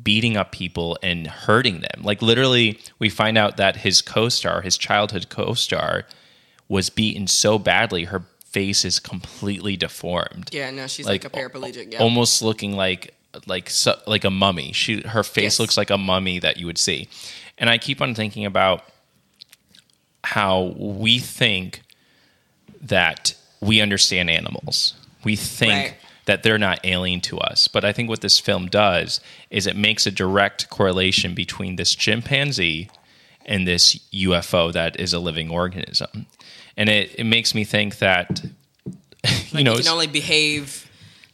beating 0.04 0.36
up 0.36 0.52
people 0.52 0.98
and 1.02 1.28
hurting 1.28 1.82
them. 1.82 2.04
Like 2.04 2.22
literally, 2.22 2.80
we 3.00 3.10
find 3.10 3.38
out 3.38 3.58
that 3.58 3.78
his 3.78 4.02
co-star, 4.02 4.62
his 4.62 4.78
childhood 4.78 5.30
co-star, 5.30 6.06
was 6.68 6.90
beaten 6.90 7.28
so 7.28 7.60
badly 7.60 8.06
her 8.06 8.24
face 8.52 8.84
is 8.86 9.00
completely 9.00 9.78
deformed. 9.78 10.50
Yeah, 10.52 10.70
no, 10.72 10.88
she's 10.88 11.06
like, 11.06 11.26
a 11.26 11.30
paraplegic. 11.30 11.94
Yeah. 11.94 12.00
Almost 12.00 12.42
looking 12.42 12.74
like 12.76 13.14
like 13.48 13.70
so, 13.70 13.98
like 14.06 14.24
a 14.26 14.30
mummy. 14.30 14.74
She 14.74 15.02
her 15.02 15.24
face 15.24 15.44
Yes. 15.44 15.60
looks 15.60 15.78
like 15.78 15.90
a 15.90 15.98
mummy 15.98 16.40
that 16.40 16.58
you 16.58 16.66
would 16.66 16.78
see, 16.78 17.08
and 17.58 17.70
I 17.70 17.78
keep 17.78 18.02
on 18.02 18.14
thinking 18.14 18.46
about 18.46 18.84
how 20.24 20.74
we 20.78 21.20
think 21.20 21.82
that 22.82 23.34
we 23.62 23.80
understand 23.82 24.30
animals. 24.30 24.94
We 25.24 25.36
think 25.36 25.72
Right. 25.72 25.96
that 26.26 26.44
they're 26.44 26.58
not 26.58 26.80
alien 26.84 27.22
to 27.22 27.40
us. 27.40 27.68
But 27.68 27.86
I 27.86 27.92
think 27.94 28.10
what 28.10 28.22
this 28.22 28.40
film 28.40 28.68
does 28.68 29.20
is 29.50 29.66
it 29.68 29.76
makes 29.76 30.06
a 30.06 30.12
direct 30.12 30.70
correlation 30.70 31.34
between 31.34 31.76
this 31.76 31.96
chimpanzee 31.96 32.90
and 33.46 33.68
this 33.68 33.98
UFO 34.12 34.72
that 34.72 35.00
is 35.00 35.14
a 35.14 35.20
living 35.20 35.50
organism. 35.50 36.28
And 36.78 36.90
it, 36.90 37.16
it 37.16 37.24
makes 37.24 37.54
me 37.54 37.64
think 37.64 38.00
that, 38.00 38.44
you 39.52 39.64
know, 39.64 39.74
you 39.74 39.84
can 39.84 39.88
only 39.88 40.08
behave 40.08 40.90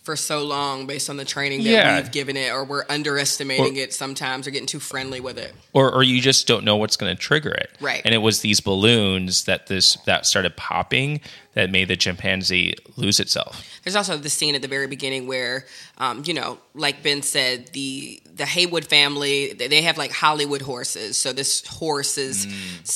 for 0.07 0.15
so 0.15 0.41
long 0.41 0.87
based 0.87 1.09
on 1.09 1.17
the 1.17 1.25
training 1.25 1.59
that 1.65 1.69
Yeah. 1.69 1.95
we've 1.97 2.11
given 2.13 2.37
it, 2.37 2.49
or 2.49 2.63
we're 2.63 2.85
underestimating 2.89 3.75
it 3.75 3.93
sometimes, 3.93 4.47
or 4.47 4.51
getting 4.51 4.65
too 4.65 4.79
friendly 4.79 5.19
with 5.19 5.37
it. 5.37 5.53
or 5.73 5.93
or 5.93 6.01
you 6.01 6.21
just 6.21 6.47
don't 6.47 6.63
know 6.63 6.77
what's 6.77 6.95
going 6.95 7.13
to 7.15 7.21
trigger 7.21 7.51
it. 7.51 7.69
Right. 7.81 8.01
And 8.05 8.15
it 8.15 8.19
was 8.19 8.39
these 8.39 8.61
balloons 8.61 9.43
that 9.43 9.67
this 9.67 9.97
that 10.05 10.25
started 10.25 10.55
popping 10.55 11.19
that 11.55 11.69
made 11.71 11.87
the 11.87 11.97
chimpanzee 11.97 12.75
lose 12.97 13.19
itself. 13.19 13.63
There's 13.83 13.95
also 13.95 14.15
the 14.17 14.29
scene 14.29 14.53
at 14.55 14.61
the 14.61 14.67
very 14.67 14.85
beginning 14.87 15.25
where, 15.27 15.65
um, 15.97 16.21
you 16.25 16.33
know, 16.33 16.59
like 16.73 17.03
Ben 17.03 17.21
said, 17.21 17.67
the 17.73 18.21
the 18.33 18.45
Haywood 18.45 18.85
family 18.85 19.53
they 19.53 19.81
have 19.81 19.97
like 19.97 20.11
Hollywood 20.11 20.61
horses. 20.61 21.17
So 21.17 21.33
this 21.33 21.65
horse 21.67 22.17
is 22.17 22.47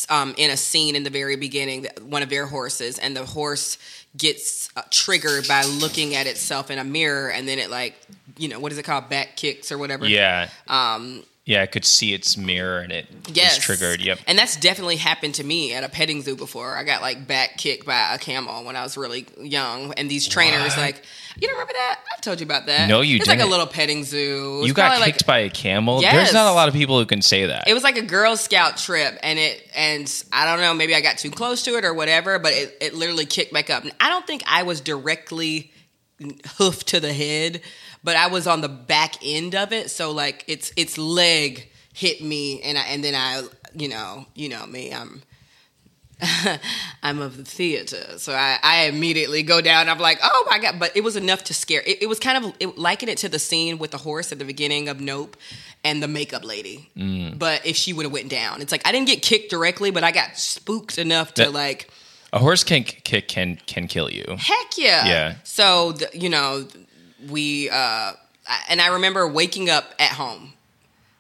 um, 0.09 0.33
in 0.37 0.49
a 0.49 0.57
scene 0.57 0.95
in 0.95 1.03
the 1.03 1.09
very 1.09 1.35
beginning, 1.35 1.87
one 2.15 2.23
of 2.23 2.29
their 2.29 2.45
horses, 2.45 2.97
and 2.99 3.15
the 3.17 3.25
horse 3.25 3.77
gets 4.17 4.69
uh, 4.75 4.81
triggered 4.89 5.47
by 5.47 5.63
looking 5.63 6.15
at 6.15 6.27
itself 6.27 6.69
in 6.69 6.77
a 6.77 6.83
mirror, 6.83 7.29
and 7.31 7.47
then 7.47 7.59
it 7.59 7.69
like, 7.69 7.95
you 8.37 8.49
know, 8.49 8.59
what 8.59 8.71
is 8.71 8.77
it 8.77 8.83
called, 8.83 9.09
back 9.09 9.35
kicks 9.35 9.71
or 9.71 9.77
whatever. 9.77 10.05
Yeah. 10.05 10.49
Um. 10.67 11.23
Yeah, 11.43 11.63
I 11.63 11.65
could 11.65 11.85
see 11.85 12.13
its 12.13 12.37
mirror 12.37 12.79
and 12.79 12.91
it 12.91 13.07
Yes. 13.33 13.57
was 13.57 13.65
triggered. 13.65 13.99
Yep. 13.99 14.19
And 14.27 14.37
that's 14.37 14.55
definitely 14.57 14.97
happened 14.97 15.33
to 15.35 15.43
me 15.43 15.73
at 15.73 15.83
a 15.83 15.89
petting 15.89 16.21
zoo 16.21 16.35
before. 16.35 16.77
I 16.77 16.83
got 16.83 17.01
like 17.01 17.25
back 17.25 17.57
kicked 17.57 17.83
by 17.83 18.13
a 18.13 18.19
camel 18.19 18.63
when 18.63 18.75
I 18.75 18.83
was 18.83 18.95
really 18.95 19.25
young. 19.41 19.91
And 19.95 20.09
these 20.09 20.27
trainers, 20.27 20.77
like, 20.77 21.01
you 21.39 21.47
don't 21.47 21.55
remember 21.55 21.73
that? 21.73 21.99
I've 22.13 22.21
told 22.21 22.39
you 22.41 22.45
about 22.45 22.67
that. 22.67 22.87
No, 22.87 23.01
you 23.01 23.17
It's 23.17 23.27
like 23.27 23.39
a 23.39 23.47
little 23.47 23.65
petting 23.65 24.03
zoo. 24.03 24.57
It 24.57 24.59
was 24.59 24.67
You 24.67 24.73
got 24.75 24.91
kicked 24.99 25.01
like, 25.01 25.25
by 25.25 25.39
a 25.39 25.49
camel. 25.49 26.01
Yes. 26.03 26.13
There's 26.13 26.33
not 26.33 26.51
a 26.51 26.53
lot 26.53 26.67
of 26.67 26.75
people 26.75 26.99
who 26.99 27.07
can 27.07 27.23
say 27.23 27.47
that. 27.47 27.67
It 27.67 27.73
was 27.73 27.83
like 27.83 27.97
a 27.97 28.03
Girl 28.03 28.37
Scout 28.37 28.77
trip, 28.77 29.17
and 29.23 29.39
it 29.39 29.67
and 29.75 30.23
I 30.31 30.45
don't 30.45 30.59
know, 30.59 30.75
maybe 30.75 30.93
I 30.93 31.01
got 31.01 31.17
too 31.17 31.31
close 31.31 31.63
to 31.63 31.75
it 31.75 31.83
or 31.85 31.93
whatever, 31.95 32.37
but 32.37 32.53
it, 32.53 32.77
it 32.79 32.93
literally 32.93 33.25
kicked 33.25 33.51
back 33.51 33.71
up. 33.71 33.81
And 33.83 33.91
I 33.99 34.09
don't 34.09 34.27
think 34.27 34.43
I 34.45 34.61
was 34.61 34.79
directly 34.79 35.71
hoofed 36.57 36.89
to 36.89 36.99
the 36.99 37.13
head, 37.13 37.61
but 38.03 38.15
I 38.15 38.27
was 38.27 38.47
on 38.47 38.61
the 38.61 38.69
back 38.69 39.15
end 39.23 39.55
of 39.55 39.71
it. 39.73 39.91
So 39.91 40.11
like 40.11 40.43
its 40.47 40.71
its 40.75 40.97
leg 40.97 41.69
hit 41.93 42.21
me, 42.23 42.61
and 42.61 42.77
I, 42.77 42.81
and 42.83 43.03
then 43.03 43.15
I, 43.15 43.43
you 43.73 43.87
know, 43.89 44.25
you 44.35 44.49
know 44.49 44.65
me, 44.65 44.93
I'm. 44.93 45.21
I'm 47.03 47.19
of 47.19 47.35
the 47.37 47.43
theater, 47.43 48.19
so 48.19 48.33
I, 48.33 48.59
I 48.61 48.83
immediately 48.85 49.41
go 49.41 49.59
down. 49.59 49.89
I'm 49.89 49.97
like, 49.97 50.19
oh 50.21 50.47
my 50.49 50.59
god! 50.59 50.75
But 50.77 50.95
it 50.95 51.03
was 51.03 51.15
enough 51.15 51.45
to 51.45 51.53
scare. 51.55 51.81
It, 51.81 52.03
it 52.03 52.05
was 52.07 52.19
kind 52.19 52.45
of 52.45 52.53
it, 52.59 52.77
liken 52.77 53.09
it 53.09 53.17
to 53.19 53.29
the 53.29 53.39
scene 53.39 53.79
with 53.79 53.89
the 53.89 53.97
horse 53.97 54.31
at 54.31 54.37
the 54.37 54.45
beginning 54.45 54.87
of 54.87 55.01
Nope, 55.01 55.35
and 55.83 56.01
the 56.01 56.07
makeup 56.07 56.45
lady. 56.45 56.91
Mm. 56.95 57.39
But 57.39 57.65
if 57.65 57.75
she 57.75 57.91
would 57.91 58.03
have 58.05 58.13
went 58.13 58.29
down, 58.29 58.61
it's 58.61 58.71
like 58.71 58.87
I 58.87 58.91
didn't 58.91 59.07
get 59.07 59.23
kicked 59.23 59.49
directly, 59.49 59.89
but 59.89 60.03
I 60.03 60.11
got 60.11 60.37
spooked 60.37 60.99
enough 60.99 61.33
to 61.35 61.45
That- 61.45 61.53
like, 61.53 61.89
a 62.31 62.37
horse 62.37 62.63
can 62.63 62.83
kick 62.83 63.27
can 63.27 63.57
can 63.65 63.87
kill 63.87 64.11
you. 64.11 64.23
heck 64.37 64.77
yeah, 64.77 65.05
Yeah. 65.07 65.35
So 65.43 65.93
the, 65.93 66.09
you 66.13 66.29
know, 66.29 66.67
we 67.29 67.69
uh, 67.69 68.13
and 68.69 68.81
I 68.81 68.87
remember 68.87 69.27
waking 69.27 69.69
up 69.69 69.93
at 69.99 70.11
home. 70.11 70.53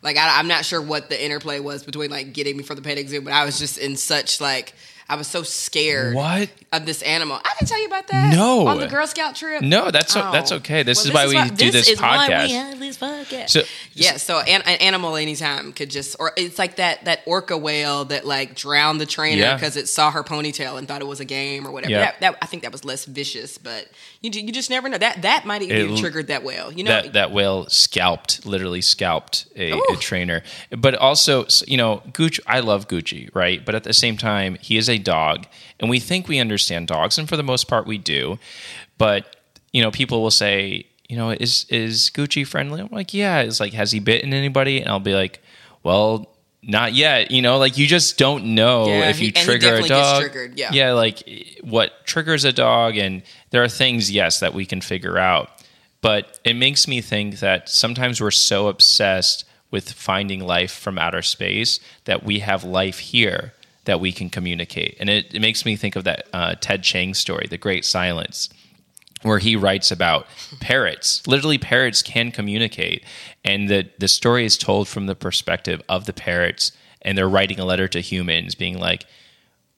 Like 0.01 0.17
I, 0.17 0.39
I'm 0.39 0.47
not 0.47 0.65
sure 0.65 0.81
what 0.81 1.09
the 1.09 1.23
interplay 1.23 1.59
was 1.59 1.83
between 1.83 2.09
like 2.09 2.33
getting 2.33 2.57
me 2.57 2.63
for 2.63 2.75
the 2.75 2.81
petting 2.81 3.07
zoo, 3.07 3.21
but 3.21 3.33
I 3.33 3.45
was 3.45 3.59
just 3.59 3.77
in 3.77 3.95
such 3.95 4.41
like 4.41 4.73
I 5.09 5.15
was 5.15 5.27
so 5.27 5.43
scared 5.43 6.15
What? 6.15 6.49
of 6.71 6.85
this 6.85 7.01
animal. 7.01 7.37
I 7.43 7.53
didn't 7.59 7.69
tell 7.69 7.81
you 7.81 7.87
about 7.87 8.07
that. 8.07 8.33
No. 8.33 8.67
on 8.67 8.79
the 8.79 8.87
Girl 8.87 9.05
Scout 9.07 9.35
trip. 9.35 9.61
No, 9.61 9.91
that's 9.91 10.15
Oh. 10.15 10.31
that's 10.31 10.51
okay. 10.53 10.83
This 10.83 10.99
Well, 10.99 11.07
is 11.27 11.33
why 11.33 11.43
we 11.43 11.49
do 11.49 11.71
this 11.71 11.89
is 11.89 11.99
why 12.01 12.27
podcast. 12.29 12.47
we 12.47 12.53
have 12.53 12.79
this 12.79 12.97
podcast. 12.97 13.49
So 13.49 13.63
Yeah, 13.93 14.17
so 14.17 14.39
an, 14.39 14.61
an 14.61 14.77
animal 14.79 15.15
anytime 15.15 15.73
could 15.73 15.89
just, 15.89 16.15
or 16.19 16.31
it's 16.37 16.57
like 16.59 16.77
that 16.77 17.05
that 17.05 17.21
orca 17.25 17.57
whale 17.57 18.05
that 18.05 18.25
like 18.25 18.55
drowned 18.55 19.01
the 19.01 19.05
trainer 19.05 19.41
Yeah. 19.41 19.55
because 19.55 19.75
it 19.77 19.89
saw 19.89 20.11
her 20.11 20.23
ponytail 20.23 20.77
and 20.77 20.87
thought 20.87 21.01
it 21.01 21.07
was 21.07 21.19
a 21.19 21.25
game 21.25 21.67
or 21.67 21.71
whatever. 21.71 21.91
Yeah. 21.91 21.99
That, 22.05 22.19
that 22.21 22.37
I 22.41 22.45
think 22.45 22.63
that 22.63 22.71
was 22.71 22.85
less 22.85 23.05
vicious, 23.05 23.57
but 23.57 23.87
you 24.21 24.31
you 24.31 24.51
just 24.51 24.69
never 24.69 24.87
know. 24.87 24.97
That 24.97 25.23
that 25.23 25.45
might 25.45 25.61
even 25.61 25.93
It- 25.95 25.97
triggered 25.99 26.27
that 26.27 26.43
whale. 26.43 26.71
You 26.71 26.83
know, 26.85 26.91
that 27.01 27.13
that 27.13 27.31
whale 27.31 27.67
scalped, 27.69 28.45
literally 28.45 28.81
scalped 28.81 29.47
a, 29.55 29.71
a 29.73 29.95
trainer. 29.99 30.43
But 30.69 30.95
also, 30.95 31.45
you 31.67 31.77
know, 31.77 32.01
Gucci. 32.11 32.39
I 32.47 32.59
love 32.61 32.87
Gucci, 32.87 33.29
right? 33.33 33.63
But 33.65 33.75
at 33.75 33.83
the 33.83 33.93
same 33.93 34.15
time, 34.17 34.57
he 34.61 34.77
is 34.77 34.89
a 34.89 34.97
dog, 35.01 35.45
and 35.79 35.89
we 35.89 35.99
think 35.99 36.27
we 36.27 36.39
understand 36.39 36.87
dogs, 36.87 37.17
and 37.17 37.27
for 37.27 37.35
the 37.37 37.43
most 37.43 37.67
part, 37.67 37.85
we 37.85 37.97
do. 37.97 38.39
But 38.97 39.35
you 39.73 39.81
know, 39.81 39.91
people 39.91 40.21
will 40.21 40.31
say, 40.31 40.85
you 41.09 41.17
know, 41.17 41.31
is 41.31 41.65
is 41.69 42.09
Gucci 42.13 42.45
friendly? 42.47 42.81
I'm 42.81 42.89
like, 42.91 43.13
yeah. 43.13 43.41
It's 43.41 43.59
like, 43.59 43.73
has 43.73 43.91
he 43.91 43.99
bitten 43.99 44.33
anybody? 44.33 44.79
And 44.81 44.89
I'll 44.89 44.99
be 44.99 45.13
like, 45.15 45.41
well. 45.83 46.27
Not 46.63 46.93
yet, 46.93 47.31
you 47.31 47.41
know. 47.41 47.57
Like 47.57 47.79
you 47.79 47.87
just 47.87 48.19
don't 48.19 48.53
know 48.53 48.85
Yeah, 48.85 49.09
if 49.09 49.19
you 49.19 49.25
he- 49.25 49.31
trigger 49.31 49.77
a 49.77 49.81
dog. 49.87 50.21
triggered, 50.21 50.59
yeah. 50.59 50.69
yeah, 50.71 50.91
like 50.93 51.27
what 51.63 52.05
triggers 52.05 52.45
a 52.45 52.53
dog, 52.53 52.97
and 52.97 53.23
there 53.49 53.63
are 53.63 53.67
things, 53.67 54.11
yes, 54.11 54.39
that 54.41 54.53
we 54.53 54.67
can 54.67 54.79
figure 54.79 55.17
out. 55.17 55.49
But 56.01 56.39
it 56.43 56.53
makes 56.53 56.87
me 56.87 57.01
think 57.01 57.39
that 57.39 57.67
sometimes 57.67 58.21
we're 58.21 58.29
so 58.29 58.67
obsessed 58.67 59.43
with 59.71 59.91
finding 59.91 60.45
life 60.45 60.71
from 60.71 60.99
outer 60.99 61.23
space 61.23 61.79
that 62.05 62.21
we 62.23 62.39
have 62.41 62.63
life 62.63 62.99
here 62.99 63.53
that 63.85 63.99
we 63.99 64.11
can 64.11 64.29
communicate. 64.29 64.95
And 64.99 65.09
it, 65.09 65.33
it 65.33 65.41
makes 65.41 65.65
me 65.65 65.75
think 65.75 65.95
of 65.95 66.03
that 66.03 66.27
uh, 66.33 66.55
Ted 66.59 66.83
Chiang 66.83 67.13
story, 67.13 67.47
The 67.49 67.57
Great 67.57 67.85
Silence, 67.85 68.49
where 69.23 69.39
he 69.39 69.55
writes 69.55 69.91
about 69.91 70.27
parrots. 70.59 71.25
Literally, 71.27 71.57
parrots 71.57 72.01
can 72.01 72.31
communicate. 72.31 73.03
And 73.43 73.69
the, 73.69 73.89
the 73.99 74.07
story 74.07 74.45
is 74.45 74.57
told 74.57 74.87
from 74.87 75.05
the 75.05 75.15
perspective 75.15 75.81
of 75.89 76.05
the 76.05 76.13
parrots. 76.13 76.71
And 77.01 77.17
they're 77.17 77.29
writing 77.29 77.59
a 77.59 77.65
letter 77.65 77.87
to 77.87 77.99
humans, 77.99 78.55
being 78.55 78.79
like, 78.79 79.05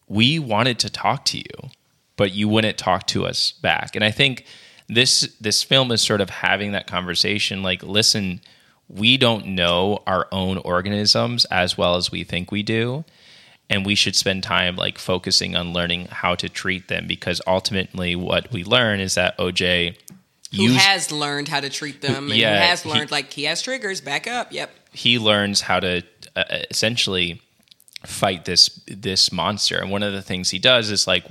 we 0.08 0.39
wanted 0.39 0.80
to 0.80 0.89
talk 0.89 1.26
to 1.26 1.38
you, 1.38 1.72
but 2.18 2.34
you 2.34 2.47
wouldn't 2.47 2.78
talk 2.78 3.08
to 3.08 3.26
us 3.26 3.51
back. 3.51 3.95
And 3.95 4.04
I 4.04 4.12
think 4.12 4.45
this 4.89 5.36
this 5.39 5.64
film 5.64 5.91
is 5.91 6.01
sort 6.01 6.22
of 6.22 6.30
having 6.30 6.74
that 6.74 6.88
conversation 6.88 7.64
like 7.64 7.82
listen, 7.84 8.41
we 8.88 9.18
don't 9.18 9.47
know 9.47 10.04
our 10.06 10.28
own 10.32 10.58
organisms 10.58 11.45
as 11.45 11.78
well 11.78 11.95
as 11.95 12.12
we 12.12 12.24
think 12.24 12.51
we 12.51 12.64
do. 12.64 13.06
And 13.70 13.86
we 13.86 13.95
should 13.95 14.16
spend 14.16 14.43
time 14.43 14.76
like 14.76 14.97
focusing 14.99 15.55
on 15.55 15.74
learning 15.74 16.07
how 16.11 16.36
to 16.36 16.49
treat 16.49 16.89
them 16.89 17.07
because 17.07 17.41
ultimately 17.47 18.16
what 18.16 18.51
we 18.51 18.64
learn 18.64 18.99
is 18.99 19.16
that 19.16 19.38
OJ 19.38 19.95
who 20.55 20.64
used- 20.64 20.78
has 20.80 21.11
learned 21.11 21.47
how 21.47 21.59
to 21.59 21.70
treat 21.70 22.01
them, 22.01 22.30
and 22.30 22.36
Yeah, 22.39 22.59
who 22.61 22.68
has 22.68 22.84
he- 22.84 22.89
learned 22.89 23.09
like 23.09 23.34
he 23.34 23.45
has 23.45 23.61
triggers. 23.61 24.01
Back 24.01 24.28
up. 24.28 24.51
Yep. 24.51 24.70
he 24.91 25.18
learns 25.18 25.61
how 25.61 25.80
to 25.80 26.03
uh, 26.36 26.43
essentially 26.70 27.41
fight 28.05 28.45
this 28.45 28.68
this 28.88 29.32
monster 29.32 29.78
and 29.80 29.89
one 29.89 30.03
of 30.03 30.11
the 30.14 30.22
things 30.22 30.49
he 30.49 30.59
does 30.59 30.91
is 30.91 31.07
like 31.07 31.24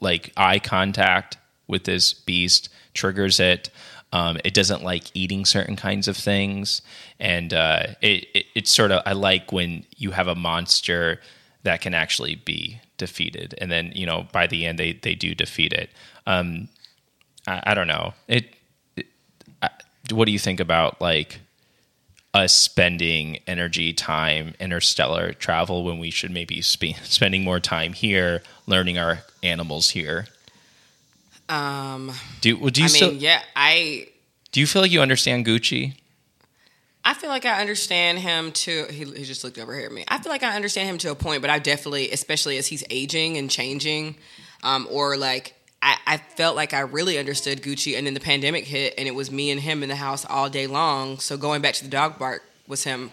like 0.00 0.32
eye 0.36 0.58
contact 0.60 1.36
with 1.66 1.82
this 1.84 2.12
beast 2.14 2.68
triggers 2.94 3.40
it 3.40 3.70
um, 4.12 4.38
it 4.44 4.54
doesn't 4.54 4.84
like 4.84 5.04
eating 5.14 5.44
certain 5.44 5.74
kinds 5.74 6.06
of 6.06 6.16
things 6.16 6.80
and 7.18 7.52
uh, 7.52 7.86
it, 8.00 8.26
it 8.34 8.46
it's 8.54 8.70
sort 8.70 8.92
of 8.92 9.02
i 9.04 9.12
like 9.12 9.50
when 9.52 9.84
you 9.96 10.12
have 10.12 10.28
a 10.28 10.34
monster 10.36 11.20
that 11.64 11.80
can 11.80 11.94
actually 11.94 12.34
be 12.34 12.80
defeated 12.98 13.54
and 13.58 13.70
then 13.70 13.92
you 13.94 14.06
know 14.06 14.26
by 14.32 14.46
the 14.46 14.66
end 14.66 14.78
they 14.78 14.92
they 14.92 15.14
do 15.14 15.34
defeat 15.34 15.72
it 15.72 15.90
um, 16.26 16.68
I, 17.46 17.62
I 17.66 17.74
don't 17.74 17.88
know 17.88 18.14
it, 18.28 18.54
it 18.96 19.06
I, 19.62 19.70
what 20.10 20.26
do 20.26 20.32
you 20.32 20.38
think 20.38 20.60
about 20.60 21.00
like 21.00 21.40
us 22.34 22.52
spending 22.52 23.38
energy, 23.46 23.92
time, 23.92 24.54
interstellar 24.58 25.32
travel 25.32 25.84
when 25.84 25.98
we 25.98 26.10
should 26.10 26.30
maybe 26.30 26.62
spe- 26.62 26.96
spending 27.02 27.44
more 27.44 27.60
time 27.60 27.92
here, 27.92 28.42
learning 28.66 28.98
our 28.98 29.20
animals 29.42 29.90
here. 29.90 30.26
Um, 31.48 32.12
Do 32.40 32.56
well, 32.56 32.70
do 32.70 32.80
you 32.80 32.86
I 32.86 32.88
still 32.88 33.10
mean, 33.10 33.20
yeah, 33.20 33.42
I 33.54 34.08
do 34.52 34.60
you 34.60 34.66
feel 34.66 34.80
like 34.80 34.90
you 34.90 35.02
understand 35.02 35.44
Gucci? 35.44 35.96
I 37.04 37.14
feel 37.14 37.30
like 37.30 37.44
I 37.44 37.60
understand 37.60 38.18
him 38.18 38.52
to. 38.52 38.86
He, 38.86 39.04
he 39.04 39.24
just 39.24 39.42
looked 39.42 39.58
over 39.58 39.74
here 39.74 39.86
at 39.86 39.92
me. 39.92 40.04
I 40.06 40.18
feel 40.18 40.30
like 40.30 40.42
I 40.42 40.54
understand 40.54 40.88
him 40.88 40.98
to 40.98 41.10
a 41.10 41.14
point, 41.14 41.42
but 41.42 41.50
I 41.50 41.58
definitely, 41.58 42.10
especially 42.12 42.58
as 42.58 42.68
he's 42.68 42.84
aging 42.90 43.36
and 43.38 43.50
changing, 43.50 44.16
um, 44.62 44.86
or 44.90 45.16
like 45.16 45.54
I, 45.82 45.96
I 46.06 46.16
felt 46.16 46.54
like 46.54 46.72
I 46.72 46.80
really 46.80 47.18
understood 47.18 47.60
Gucci, 47.62 47.98
and 47.98 48.06
then 48.06 48.14
the 48.14 48.20
pandemic 48.20 48.64
hit, 48.64 48.94
and 48.96 49.08
it 49.08 49.14
was 49.14 49.30
me 49.32 49.50
and 49.50 49.60
him 49.60 49.82
in 49.82 49.88
the 49.88 49.96
house 49.96 50.24
all 50.24 50.48
day 50.48 50.68
long. 50.68 51.18
So 51.18 51.36
going 51.36 51.60
back 51.60 51.74
to 51.74 51.84
the 51.84 51.90
dog 51.90 52.18
park 52.18 52.44
was 52.68 52.84
him. 52.84 53.10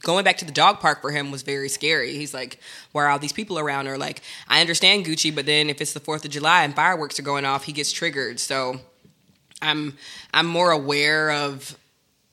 Going 0.00 0.24
back 0.24 0.38
to 0.38 0.44
the 0.44 0.52
dog 0.52 0.80
park 0.80 1.02
for 1.02 1.10
him 1.10 1.30
was 1.30 1.42
very 1.42 1.68
scary. 1.68 2.12
He's 2.12 2.34
like, 2.34 2.58
"Where 2.92 3.06
are 3.06 3.10
all 3.10 3.18
these 3.18 3.32
people 3.32 3.58
around?" 3.58 3.86
Or 3.86 3.96
like, 3.96 4.20
I 4.48 4.60
understand 4.60 5.06
Gucci, 5.06 5.34
but 5.34 5.46
then 5.46 5.70
if 5.70 5.80
it's 5.80 5.94
the 5.94 6.00
Fourth 6.00 6.24
of 6.24 6.30
July 6.30 6.64
and 6.64 6.74
fireworks 6.74 7.18
are 7.18 7.22
going 7.22 7.44
off, 7.46 7.64
he 7.64 7.72
gets 7.72 7.90
triggered. 7.90 8.38
So 8.38 8.80
I'm 9.62 9.96
I'm 10.32 10.46
more 10.46 10.70
aware 10.70 11.30
of 11.30 11.78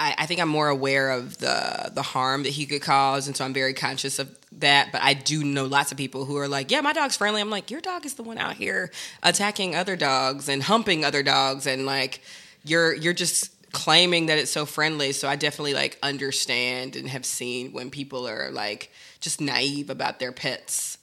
I, 0.01 0.15
I 0.17 0.25
think 0.25 0.39
I'm 0.39 0.49
more 0.49 0.67
aware 0.67 1.11
of 1.11 1.37
the 1.37 1.91
the 1.93 2.01
harm 2.01 2.41
that 2.43 2.49
he 2.49 2.65
could 2.65 2.81
cause, 2.81 3.27
and 3.27 3.37
so 3.37 3.45
I'm 3.45 3.53
very 3.53 3.73
conscious 3.73 4.17
of 4.17 4.35
that. 4.53 4.91
But 4.91 5.01
I 5.03 5.13
do 5.13 5.43
know 5.43 5.65
lots 5.65 5.91
of 5.91 5.97
people 5.97 6.25
who 6.25 6.37
are 6.37 6.47
like, 6.47 6.71
"Yeah, 6.71 6.81
my 6.81 6.91
dog's 6.91 7.15
friendly." 7.15 7.39
I'm 7.39 7.51
like, 7.51 7.69
"Your 7.69 7.81
dog 7.81 8.05
is 8.05 8.15
the 8.15 8.23
one 8.23 8.39
out 8.39 8.55
here 8.55 8.91
attacking 9.21 9.75
other 9.75 9.95
dogs 9.95 10.49
and 10.49 10.63
humping 10.63 11.05
other 11.05 11.21
dogs, 11.21 11.67
and 11.67 11.85
like 11.85 12.21
you're 12.65 12.93
you're 12.95 13.13
just." 13.13 13.51
claiming 13.73 14.25
that 14.25 14.37
it's 14.37 14.51
so 14.51 14.65
friendly 14.65 15.13
so 15.13 15.29
i 15.29 15.37
definitely 15.37 15.73
like 15.73 15.97
understand 16.03 16.97
and 16.97 17.07
have 17.07 17.25
seen 17.25 17.71
when 17.71 17.89
people 17.89 18.27
are 18.27 18.51
like 18.51 18.91
just 19.21 19.39
naive 19.39 19.89
about 19.89 20.19
their 20.19 20.33
pets 20.33 20.97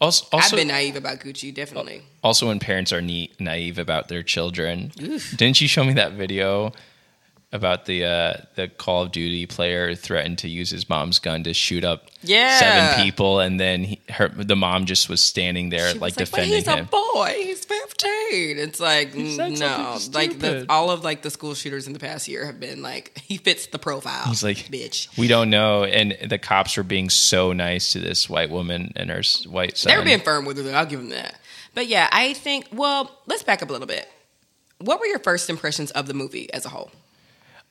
Also, 0.00 0.24
also, 0.32 0.54
i've 0.54 0.60
been 0.60 0.68
naive 0.68 0.94
about 0.94 1.18
gucci 1.18 1.52
definitely 1.52 2.02
also 2.22 2.46
when 2.46 2.60
parents 2.60 2.92
are 2.92 3.00
na- 3.00 3.26
naive 3.40 3.78
about 3.80 4.06
their 4.06 4.22
children. 4.22 4.92
Didn't 5.34 5.60
you 5.60 5.66
show 5.66 5.82
me 5.82 5.94
that 5.94 6.12
video 6.12 6.72
about 7.50 7.86
the 7.86 8.04
uh, 8.04 8.34
the 8.56 8.68
Call 8.68 9.02
of 9.04 9.12
Duty 9.12 9.46
player 9.46 9.94
threatened 9.94 10.38
to 10.38 10.48
use 10.48 10.68
his 10.70 10.88
mom's 10.88 11.18
gun 11.18 11.44
to 11.44 11.54
shoot 11.54 11.82
up 11.84 12.04
Yeah. 12.22 12.58
seven 12.58 13.02
people, 13.04 13.40
and 13.40 13.58
then 13.58 13.84
he, 13.84 14.00
her 14.10 14.28
the 14.28 14.56
mom 14.56 14.84
just 14.84 15.08
was 15.08 15.22
standing 15.22 15.70
there 15.70 15.92
She 15.92 15.98
like 15.98 16.16
was 16.16 16.30
but 16.30 16.36
defending 16.36 16.54
he's 16.54 16.66
him. 16.66 16.80
a 16.80 16.82
boy. 16.84 17.34
He's 17.42 17.64
15. 17.64 18.58
It's 18.58 18.78
like, 18.80 19.14
no. 19.14 19.98
Like, 20.12 20.38
the, 20.38 20.66
all 20.68 20.90
of, 20.90 21.02
like, 21.04 21.22
the 21.22 21.30
school 21.30 21.54
shooters 21.54 21.86
in 21.86 21.92
the 21.94 21.98
past 21.98 22.28
year 22.28 22.44
have 22.46 22.60
been, 22.60 22.82
like, 22.82 23.18
he 23.18 23.38
fits 23.38 23.66
the 23.66 23.78
profile. 23.78 24.24
He's 24.26 24.42
like, 24.44 24.56
bitch. 24.70 25.16
We 25.18 25.26
don't 25.28 25.50
know, 25.50 25.84
and 25.84 26.16
the 26.28 26.38
cops 26.38 26.76
were 26.76 26.82
being 26.82 27.08
so 27.10 27.52
nice 27.52 27.92
to 27.92 28.00
this 28.00 28.28
white 28.28 28.50
woman 28.50 28.92
and 28.96 29.10
her 29.10 29.22
white 29.48 29.76
son. 29.78 29.90
They 29.90 29.96
were 29.98 30.04
being 30.04 30.20
firm 30.20 30.44
with 30.44 30.64
her. 30.64 30.74
I'll 30.76 30.86
give 30.86 31.00
them 31.00 31.08
that. 31.10 31.34
But 31.74 31.86
yeah, 31.88 32.08
I 32.12 32.34
think, 32.34 32.66
well, 32.72 33.10
let's 33.26 33.42
back 33.42 33.62
up 33.62 33.70
a 33.70 33.72
little 33.72 33.88
bit. 33.88 34.08
What 34.78 35.00
were 35.00 35.06
your 35.06 35.18
first 35.18 35.48
impressions 35.50 35.90
of 35.92 36.06
the 36.06 36.14
movie 36.14 36.52
as 36.52 36.64
a 36.66 36.68
whole? 36.68 36.90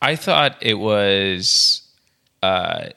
I 0.01 0.15
thought 0.15 0.57
it 0.61 0.75
was. 0.75 1.81
Uh, 2.43 2.89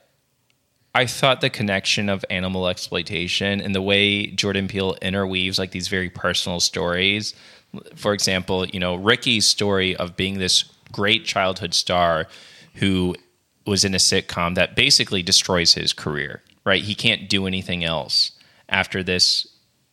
I 0.94 1.06
thought 1.06 1.40
the 1.40 1.50
connection 1.50 2.08
of 2.08 2.24
animal 2.30 2.66
exploitation 2.66 3.60
and 3.60 3.74
the 3.74 3.82
way 3.82 4.26
Jordan 4.26 4.66
Peele 4.66 4.96
interweaves 5.00 5.58
like 5.58 5.70
these 5.70 5.88
very 5.88 6.10
personal 6.10 6.58
stories. 6.58 7.34
For 7.94 8.12
example, 8.12 8.66
you 8.66 8.80
know 8.80 8.96
Ricky's 8.96 9.46
story 9.46 9.96
of 9.96 10.16
being 10.16 10.38
this 10.38 10.64
great 10.92 11.24
childhood 11.24 11.74
star 11.74 12.26
who 12.74 13.14
was 13.66 13.84
in 13.84 13.94
a 13.94 13.98
sitcom 13.98 14.56
that 14.56 14.74
basically 14.74 15.22
destroys 15.22 15.74
his 15.74 15.92
career. 15.92 16.42
Right, 16.64 16.82
he 16.82 16.94
can't 16.94 17.28
do 17.28 17.46
anything 17.46 17.84
else 17.84 18.32
after 18.68 19.02
this 19.02 19.46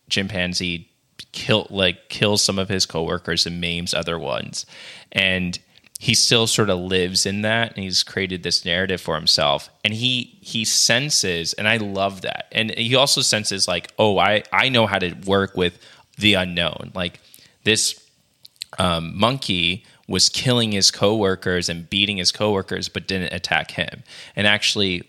chimpanzee 0.09 0.89
kill 1.31 1.67
like 1.69 2.09
kills 2.09 2.41
some 2.41 2.59
of 2.59 2.69
his 2.69 2.85
coworkers 2.85 3.45
and 3.45 3.61
maims 3.61 3.93
other 3.93 4.17
ones 4.17 4.65
and 5.11 5.59
he 5.99 6.13
still 6.13 6.45
sort 6.45 6.69
of 6.69 6.79
lives 6.79 7.25
in 7.25 7.41
that 7.41 7.73
and 7.75 7.83
he's 7.83 8.03
created 8.03 8.43
this 8.43 8.63
narrative 8.63 9.01
for 9.01 9.15
himself 9.15 9.69
and 9.83 9.93
he 9.93 10.37
he 10.41 10.63
senses 10.63 11.53
and 11.53 11.67
i 11.67 11.77
love 11.77 12.21
that. 12.21 12.47
And 12.51 12.71
he 12.71 12.95
also 12.95 13.21
senses 13.21 13.67
like 13.67 13.91
oh 13.97 14.17
i 14.19 14.43
i 14.53 14.69
know 14.69 14.85
how 14.85 14.99
to 14.99 15.13
work 15.25 15.55
with 15.55 15.79
the 16.17 16.35
unknown. 16.35 16.91
Like 16.95 17.19
this 17.63 18.03
um, 18.79 19.17
monkey 19.17 19.85
was 20.07 20.29
killing 20.29 20.71
his 20.71 20.89
coworkers 20.89 21.69
and 21.69 21.89
beating 21.89 22.17
his 22.17 22.31
coworkers 22.31 22.89
but 22.89 23.07
didn't 23.07 23.33
attack 23.33 23.71
him. 23.71 24.03
And 24.35 24.45
actually 24.45 25.03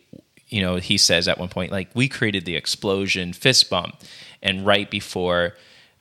you 0.49 0.62
know 0.62 0.76
he 0.76 0.97
says 0.97 1.28
at 1.28 1.39
one 1.39 1.49
point 1.49 1.70
like 1.70 1.91
we 1.95 2.09
created 2.09 2.47
the 2.47 2.57
explosion 2.57 3.34
fist 3.34 3.68
bump 3.68 3.97
and 4.43 4.64
right 4.64 4.91
before 4.91 5.55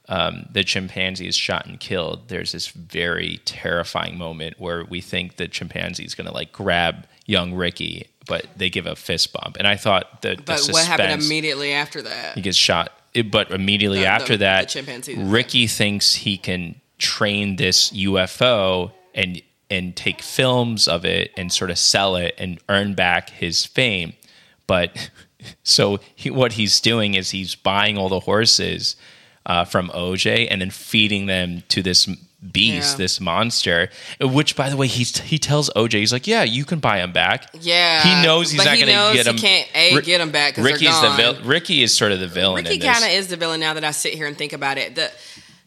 um, 0.09 0.47
the 0.51 0.63
chimpanzee 0.63 1.27
is 1.27 1.35
shot 1.35 1.65
and 1.65 1.79
killed 1.79 2.29
there's 2.29 2.51
this 2.53 2.67
very 2.67 3.39
terrifying 3.45 4.17
moment 4.17 4.59
where 4.59 4.83
we 4.85 5.01
think 5.01 5.35
the 5.37 5.47
chimpanzee 5.47 6.05
is 6.05 6.15
going 6.15 6.27
to 6.27 6.33
like 6.33 6.51
grab 6.53 7.05
young 7.25 7.53
ricky 7.53 8.07
but 8.27 8.45
they 8.55 8.69
give 8.69 8.85
a 8.85 8.95
fist 8.95 9.33
bump 9.33 9.57
and 9.57 9.67
i 9.67 9.75
thought 9.75 10.21
that 10.21 10.45
But 10.45 10.59
the 10.65 10.71
what 10.73 10.85
happened 10.85 11.21
immediately 11.23 11.71
after 11.73 12.01
that? 12.01 12.35
he 12.35 12.41
gets 12.41 12.57
shot. 12.57 12.91
It- 13.13 13.31
But 13.31 13.51
immediately 13.51 13.99
The- 13.99 14.03
the- 14.03 14.09
after 14.11 14.33
the 14.33 14.45
that, 14.45 14.69
chimpanzee. 14.69 15.15
Ricky 15.17 15.65
thinks 15.67 16.13
he 16.15 16.37
can 16.37 16.79
train 16.99 17.55
this 17.57 17.91
UFO 17.91 18.91
and 19.15 19.41
and 19.69 19.95
take 19.95 20.21
films 20.21 20.87
of 20.87 21.03
it 21.03 21.31
and 21.35 21.51
sort 21.51 21.69
of 21.71 21.77
sell 21.77 22.15
it 22.15 22.33
and 22.37 22.57
earn 22.69 22.93
back 22.93 23.29
his 23.31 23.65
fame. 23.65 24.13
But 24.67 25.09
so 25.63 25.99
he, 26.15 26.29
what 26.29 26.53
he's 26.53 26.79
doing 26.79 27.15
is 27.15 27.31
he's 27.31 27.55
buying 27.55 27.97
all 27.97 28.07
the 28.09 28.21
horses 28.21 28.95
uh, 29.47 29.65
from 29.65 29.89
OJ 29.89 30.47
and 30.51 30.61
then 30.61 30.69
feeding 30.69 31.25
them 31.25 31.63
to 31.69 31.81
this 31.81 32.05
beast, 32.51 32.91
Yeah. 32.93 32.97
this 32.97 33.19
monster. 33.19 33.89
Which, 34.21 34.55
by 34.55 34.69
the 34.69 34.77
way, 34.77 34.85
he's 34.85 35.17
he 35.19 35.39
tells 35.39 35.71
OJ, 35.71 35.93
he's 35.93 36.13
like, 36.13 36.27
"Yeah, 36.27 36.43
you 36.43 36.65
can 36.65 36.77
buy 36.79 36.99
him 36.99 37.11
back." 37.11 37.49
Yeah, 37.61 38.03
he 38.03 38.23
knows 38.23 38.51
he's 38.51 38.63
not 38.63 38.75
he 38.77 38.85
going 38.85 38.93
to 38.93 39.15
get 39.17 39.25
he 39.25 39.31
him. 39.31 39.37
can't, 39.39 39.67
A, 39.73 40.01
get 40.01 40.21
'em 40.21 40.29
back 40.29 40.57
Ricky's 40.57 41.01
the 41.01 41.09
vil- 41.17 41.41
Ricky 41.43 41.81
is 41.81 41.97
sort 41.97 42.11
of 42.11 42.19
the 42.19 42.27
villain. 42.27 42.63
Ricky 42.63 42.77
kind 42.77 43.03
of 43.03 43.09
is 43.09 43.27
the 43.29 43.37
villain 43.37 43.59
now 43.59 43.73
that 43.73 43.83
I 43.83 43.89
sit 43.91 44.13
here 44.13 44.27
and 44.27 44.37
think 44.37 44.53
about 44.53 44.77
it. 44.77 44.93
The, 44.95 45.11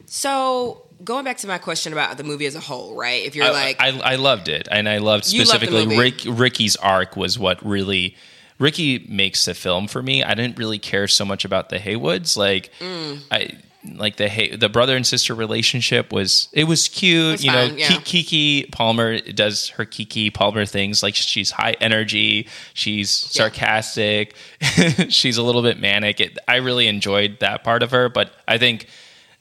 so 0.07 0.83
going 1.03 1.24
back 1.24 1.39
to 1.39 1.47
my 1.47 1.59
question 1.59 1.93
about 1.93 2.16
the 2.18 2.24
movie 2.24 2.47
as 2.47 2.55
a 2.55 2.61
whole, 2.61 2.95
right? 2.95 3.24
If 3.24 3.35
you're 3.35 3.47
I, 3.47 3.51
like, 3.51 3.76
I, 3.81 3.89
I 4.12 4.14
loved 4.16 4.49
it, 4.49 4.68
and 4.70 4.89
I 4.89 4.99
loved 4.99 5.33
You 5.33 5.41
loved 5.45 5.49
specifically. 5.62 5.99
Rick, 5.99 6.22
Ricky's 6.26 6.76
arc 6.76 7.16
was 7.16 7.39
what 7.39 7.64
really 7.64 8.16
Ricky 8.59 9.07
makes 9.09 9.45
the 9.45 9.55
film 9.55 9.89
for 9.89 10.03
me. 10.03 10.22
I 10.22 10.35
didn't 10.35 10.59
really 10.59 10.78
care 10.78 11.09
so 11.09 11.24
much 11.24 11.45
about 11.45 11.68
the 11.70 11.78
Haywoods, 11.78 12.37
like 12.37 12.70
Mm. 12.81 13.20
I 13.31 13.51
like 13.85 14.16
the 14.16 14.57
the 14.57 14.68
brother 14.68 14.95
and 14.95 15.07
sister 15.07 15.35
relationship 15.35 16.12
was 16.12 16.49
it 16.53 16.64
was 16.64 16.89
cute. 16.89 17.35
It's 17.35 17.45
you 17.45 17.53
know, 17.53 17.64
yeah. 17.64 17.89
Keke 17.89 18.70
Palmer 18.72 19.20
does 19.20 19.68
her 19.70 19.87
Keke 19.87 20.33
Palmer 20.35 20.66
things. 20.66 21.03
Like 21.03 21.14
she's 21.14 21.51
high 21.51 21.76
energy, 21.81 22.49
she's 22.74 23.11
sarcastic, 23.11 24.37
she's 25.09 25.39
a 25.39 25.43
little 25.43 25.62
bit 25.62 25.81
manic. 25.81 26.20
It, 26.20 26.39
I 26.47 26.57
really 26.57 26.89
enjoyed 26.89 27.39
that 27.41 27.64
part 27.64 27.83
of 27.83 27.91
her, 27.93 28.09
but 28.09 28.33
I 28.47 28.59
think 28.59 28.87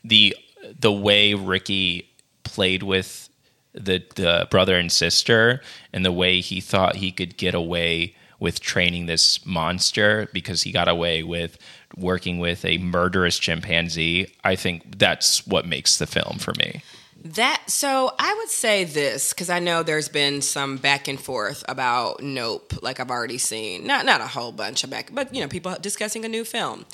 the 0.03 0.35
the 0.79 0.91
way 0.91 1.33
Ricky 1.33 2.09
played 2.43 2.83
with 2.83 3.29
the 3.73 4.03
the 4.15 4.47
brother 4.49 4.77
and 4.77 4.91
sister 4.91 5.61
and 5.91 6.05
the 6.05 6.11
way 6.11 6.39
he 6.39 6.61
thought 6.61 6.95
he 6.95 7.11
could 7.11 7.37
get 7.37 7.53
away 7.53 8.15
with 8.39 8.61
training 8.61 9.05
this 9.05 9.45
monster 9.45 10.29
because 10.33 10.63
he 10.63 10.71
got 10.71 10.87
away 10.87 11.23
with 11.23 11.57
working 11.97 12.39
with 12.39 12.63
a 12.65 12.77
murderous 12.77 13.37
chimpanzee 13.39 14.31
i 14.43 14.55
think 14.55 14.97
that's 14.97 15.45
what 15.47 15.65
makes 15.65 15.97
the 15.97 16.07
film 16.07 16.37
for 16.39 16.53
me 16.59 16.81
That 17.21 17.61
so 17.67 18.13
I 18.17 18.33
would 18.33 18.49
say 18.49 18.85
this 18.85 19.33
because 19.33 19.49
I 19.49 19.59
know 19.59 19.83
there's 19.83 20.07
been 20.07 20.41
some 20.41 20.77
back 20.77 21.09
and 21.09 21.19
forth 21.19 21.65
about 21.67 22.23
Nope, 22.23 22.81
like 22.81 23.01
I've 23.01 23.11
already 23.11 23.37
seen. 23.37 23.85
Not 23.85 24.05
not 24.05 24.21
a 24.21 24.27
whole 24.27 24.53
bunch 24.53 24.85
of 24.85 24.89
back, 24.89 25.11
but 25.13 25.35
you 25.35 25.41
know, 25.41 25.49
people 25.49 25.75
discussing 25.81 26.23
a 26.23 26.29
new 26.29 26.45
film. 26.45 26.85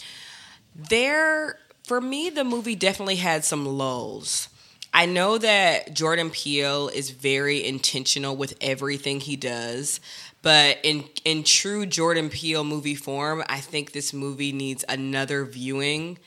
There 0.76 1.60
for 1.84 2.02
me 2.02 2.32
the 2.32 2.44
movie 2.44 2.76
definitely 2.76 3.18
had 3.18 3.46
some 3.46 3.66
lulls. 3.68 4.50
I 4.94 5.06
know 5.06 5.38
that 5.38 5.94
Jordan 5.94 6.32
Peele 6.32 6.88
is 6.88 7.10
very 7.12 7.64
intentional 7.64 8.36
with 8.36 8.56
everything 8.62 9.20
he 9.20 9.36
does, 9.36 10.00
but 10.46 10.78
in 10.84 11.04
in 11.26 11.44
true 11.44 11.86
Jordan 11.86 12.30
Peele 12.30 12.64
movie 12.64 12.96
form, 12.96 13.44
I 13.50 13.60
think 13.60 13.92
this 13.92 14.14
movie 14.14 14.54
needs 14.54 14.86
another 14.88 15.44
viewing 15.44 16.20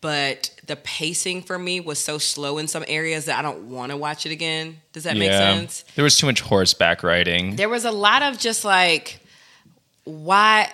but 0.00 0.50
the 0.66 0.76
pacing 0.76 1.42
for 1.42 1.58
me 1.58 1.80
was 1.80 1.98
so 1.98 2.18
slow 2.18 2.58
in 2.58 2.68
some 2.68 2.84
areas 2.86 3.24
that 3.24 3.38
I 3.38 3.42
don't 3.42 3.68
want 3.70 3.90
to 3.90 3.96
watch 3.96 4.26
it 4.26 4.32
again. 4.32 4.80
Does 4.92 5.04
that 5.04 5.16
make 5.16 5.32
sense? 5.32 5.84
there 5.96 6.04
was 6.04 6.16
too 6.16 6.26
much 6.26 6.40
horseback 6.40 7.02
riding 7.02 7.56
There 7.56 7.68
was 7.68 7.84
a 7.84 7.90
lot 7.90 8.22
of 8.22 8.38
just 8.38 8.64
like, 8.64 9.20
why? 10.04 10.72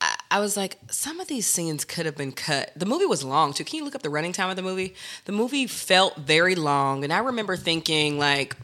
I, 0.00 0.16
I 0.30 0.40
was 0.40 0.56
like, 0.56 0.78
some 0.88 1.18
of 1.18 1.26
these 1.26 1.46
scenes 1.46 1.84
could 1.84 2.06
have 2.06 2.16
been 2.16 2.32
cut. 2.32 2.70
The 2.76 2.86
movie 2.86 3.06
was 3.06 3.24
long 3.24 3.52
too. 3.52 3.64
Can 3.64 3.78
you 3.78 3.84
look 3.84 3.96
up 3.96 4.02
the 4.02 4.10
running 4.10 4.32
time 4.32 4.50
of 4.50 4.56
the 4.56 4.62
movie? 4.62 4.94
The 5.24 5.32
movie 5.32 5.66
felt 5.66 6.16
very 6.16 6.54
long, 6.54 7.02
and 7.02 7.12
I 7.12 7.18
remember 7.18 7.56
thinking 7.56 8.18
like. 8.18 8.56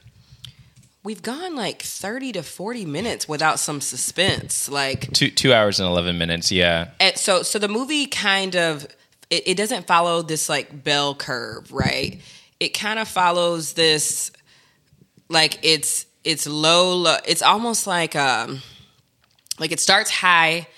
We've 1.05 1.23
gone 1.23 1.57
like 1.57 1.83
30 1.83 2.33
to 2.33 2.43
40 2.45 2.85
minutes 2.85 3.29
without 3.29 3.59
some 3.59 3.81
suspense. 3.81 4.69
Like, 4.69 5.13
two 5.13 5.31
two 5.31 5.53
hours 5.53 5.81
and 5.81 5.89
11 5.89 6.17
minutes 6.17 6.53
yeah. 6.53 6.91
And 7.01 7.17
so 7.17 7.43
so 7.43 7.59
the 7.59 7.69
movie 7.69 8.07
kind 8.07 8.55
of 8.55 8.85
it, 9.29 9.49
it 9.49 9.57
doesn't 9.57 9.87
follow 9.89 10.23
this 10.23 10.49
like 10.49 10.85
bell 10.85 11.15
curve 11.15 11.73
right? 11.73 12.21
It 12.61 12.69
kind 12.69 13.01
of 13.01 13.09
follows 13.09 13.73
this 13.73 14.31
like 15.29 15.59
it's 15.65 16.07
it's 16.23 16.47
low, 16.47 16.95
low 16.95 17.17
it's 17.27 17.43
almost 17.43 17.89
like 17.89 18.15
um 18.15 18.63
like 19.59 19.73
it 19.73 19.81
starts 19.81 20.11
high 20.11 20.69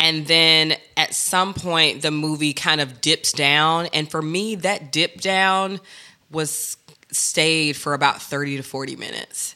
and 0.00 0.26
then 0.26 0.74
at 0.96 1.14
some 1.14 1.52
point 1.52 2.00
the 2.00 2.10
movie 2.10 2.54
kind 2.54 2.80
of 2.80 3.02
dips 3.02 3.30
down. 3.30 3.88
And 3.92 4.10
for 4.10 4.22
me 4.22 4.54
that 4.54 4.90
dip 4.90 5.20
down 5.20 5.80
was 6.30 6.78
stayed 7.12 7.76
for 7.76 7.92
about 7.92 8.22
30 8.22 8.56
to 8.56 8.62
40 8.62 8.96
minutes 8.96 9.55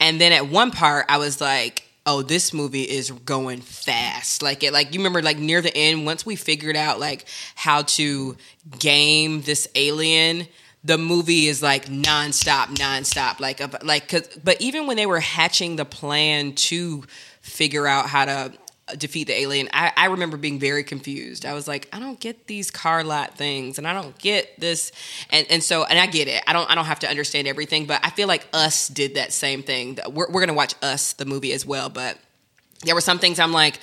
and 0.00 0.20
then 0.20 0.32
at 0.32 0.48
one 0.48 0.70
part, 0.70 1.06
I 1.08 1.18
was 1.18 1.40
like, 1.40 1.84
"Oh, 2.06 2.22
this 2.22 2.52
movie 2.52 2.82
is 2.82 3.10
going 3.10 3.60
fast." 3.60 4.42
Like 4.42 4.62
it, 4.64 4.72
like 4.72 4.92
you 4.94 5.00
remember, 5.00 5.22
like 5.22 5.38
near 5.38 5.60
the 5.60 5.76
end, 5.76 6.06
once 6.06 6.26
we 6.26 6.36
figured 6.36 6.76
out 6.76 6.98
like 6.98 7.26
how 7.54 7.82
to 7.82 8.36
game 8.78 9.42
this 9.42 9.68
alien, 9.74 10.48
the 10.82 10.98
movie 10.98 11.46
is 11.46 11.62
like 11.62 11.86
nonstop, 11.86 12.66
nonstop. 12.76 13.40
Like, 13.40 13.60
like, 13.84 14.08
cause, 14.08 14.28
but 14.42 14.60
even 14.60 14.86
when 14.86 14.96
they 14.96 15.06
were 15.06 15.20
hatching 15.20 15.76
the 15.76 15.84
plan 15.84 16.54
to 16.54 17.04
figure 17.42 17.86
out 17.86 18.06
how 18.08 18.24
to 18.24 18.52
defeat 18.96 19.26
the 19.26 19.38
alien, 19.38 19.68
I, 19.72 19.92
I 19.96 20.06
remember 20.06 20.36
being 20.36 20.58
very 20.58 20.84
confused. 20.84 21.44
I 21.44 21.54
was 21.54 21.66
like, 21.68 21.88
I 21.92 21.98
don't 21.98 22.18
get 22.18 22.46
these 22.46 22.70
car 22.70 23.04
lot 23.04 23.36
things, 23.36 23.78
and 23.78 23.86
I 23.86 23.92
don't 23.92 24.16
get 24.18 24.58
this, 24.58 24.92
and 25.30 25.46
and 25.50 25.62
so, 25.62 25.84
and 25.84 25.98
I 25.98 26.06
get 26.06 26.28
it. 26.28 26.42
I 26.46 26.52
don't, 26.52 26.70
I 26.70 26.74
don't 26.74 26.86
have 26.86 27.00
to 27.00 27.08
understand 27.08 27.48
everything, 27.48 27.86
but 27.86 28.00
I 28.04 28.10
feel 28.10 28.28
like 28.28 28.46
Us 28.52 28.88
did 28.88 29.14
that 29.14 29.32
same 29.32 29.62
thing. 29.62 29.98
We're, 30.08 30.30
we're 30.30 30.40
gonna 30.40 30.54
watch 30.54 30.74
Us 30.82 31.12
the 31.14 31.24
movie 31.24 31.52
as 31.52 31.64
well, 31.66 31.88
but 31.88 32.18
there 32.84 32.94
were 32.94 33.00
some 33.00 33.18
things 33.18 33.38
I'm 33.38 33.52
like. 33.52 33.78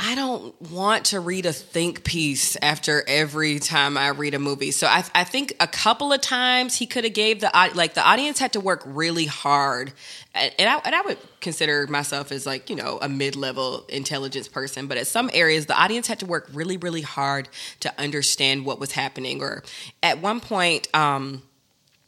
I 0.00 0.14
don't 0.14 0.60
want 0.72 1.06
to 1.06 1.20
read 1.20 1.46
a 1.46 1.52
think 1.52 2.04
piece 2.04 2.56
after 2.56 3.04
every 3.06 3.58
time 3.58 3.96
I 3.96 4.08
read 4.08 4.34
a 4.34 4.38
movie. 4.38 4.70
So 4.70 4.86
I, 4.86 5.04
I 5.14 5.24
think 5.24 5.54
a 5.60 5.66
couple 5.66 6.12
of 6.12 6.20
times 6.20 6.76
he 6.76 6.86
could 6.86 7.04
have 7.04 7.12
gave 7.12 7.40
the 7.40 7.50
like 7.74 7.94
the 7.94 8.02
audience 8.02 8.38
had 8.38 8.52
to 8.54 8.60
work 8.60 8.82
really 8.84 9.26
hard, 9.26 9.92
and, 10.34 10.52
I 10.58 10.80
and 10.84 10.94
I 10.94 11.00
would 11.02 11.18
consider 11.40 11.86
myself 11.86 12.32
as 12.32 12.46
like 12.46 12.70
you 12.70 12.76
know 12.76 12.98
a 13.00 13.08
mid 13.08 13.36
level 13.36 13.84
intelligence 13.88 14.48
person, 14.48 14.86
but 14.86 14.96
at 14.96 15.06
some 15.06 15.30
areas 15.32 15.66
the 15.66 15.80
audience 15.80 16.06
had 16.06 16.20
to 16.20 16.26
work 16.26 16.48
really 16.52 16.76
really 16.76 17.02
hard 17.02 17.48
to 17.80 17.92
understand 18.00 18.64
what 18.64 18.80
was 18.80 18.92
happening. 18.92 19.42
Or 19.42 19.62
at 20.02 20.20
one 20.20 20.40
point. 20.40 20.88
um 20.94 21.42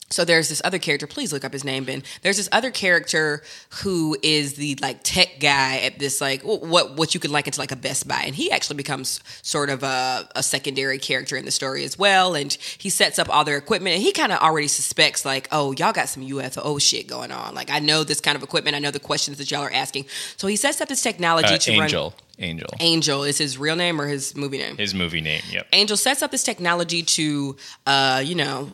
so 0.08 0.24
there's 0.24 0.48
this 0.48 0.62
other 0.64 0.78
character 0.78 1.06
please 1.06 1.32
look 1.32 1.44
up 1.44 1.52
his 1.52 1.64
name 1.64 1.84
ben 1.84 2.02
there's 2.22 2.36
this 2.36 2.48
other 2.52 2.70
character 2.70 3.42
who 3.82 4.16
is 4.22 4.54
the 4.54 4.76
like 4.80 5.00
tech 5.02 5.40
guy 5.40 5.78
at 5.78 5.98
this 5.98 6.20
like 6.20 6.42
what 6.42 6.96
what 6.96 7.12
you 7.14 7.18
could 7.20 7.30
liken 7.30 7.52
to 7.52 7.58
like 7.60 7.72
a 7.72 7.76
best 7.76 8.06
buy 8.06 8.22
and 8.24 8.34
he 8.36 8.50
actually 8.50 8.76
becomes 8.76 9.20
sort 9.42 9.68
of 9.68 9.82
a, 9.82 10.28
a 10.36 10.42
secondary 10.42 10.98
character 10.98 11.36
in 11.36 11.44
the 11.44 11.50
story 11.50 11.82
as 11.84 11.98
well 11.98 12.34
and 12.34 12.52
he 12.78 12.88
sets 12.88 13.18
up 13.18 13.28
all 13.28 13.44
their 13.44 13.56
equipment 13.56 13.94
and 13.94 14.02
he 14.02 14.12
kind 14.12 14.30
of 14.32 14.38
already 14.38 14.68
suspects 14.68 15.24
like 15.24 15.48
oh 15.50 15.72
y'all 15.72 15.92
got 15.92 16.08
some 16.08 16.22
ufo 16.22 16.80
shit 16.80 17.06
going 17.06 17.32
on 17.32 17.54
like 17.54 17.70
i 17.70 17.78
know 17.78 18.04
this 18.04 18.20
kind 18.20 18.36
of 18.36 18.42
equipment 18.42 18.76
i 18.76 18.78
know 18.78 18.90
the 18.92 19.00
questions 19.00 19.38
that 19.38 19.50
y'all 19.50 19.62
are 19.62 19.72
asking 19.72 20.04
so 20.36 20.46
he 20.46 20.56
sets 20.56 20.80
up 20.80 20.88
this 20.88 21.02
technology 21.02 21.54
Uh, 21.54 21.58
to 21.58 21.70
Angel. 21.72 22.04
run 22.04 22.12
Angel. 22.38 22.68
angel 22.80 23.24
is 23.24 23.38
his 23.38 23.56
real 23.58 23.76
name 23.76 24.00
or 24.00 24.06
his 24.06 24.36
movie 24.36 24.58
name 24.58 24.76
His 24.76 24.94
movie 24.94 25.22
name. 25.22 25.40
Yep. 25.50 25.66
Angel 25.72 25.96
sets 25.96 26.22
up 26.22 26.30
this 26.30 26.42
technology 26.42 27.02
to, 27.02 27.56
uh, 27.86 28.22
you 28.24 28.34
know, 28.34 28.70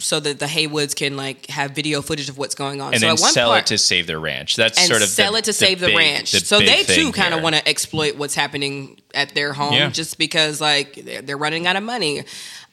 so 0.00 0.20
that 0.20 0.38
the 0.38 0.46
Haywoods 0.46 0.94
can 0.94 1.16
like 1.16 1.46
have 1.46 1.72
video 1.72 2.02
footage 2.02 2.28
of 2.28 2.38
what's 2.38 2.54
going 2.54 2.80
on. 2.80 2.92
and 2.94 3.00
so 3.00 3.06
then 3.08 3.16
at 3.16 3.20
one 3.20 3.32
sell 3.32 3.50
point, 3.50 3.64
it 3.64 3.66
to 3.66 3.78
save 3.78 4.06
their 4.06 4.20
ranch. 4.20 4.56
That's 4.56 4.78
and 4.78 4.86
sort 4.88 5.02
of 5.02 5.08
sell 5.08 5.32
the, 5.32 5.38
it 5.38 5.44
to 5.44 5.52
save 5.52 5.80
the 5.80 5.86
big- 5.86 5.96
ranch. 5.96 6.32
the 6.32 6.40
so 6.40 6.60
they 6.60 6.82
too 6.84 7.12
kind 7.12 7.34
of 7.34 7.42
want 7.42 7.56
to 7.56 7.68
exploit 7.68 8.16
what's 8.16 8.34
happening 8.34 9.00
at 9.14 9.34
their 9.34 9.52
home, 9.52 9.72
Yeah. 9.74 9.90
just 9.90 10.18
because 10.18 10.60
like 10.60 10.94
they're, 10.94 11.22
they're 11.22 11.36
running 11.38 11.66
out 11.66 11.76
of 11.76 11.82
money. 11.82 12.22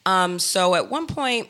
Um, 0.04 0.38
so 0.38 0.74
at 0.76 0.88
one 0.88 1.06
point, 1.06 1.48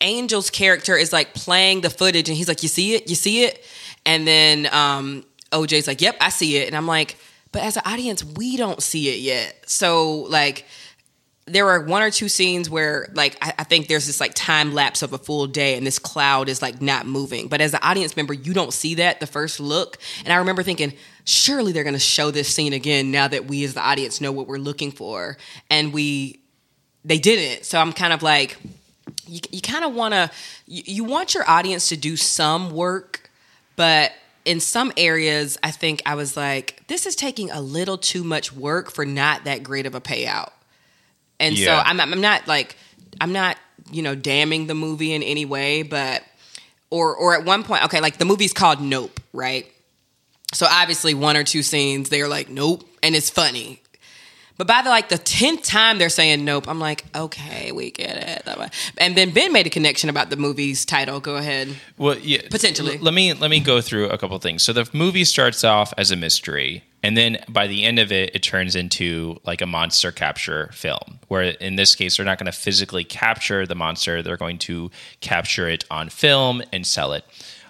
Angel's 0.00 0.50
character 0.50 0.96
is 0.96 1.12
like 1.12 1.34
playing 1.34 1.82
the 1.82 1.90
footage, 1.90 2.28
and 2.28 2.36
he's 2.36 2.48
like, 2.48 2.62
"You 2.64 2.68
see 2.68 2.94
it? 2.94 3.08
You 3.08 3.14
see 3.14 3.44
it?" 3.44 3.64
And 4.04 4.26
then 4.26 4.66
um, 4.72 5.24
OJ's 5.52 5.86
like, 5.86 6.00
"Yep, 6.00 6.16
I 6.20 6.28
see 6.30 6.56
it." 6.56 6.66
And 6.66 6.76
I'm 6.76 6.88
like, 6.88 7.16
"But 7.52 7.62
as 7.62 7.76
an 7.76 7.82
audience, 7.86 8.24
we 8.24 8.56
don't 8.56 8.82
see 8.82 9.08
it 9.10 9.20
yet." 9.20 9.54
So 9.70 10.22
like 10.22 10.66
there 11.46 11.68
are 11.68 11.80
one 11.80 12.02
or 12.02 12.10
two 12.10 12.28
scenes 12.28 12.70
where 12.70 13.08
like 13.14 13.36
I, 13.42 13.52
I 13.58 13.64
think 13.64 13.88
there's 13.88 14.06
this 14.06 14.20
like 14.20 14.32
time 14.34 14.72
lapse 14.74 15.02
of 15.02 15.12
a 15.12 15.18
full 15.18 15.46
day 15.46 15.76
and 15.76 15.86
this 15.86 15.98
cloud 15.98 16.48
is 16.48 16.62
like 16.62 16.80
not 16.80 17.06
moving. 17.06 17.48
But 17.48 17.60
as 17.60 17.74
an 17.74 17.80
audience 17.82 18.16
member 18.16 18.32
you 18.32 18.54
don't 18.54 18.72
see 18.72 18.94
that 18.96 19.20
the 19.20 19.26
first 19.26 19.58
look. 19.58 19.98
And 20.24 20.32
i 20.32 20.36
remember 20.36 20.62
thinking 20.62 20.92
surely 21.24 21.72
they're 21.72 21.84
going 21.84 21.94
to 21.94 22.00
show 22.00 22.30
this 22.30 22.52
scene 22.52 22.72
again 22.72 23.10
now 23.10 23.28
that 23.28 23.46
we 23.46 23.64
as 23.64 23.74
the 23.74 23.80
audience 23.80 24.20
know 24.20 24.32
what 24.32 24.46
we're 24.46 24.58
looking 24.58 24.92
for. 24.92 25.36
And 25.70 25.92
we 25.92 26.40
they 27.04 27.18
didn't. 27.18 27.64
So 27.64 27.78
i'm 27.80 27.92
kind 27.92 28.12
of 28.12 28.22
like 28.22 28.56
you, 29.26 29.40
you 29.50 29.60
kind 29.60 29.84
of 29.84 29.94
want 29.94 30.14
to 30.14 30.30
you, 30.66 30.82
you 30.86 31.04
want 31.04 31.34
your 31.34 31.48
audience 31.48 31.88
to 31.88 31.96
do 31.96 32.16
some 32.16 32.70
work 32.70 33.30
but 33.76 34.12
in 34.44 34.60
some 34.60 34.92
areas 34.96 35.58
i 35.62 35.70
think 35.70 36.02
i 36.06 36.14
was 36.14 36.36
like 36.36 36.82
this 36.88 37.06
is 37.06 37.16
taking 37.16 37.50
a 37.50 37.60
little 37.60 37.98
too 37.98 38.24
much 38.24 38.52
work 38.52 38.90
for 38.90 39.04
not 39.04 39.44
that 39.44 39.62
great 39.62 39.86
of 39.86 39.94
a 39.94 40.00
payout 40.00 40.50
and 41.42 41.56
so 41.58 41.72
I'm, 41.74 42.00
I'm 42.00 42.20
not 42.20 42.46
like 42.48 42.76
I'm 43.20 43.32
not 43.32 43.56
you 43.90 44.02
know 44.02 44.14
damning 44.14 44.66
the 44.66 44.74
movie 44.74 45.12
in 45.12 45.22
any 45.22 45.44
way, 45.44 45.82
but 45.82 46.22
or 46.90 47.14
or 47.16 47.34
at 47.34 47.44
one 47.44 47.62
point, 47.64 47.84
okay, 47.84 48.00
like 48.00 48.18
the 48.18 48.24
movie's 48.24 48.52
called 48.52 48.80
Nope, 48.80 49.20
right? 49.32 49.66
So 50.54 50.66
obviously 50.68 51.14
one 51.14 51.36
or 51.36 51.44
two 51.44 51.62
scenes 51.62 52.08
they're 52.08 52.28
like 52.28 52.48
Nope, 52.48 52.84
and 53.02 53.14
it's 53.14 53.30
funny. 53.30 53.80
But 54.58 54.66
by 54.66 54.82
the 54.82 54.90
like 54.90 55.08
the 55.08 55.18
tenth 55.18 55.64
time 55.64 55.98
they're 55.98 56.08
saying 56.10 56.44
nope, 56.44 56.68
I'm 56.68 56.78
like, 56.78 57.04
okay, 57.14 57.72
we 57.72 57.90
get 57.90 58.44
it. 58.46 58.70
And 58.98 59.16
then 59.16 59.30
Ben 59.30 59.52
made 59.52 59.66
a 59.66 59.70
connection 59.70 60.08
about 60.10 60.30
the 60.30 60.36
movie's 60.36 60.84
title. 60.84 61.18
Go 61.20 61.36
ahead. 61.36 61.74
Well, 61.96 62.18
yeah, 62.18 62.42
Potentially. 62.50 62.96
l- 62.98 63.02
let 63.02 63.14
me 63.14 63.32
let 63.32 63.50
me 63.50 63.60
go 63.60 63.80
through 63.80 64.10
a 64.10 64.18
couple 64.18 64.38
things. 64.38 64.62
So 64.62 64.72
the 64.72 64.88
movie 64.92 65.24
starts 65.24 65.64
off 65.64 65.92
as 65.96 66.10
a 66.10 66.16
mystery, 66.16 66.84
and 67.02 67.16
then 67.16 67.38
by 67.48 67.66
the 67.66 67.84
end 67.84 67.98
of 67.98 68.12
it, 68.12 68.34
it 68.34 68.42
turns 68.42 68.76
into 68.76 69.40
like 69.44 69.60
a 69.60 69.66
monster 69.66 70.12
capture 70.12 70.70
film. 70.72 71.18
Where 71.28 71.42
in 71.42 71.76
this 71.76 71.94
case, 71.94 72.16
they're 72.16 72.26
not 72.26 72.38
going 72.38 72.46
to 72.46 72.52
physically 72.52 73.04
capture 73.04 73.66
the 73.66 73.74
monster; 73.74 74.22
they're 74.22 74.36
going 74.36 74.58
to 74.58 74.90
capture 75.20 75.68
it 75.68 75.84
on 75.90 76.08
film 76.08 76.62
and 76.72 76.86
sell 76.86 77.12
it. 77.12 77.24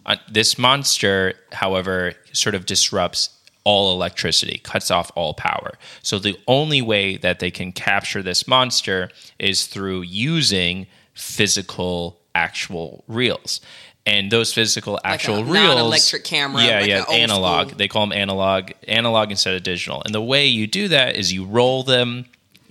Uh, 0.05 0.17
this 0.31 0.59
monster, 0.59 1.35
however, 1.53 2.15
sort 2.33 2.55
of 2.55 2.67
disrupts 2.67 3.31
all 3.65 3.93
electricity, 3.93 4.59
cuts 4.65 4.91
off 4.91 5.11
all 5.15 5.35
power. 5.35 5.75
So 6.03 6.19
the 6.19 6.37
only 6.49 6.83
way 6.83 7.17
that 7.17 7.39
they 7.39 7.51
can 7.51 7.73
capture 7.73 8.23
this 8.23 8.49
monster 8.49 9.11
is 9.39 9.67
through 9.67 10.03
using 10.03 10.87
physical, 11.15 12.19
actual 12.35 13.05
reels. 13.07 13.61
And 14.05 14.33
those 14.33 14.53
physical 14.53 14.99
actual 15.05 15.37
a 15.37 15.45
reels, 15.45 15.55
non-electric 15.55 16.25
camera, 16.25 16.63
yeah, 16.65 16.81
like 16.81 16.89
yeah, 16.89 17.05
an 17.09 17.15
analog. 17.21 17.69
school. 17.69 17.79
They 17.79 17.87
call 17.87 18.03
them 18.07 18.13
analog, 18.13 18.73
analog 18.89 19.31
instead 19.31 19.55
of 19.55 19.63
digital. 19.63 20.03
And 20.05 20.13
the 20.13 20.21
way 20.21 20.47
you 20.47 20.67
do 20.67 20.89
that 20.89 21.15
is 21.15 21.33
you 21.33 21.45
roll 21.45 21.85
them, 21.85 22.25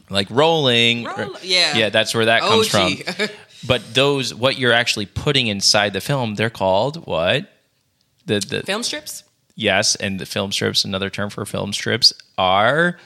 like 0.09 0.29
rolling. 0.29 1.07
or- 1.07 1.29
yeah. 1.41 1.77
yeah, 1.77 1.89
that's 1.89 2.13
where 2.13 2.25
that 2.25 2.41
comes 2.41 2.67
from. 2.67 2.95
But 3.67 3.93
those, 3.93 4.33
what 4.33 4.57
you're 4.57 4.73
actually 4.73 5.05
putting 5.05 5.45
inside 5.45 5.93
the 5.93 6.01
film, 6.01 6.33
they're 6.33 6.49
called 6.49 7.05
what? 7.05 7.47
The 8.25 8.39
the 8.39 8.63
Film 8.63 8.81
strips. 8.81 9.23
yes, 9.55 9.95
and 9.95 10.19
the 10.19 10.25
film 10.25 10.51
strips, 10.51 10.83
another 10.83 11.11
term 11.11 11.29
for 11.29 11.45
film 11.45 11.71
strips, 11.71 12.11
are 12.39 12.97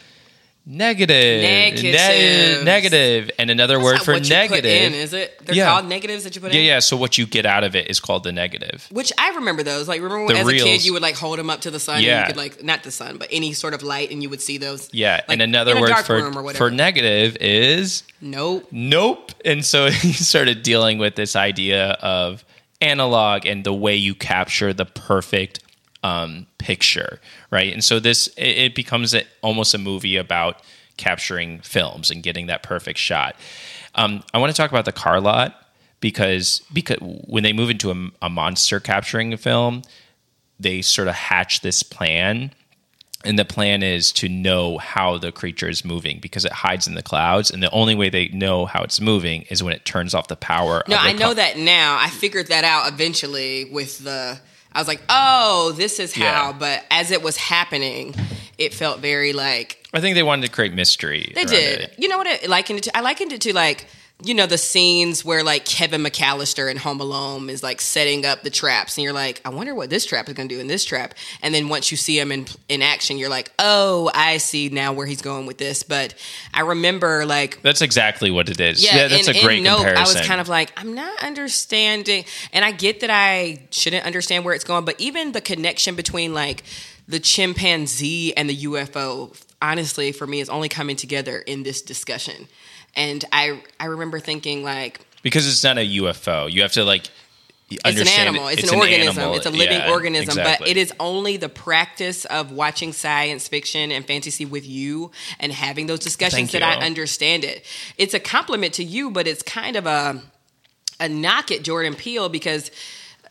negative. 0.65 1.41
Negatives. 1.43 2.59
Ne- 2.59 2.63
negative. 2.63 3.31
And 3.37 3.49
another 3.49 3.75
That's 3.75 3.83
word 3.85 4.01
for 4.01 4.13
what 4.13 4.23
you 4.29 4.35
put 4.35 4.51
negative. 4.63 4.65
in, 4.65 4.93
is 4.93 5.13
it? 5.13 5.39
They're 5.45 5.55
Yeah. 5.55 5.65
called 5.71 5.87
negatives 5.87 6.23
that 6.23 6.35
you 6.35 6.41
put 6.41 6.53
yeah, 6.53 6.59
in. 6.59 6.65
yeah. 6.65 6.79
So 6.79 6.97
what 6.97 7.17
you 7.17 7.25
get 7.25 7.45
out 7.45 7.63
of 7.63 7.75
it 7.75 7.89
is 7.89 7.99
called 7.99 8.23
the 8.23 8.31
negative. 8.31 8.87
Which 8.91 9.11
I 9.17 9.29
remember 9.35 9.63
those. 9.63 9.87
Like 9.87 10.01
remember 10.01 10.25
when 10.25 10.35
as 10.37 10.47
a 10.47 10.51
kid 10.53 10.83
you 10.85 10.93
would 10.93 11.01
like 11.01 11.15
hold 11.15 11.37
them 11.39 11.49
up 11.49 11.61
to 11.61 11.71
the 11.71 11.79
sun. 11.79 11.97
And 11.97 12.05
Yeah. 12.05 12.21
you 12.21 12.27
could 12.27 12.37
like 12.37 12.63
not 12.63 12.83
the 12.83 12.91
sun, 12.91 13.17
but 13.17 13.27
any 13.31 13.53
sort 13.53 13.73
of 13.73 13.83
light, 13.83 14.11
and 14.11 14.23
you 14.23 14.29
would 14.29 14.41
see 14.41 14.57
those. 14.57 14.89
Yeah. 14.91 15.15
Like, 15.15 15.25
and 15.29 15.41
another 15.41 15.79
word 15.79 15.95
for 16.05 16.15
room 16.15 16.37
or 16.37 16.43
whatever. 16.43 16.65
for 16.69 16.71
negative 16.71 17.37
is 17.39 18.03
Nope. 18.21 18.67
nope. 18.71 19.31
And 19.43 19.63
so 19.65 19.89
he 19.91 20.13
started 20.13 20.63
dealing 20.63 20.97
with 20.97 21.15
this 21.15 21.35
idea 21.35 21.91
of 22.01 22.43
analog 22.81 23.45
and 23.45 23.63
the 23.63 23.73
way 23.73 23.95
you 23.95 24.13
capture 24.15 24.73
the 24.73 24.85
perfect 24.85 25.59
um, 26.03 26.45
picture, 26.59 27.19
right? 27.55 27.73
And 27.73 27.83
so 27.83 27.99
this 27.99 28.27
it, 28.37 28.57
it 28.65 28.75
becomes 28.75 29.13
a, 29.15 29.23
almost 29.41 29.73
a 29.73 29.77
movie 29.77 30.17
about 30.17 30.61
capturing 30.97 31.59
films 31.61 32.11
and 32.11 32.21
getting 32.21 32.47
that 32.47 32.61
perfect 32.63 32.99
shot. 32.99 33.35
Um, 33.95 34.23
I 34.33 34.37
want 34.39 34.51
to 34.53 34.57
talk 34.57 34.69
about 34.71 34.85
the 34.85 34.91
car 34.91 35.19
lot 35.21 35.55
because 36.01 36.61
because 36.73 36.97
when 37.01 37.43
they 37.43 37.53
move 37.53 37.69
into 37.69 37.91
a, 37.91 38.25
a 38.25 38.29
monster 38.29 38.79
capturing 38.79 39.35
film, 39.37 39.81
they 40.59 40.81
sort 40.81 41.07
of 41.07 41.15
hatch 41.15 41.61
this 41.61 41.81
plan 41.83 42.51
and 43.23 43.39
the 43.39 43.45
plan 43.45 43.81
is 43.81 44.11
to 44.11 44.29
know 44.29 44.77
how 44.77 45.17
the 45.17 45.31
creature 45.31 45.67
is 45.67 45.83
moving 45.83 46.19
because 46.19 46.45
it 46.45 46.51
hides 46.51 46.87
in 46.87 46.93
the 46.93 47.01
clouds 47.01 47.49
and 47.49 47.63
the 47.63 47.71
only 47.71 47.95
way 47.95 48.07
they 48.09 48.27
know 48.27 48.65
how 48.67 48.83
it's 48.83 49.01
moving 49.01 49.41
is 49.49 49.63
when 49.63 49.73
it 49.73 49.83
turns 49.83 50.13
off 50.13 50.27
the 50.27 50.35
power 50.35 50.83
No, 50.87 50.95
the 50.95 51.01
I 51.01 51.11
know 51.13 51.25
car. 51.33 51.33
that 51.35 51.57
now. 51.57 51.97
I 51.99 52.09
figured 52.09 52.47
that 52.47 52.63
out 52.63 52.87
eventually 52.93 53.65
with 53.65 53.99
the. 53.99 54.39
I 54.75 54.79
was 54.79 54.87
like, 54.87 55.01
oh, 55.09 55.73
this 55.75 55.99
is 55.99 56.13
how. 56.13 56.21
Yeah. 56.23 56.51
But 56.59 56.85
as 56.91 57.09
it 57.11 57.23
was 57.23 57.37
happening, 57.37 58.13
it 58.57 58.73
felt 58.73 58.99
very 58.99 59.33
like 59.33 59.85
i 59.93 59.99
think 59.99 60.15
they 60.15 60.23
wanted 60.23 60.45
to 60.45 60.51
create 60.51 60.73
mystery 60.73 61.31
They 61.35 61.43
did. 61.45 61.79
it. 61.81 61.95
You 61.97 62.07
know 62.09 62.17
what 62.17 62.27
I 62.27 62.45
likened 62.47 62.79
it 62.79 62.83
to? 62.83 62.97
I 62.97 63.01
likened 63.01 63.31
it 63.33 63.41
to 63.41 63.53
like 63.53 63.85
you 64.23 64.33
know 64.33 64.45
the 64.45 64.57
scenes 64.57 65.25
where 65.25 65.43
like 65.43 65.65
Kevin 65.65 66.01
McAllister 66.01 66.71
in 66.71 66.77
Home 66.77 67.01
Alone 67.01 67.49
is 67.49 67.61
like 67.61 67.81
setting 67.81 68.25
up 68.25 68.43
the 68.43 68.49
traps, 68.49 68.97
and 68.97 69.03
you're 69.03 69.13
like, 69.13 69.41
I 69.43 69.49
wonder 69.49 69.75
what 69.75 69.89
this 69.89 70.05
trap 70.05 70.29
is 70.29 70.35
going 70.35 70.47
to 70.47 70.55
do 70.55 70.61
in 70.61 70.67
this 70.67 70.85
trap. 70.85 71.15
And 71.41 71.53
then 71.53 71.67
once 71.67 71.91
you 71.91 71.97
see 71.97 72.17
him 72.17 72.31
in 72.31 72.45
in 72.69 72.81
action, 72.81 73.17
you're 73.17 73.29
like, 73.29 73.51
oh, 73.59 74.09
I 74.13 74.37
see 74.37 74.69
now 74.69 74.93
where 74.93 75.05
he's 75.05 75.21
going 75.21 75.45
with 75.45 75.57
this. 75.57 75.83
But 75.83 76.15
I 76.53 76.61
remember 76.61 77.25
like 77.25 77.61
that's 77.61 77.81
exactly 77.81 78.31
what 78.31 78.49
it 78.49 78.59
is 78.59 78.83
yeah, 78.83 78.95
yeah, 78.95 79.07
that's 79.09 79.27
in, 79.27 79.35
a 79.35 79.41
great 79.41 79.61
Nope, 79.61 79.77
comparison 79.77 80.17
I 80.17 80.19
was 80.19 80.27
kind 80.27 80.41
of 80.41 80.47
like, 80.47 80.71
I'm 80.77 80.95
not 80.95 81.21
understanding, 81.21 82.23
and 82.53 82.63
I 82.63 82.71
get 82.71 83.01
that 83.01 83.09
I 83.09 83.67
shouldn't 83.71 84.05
understand 84.05 84.45
where 84.45 84.53
it's 84.53 84.63
going, 84.63 84.85
but 84.85 84.99
even 84.99 85.33
the 85.33 85.41
connection 85.41 85.95
between 85.95 86.33
like 86.33 86.63
the 87.07 87.19
chimpanzee 87.19 88.35
and 88.35 88.49
the 88.49 88.57
UFO, 88.63 89.39
honestly, 89.61 90.11
for 90.11 90.25
me, 90.25 90.39
is 90.39 90.49
only 90.49 90.69
coming 90.69 90.95
together 90.95 91.37
in 91.39 91.63
this 91.63 91.81
discussion. 91.81 92.47
And 92.95 93.23
I, 93.31 93.61
I 93.79 93.85
remember 93.85 94.19
thinking 94.19 94.63
like, 94.63 95.01
because 95.21 95.47
it's 95.47 95.63
not 95.63 95.77
a 95.77 95.81
UFO. 95.81 96.51
You 96.51 96.61
have 96.61 96.73
to 96.73 96.83
like 96.83 97.07
it's 97.69 97.83
an 97.83 98.07
animal. 98.07 98.47
it. 98.47 98.59
It's, 98.59 98.71
an, 98.71 98.77
organism. 98.77 99.17
animal. 99.17 99.35
It's 99.37 99.45
a 99.45 99.49
living 99.49 99.79
Yeah, 99.79 99.91
organism. 99.91 100.35
But 100.35 100.67
it 100.67 100.77
is 100.77 100.93
only 100.99 101.37
the 101.37 101.49
practice 101.49 102.25
of 102.25 102.51
watching 102.51 102.93
science 102.93 103.47
fiction 103.47 103.91
and 103.91 104.05
fantasy 104.05 104.45
with 104.45 104.67
you 104.67 105.11
and 105.39 105.51
having 105.51 105.87
those 105.87 105.99
discussions 105.99 106.51
Thank 106.51 106.63
that 106.63 106.63
I 106.63 106.85
understand 106.85 107.43
it. 107.43 107.65
It's 107.97 108.13
a 108.13 108.19
compliment 108.19 108.75
to 108.75 108.83
you, 108.83 109.09
but 109.09 109.27
it's 109.27 109.41
kind 109.41 109.75
of 109.75 109.87
a 109.87 110.21
a 110.99 111.09
knock 111.09 111.51
at 111.51 111.63
Jordan 111.63 111.95
Peele 111.95 112.29
because 112.29 112.69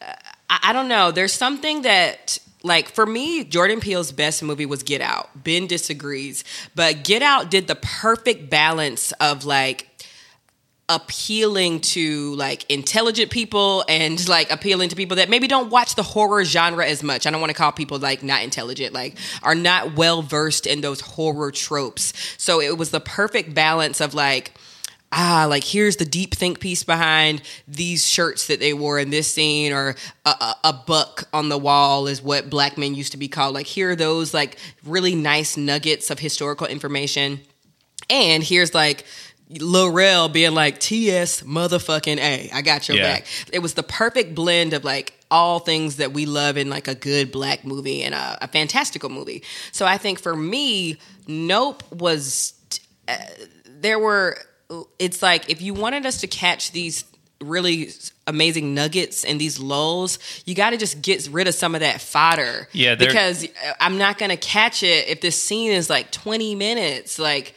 uh, 0.02 0.12
I, 0.50 0.58
I 0.64 0.72
don't 0.72 0.88
know. 0.88 1.10
There's 1.10 1.32
something 1.32 1.82
that. 1.82 2.38
Like 2.64 2.88
for 2.88 3.04
me, 3.04 3.44
Jordan 3.44 3.78
Peele's 3.78 4.10
best 4.10 4.42
movie 4.42 4.66
was 4.66 4.82
Get 4.82 5.02
Out. 5.02 5.44
Ben 5.44 5.66
disagrees, 5.66 6.42
but 6.74 7.04
Get 7.04 7.22
Out 7.22 7.50
did 7.50 7.68
the 7.68 7.76
perfect 7.76 8.50
balance 8.50 9.12
of 9.20 9.44
like 9.44 9.88
appealing 10.88 11.80
to 11.80 12.34
like 12.34 12.70
intelligent 12.70 13.30
people 13.30 13.84
and 13.88 14.28
like 14.28 14.50
appealing 14.50 14.90
to 14.90 14.96
people 14.96 15.16
that 15.16 15.30
maybe 15.30 15.46
don't 15.46 15.70
watch 15.70 15.94
the 15.94 16.02
horror 16.02 16.44
genre 16.44 16.86
as 16.86 17.02
much. 17.02 17.26
I 17.26 17.30
don't 17.30 17.40
want 17.40 17.50
to 17.50 17.56
call 17.56 17.72
people 17.72 17.98
like 17.98 18.22
not 18.22 18.42
intelligent, 18.42 18.92
like 18.92 19.16
are 19.42 19.54
not 19.54 19.96
well 19.96 20.22
versed 20.22 20.66
in 20.66 20.80
those 20.80 21.00
horror 21.00 21.50
tropes. 21.50 22.12
So 22.38 22.60
it 22.60 22.76
was 22.76 22.90
the 22.90 23.00
perfect 23.00 23.54
balance 23.54 24.00
of 24.00 24.14
like 24.14 24.52
ah, 25.16 25.46
like 25.48 25.62
here's 25.64 25.96
the 25.96 26.04
deep 26.04 26.34
think 26.34 26.58
piece 26.60 26.82
behind 26.82 27.40
these 27.68 28.06
shirts 28.06 28.48
that 28.48 28.58
they 28.60 28.74
wore 28.74 28.98
in 28.98 29.10
this 29.10 29.32
scene, 29.32 29.72
or 29.72 29.94
a, 30.26 30.28
a, 30.30 30.54
a 30.64 30.72
buck 30.72 31.28
on 31.32 31.48
the 31.48 31.58
wall 31.58 32.06
is 32.08 32.20
what 32.20 32.50
black 32.50 32.76
men 32.76 32.94
used 32.94 33.12
to 33.12 33.18
be 33.18 33.28
called. 33.28 33.54
Like 33.54 33.66
here 33.66 33.90
are 33.90 33.96
those 33.96 34.34
like 34.34 34.58
really 34.84 35.14
nice 35.14 35.56
nuggets 35.56 36.10
of 36.10 36.18
historical 36.18 36.66
information. 36.66 37.40
And 38.10 38.42
here's 38.42 38.74
like 38.74 39.04
LilRel 39.50 40.32
being 40.32 40.52
like 40.54 40.78
TS 40.80 41.42
motherfucking 41.42 42.18
A. 42.18 42.50
I 42.52 42.62
got 42.62 42.88
your 42.88 42.96
Yeah. 42.96 43.14
back. 43.14 43.26
It 43.52 43.60
was 43.60 43.74
the 43.74 43.82
perfect 43.82 44.34
blend 44.34 44.72
of 44.72 44.84
like 44.84 45.14
all 45.30 45.58
things 45.58 45.96
that 45.96 46.12
we 46.12 46.26
love 46.26 46.56
in 46.56 46.70
like 46.70 46.88
a 46.88 46.94
good 46.94 47.30
black 47.30 47.64
movie 47.64 48.02
and 48.02 48.14
a, 48.14 48.38
a 48.42 48.48
fantastical 48.48 49.10
movie. 49.10 49.42
So 49.72 49.86
I 49.86 49.96
think 49.98 50.18
for 50.18 50.34
me, 50.34 50.98
Nope 51.26 51.82
was 51.92 52.54
uh, 53.08 53.16
there 53.66 53.98
were 53.98 54.38
it's 54.98 55.22
like 55.22 55.50
if 55.50 55.60
you 55.62 55.74
wanted 55.74 56.06
us 56.06 56.20
to 56.20 56.26
catch 56.26 56.72
these 56.72 57.04
really 57.40 57.90
amazing 58.26 58.74
nuggets 58.74 59.24
and 59.24 59.40
these 59.40 59.58
lulls, 59.60 60.18
you 60.46 60.54
got 60.54 60.70
to 60.70 60.76
just 60.76 61.02
get 61.02 61.28
rid 61.30 61.46
of 61.46 61.54
some 61.54 61.74
of 61.74 61.80
that 61.80 62.00
fodder. 62.00 62.68
Yeah, 62.72 62.94
because 62.94 63.44
uh, 63.44 63.72
I'm 63.80 63.98
not 63.98 64.18
going 64.18 64.30
to 64.30 64.36
catch 64.36 64.82
it 64.82 65.08
if 65.08 65.20
this 65.20 65.40
scene 65.40 65.72
is 65.72 65.90
like 65.90 66.10
20 66.10 66.54
minutes. 66.54 67.18
Like, 67.18 67.54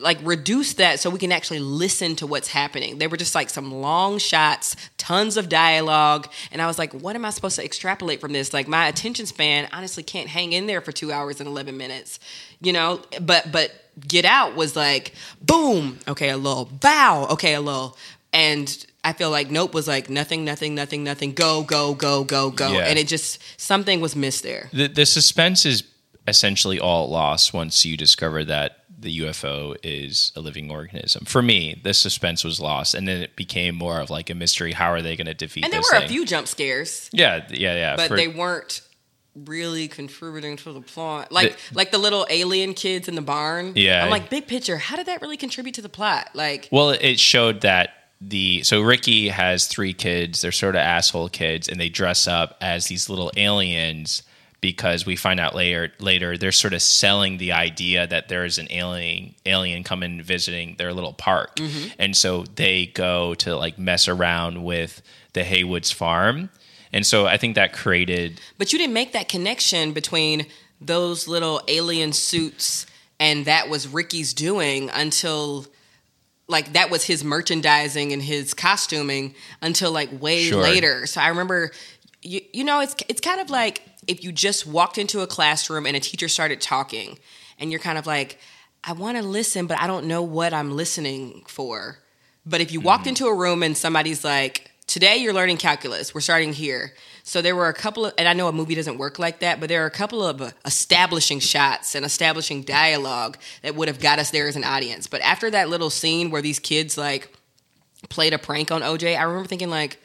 like 0.00 0.18
reduce 0.22 0.74
that 0.74 0.98
so 0.98 1.10
we 1.10 1.18
can 1.18 1.30
actually 1.30 1.60
listen 1.60 2.16
to 2.16 2.26
what's 2.26 2.48
happening. 2.48 2.98
They 2.98 3.06
were 3.06 3.16
just 3.16 3.34
like 3.34 3.50
some 3.50 3.72
long 3.72 4.18
shots, 4.18 4.74
tons 4.96 5.36
of 5.36 5.48
dialogue, 5.48 6.28
and 6.50 6.60
I 6.60 6.66
was 6.66 6.78
like, 6.78 6.92
what 6.92 7.14
am 7.14 7.24
I 7.24 7.30
supposed 7.30 7.56
to 7.56 7.64
extrapolate 7.64 8.20
from 8.20 8.32
this? 8.32 8.52
Like 8.52 8.66
my 8.66 8.88
attention 8.88 9.26
span 9.26 9.68
honestly 9.72 10.02
can't 10.02 10.28
hang 10.28 10.52
in 10.52 10.66
there 10.66 10.80
for 10.80 10.92
2 10.92 11.12
hours 11.12 11.40
and 11.40 11.48
11 11.48 11.76
minutes. 11.76 12.18
You 12.60 12.72
know, 12.72 13.00
but 13.20 13.52
but 13.52 13.70
Get 14.06 14.24
Out 14.24 14.56
was 14.56 14.76
like 14.76 15.12
boom, 15.40 15.98
okay, 16.08 16.30
a 16.30 16.36
little 16.36 16.66
bow, 16.66 17.26
okay, 17.30 17.54
a 17.54 17.60
little 17.60 17.96
and 18.32 18.86
I 19.02 19.12
feel 19.12 19.30
like 19.30 19.50
Nope 19.50 19.72
was 19.72 19.88
like 19.88 20.10
nothing, 20.10 20.44
nothing, 20.44 20.74
nothing, 20.74 21.04
nothing, 21.04 21.32
go, 21.32 21.62
go, 21.62 21.94
go, 21.94 22.24
go, 22.24 22.50
go. 22.50 22.72
Yeah. 22.72 22.80
And 22.80 22.98
it 22.98 23.06
just 23.08 23.40
something 23.58 24.00
was 24.00 24.16
missed 24.16 24.42
there. 24.42 24.68
the 24.72 24.88
the 24.88 25.06
suspense 25.06 25.64
is 25.64 25.84
essentially 26.28 26.80
all 26.80 27.08
lost 27.08 27.54
once 27.54 27.84
you 27.84 27.96
discover 27.96 28.44
that 28.44 28.84
the 28.98 29.20
UFO 29.20 29.76
is 29.82 30.32
a 30.34 30.40
living 30.40 30.70
organism. 30.70 31.24
For 31.24 31.42
me, 31.42 31.80
the 31.84 31.94
suspense 31.94 32.42
was 32.44 32.60
lost, 32.60 32.94
and 32.94 33.06
then 33.06 33.22
it 33.22 33.36
became 33.36 33.74
more 33.74 34.00
of 34.00 34.10
like 34.10 34.30
a 34.30 34.34
mystery. 34.34 34.72
How 34.72 34.90
are 34.90 35.02
they 35.02 35.16
going 35.16 35.26
to 35.26 35.34
defeat? 35.34 35.64
And 35.64 35.72
there 35.72 35.80
were 35.80 36.04
a 36.04 36.08
few 36.08 36.24
jump 36.24 36.48
scares. 36.48 37.08
Yeah, 37.12 37.46
yeah, 37.50 37.74
yeah. 37.74 37.96
but 37.96 38.08
for- 38.08 38.16
they 38.16 38.28
weren't 38.28 38.80
really 39.44 39.88
contributing 39.88 40.56
to 40.58 40.72
the 40.72 40.80
plot. 40.80 41.30
Like 41.30 41.56
The- 41.56 41.74
like 41.74 41.90
the 41.90 41.98
little 41.98 42.26
alien 42.30 42.74
kids 42.74 43.08
in 43.08 43.14
the 43.14 43.22
barn. 43.22 43.72
Yeah. 43.74 44.04
I'm 44.04 44.10
like, 44.10 44.30
big 44.30 44.46
picture, 44.46 44.78
how 44.78 44.96
did 44.96 45.06
that 45.06 45.20
really 45.20 45.36
contribute 45.36 45.74
to 45.74 45.82
the 45.82 45.88
plot? 45.88 46.30
Like 46.34 46.68
Well, 46.70 46.90
it 46.90 47.20
showed 47.20 47.60
that 47.62 47.90
the 48.20 48.62
so 48.62 48.80
Ricky 48.80 49.28
has 49.28 49.66
three 49.66 49.92
kids. 49.92 50.40
They're 50.40 50.52
sort 50.52 50.74
of 50.74 50.80
asshole 50.80 51.28
kids, 51.28 51.68
and 51.68 51.78
they 51.78 51.88
dress 51.88 52.26
up 52.26 52.56
as 52.60 52.86
these 52.86 53.10
little 53.10 53.30
aliens 53.36 54.22
because 54.62 55.04
we 55.04 55.16
find 55.16 55.38
out 55.38 55.54
later 55.54 55.92
later 56.00 56.38
they're 56.38 56.50
sort 56.50 56.72
of 56.72 56.80
selling 56.80 57.36
the 57.36 57.52
idea 57.52 58.06
that 58.06 58.28
there 58.28 58.44
is 58.44 58.58
an 58.58 58.66
alien 58.70 59.34
alien 59.44 59.84
coming 59.84 60.22
visiting 60.22 60.76
their 60.78 60.94
little 60.94 61.12
park, 61.12 61.56
mm-hmm. 61.56 61.88
and 61.98 62.16
so 62.16 62.44
they 62.54 62.86
go 62.86 63.34
to 63.34 63.54
like 63.54 63.78
mess 63.78 64.08
around 64.08 64.64
with 64.64 65.02
the 65.34 65.42
Haywoods 65.42 65.92
farm, 65.92 66.48
and 66.96 67.06
so 67.06 67.26
I 67.26 67.36
think 67.36 67.54
that 67.54 67.72
created 67.72 68.40
but 68.58 68.72
you 68.72 68.78
didn't 68.78 68.94
make 68.94 69.12
that 69.12 69.28
connection 69.28 69.92
between 69.92 70.46
those 70.80 71.28
little 71.28 71.60
alien 71.68 72.12
suits 72.12 72.86
and 73.18 73.44
that 73.46 73.68
was 73.68 73.88
Ricky's 73.88 74.34
doing 74.34 74.90
until 74.92 75.66
like 76.48 76.74
that 76.74 76.90
was 76.90 77.04
his 77.04 77.24
merchandising 77.24 78.12
and 78.12 78.22
his 78.22 78.54
costuming 78.54 79.34
until 79.62 79.90
like 79.90 80.20
way 80.20 80.44
Sure. 80.44 80.62
later. 80.62 81.06
So 81.06 81.20
I 81.20 81.28
remember 81.28 81.72
you, 82.22 82.40
you 82.52 82.64
know 82.64 82.80
it's 82.80 82.94
it's 83.08 83.20
kind 83.20 83.40
of 83.40 83.50
like 83.50 83.82
if 84.06 84.22
you 84.22 84.32
just 84.32 84.66
walked 84.66 84.98
into 84.98 85.20
a 85.20 85.26
classroom 85.26 85.86
and 85.86 85.96
a 85.96 86.00
teacher 86.00 86.28
started 86.28 86.60
talking 86.60 87.18
and 87.58 87.70
you're 87.70 87.80
kind 87.80 87.98
of 87.98 88.06
like 88.06 88.38
I 88.84 88.92
want 88.92 89.16
to 89.16 89.22
listen 89.22 89.66
but 89.66 89.80
I 89.80 89.86
don't 89.86 90.06
know 90.06 90.22
what 90.22 90.52
I'm 90.52 90.76
listening 90.76 91.44
for. 91.48 91.98
But 92.48 92.60
if 92.60 92.70
you 92.70 92.80
walked 92.80 93.02
mm-hmm. 93.02 93.08
into 93.10 93.26
a 93.26 93.34
room 93.34 93.64
and 93.64 93.76
somebody's 93.76 94.24
like 94.24 94.70
today 94.86 95.16
you're 95.16 95.32
learning 95.32 95.56
calculus, 95.56 96.14
we're 96.14 96.20
starting 96.20 96.52
here. 96.52 96.94
So 97.22 97.42
there 97.42 97.56
were 97.56 97.68
a 97.68 97.74
couple 97.74 98.06
of, 98.06 98.14
and 98.16 98.28
I 98.28 98.32
know 98.32 98.48
a 98.48 98.52
movie 98.52 98.74
doesn't 98.74 98.98
work 98.98 99.18
like 99.18 99.40
that, 99.40 99.58
but 99.58 99.68
there 99.68 99.82
are 99.82 99.86
a 99.86 99.90
couple 99.90 100.22
of 100.22 100.54
establishing 100.64 101.40
shots 101.40 101.94
and 101.94 102.04
establishing 102.04 102.62
dialogue 102.62 103.36
that 103.62 103.74
would 103.74 103.88
have 103.88 104.00
got 104.00 104.18
us 104.18 104.30
there 104.30 104.46
as 104.46 104.56
an 104.56 104.64
audience. 104.64 105.06
But 105.06 105.22
after 105.22 105.50
that 105.50 105.68
little 105.68 105.90
scene 105.90 106.30
where 106.30 106.42
these 106.42 106.60
kids 106.60 106.96
like 106.96 107.32
played 108.08 108.32
a 108.32 108.38
prank 108.38 108.70
on 108.70 108.82
OJ, 108.82 109.18
I 109.18 109.22
remember 109.22 109.48
thinking 109.48 109.70
like, 109.70 110.00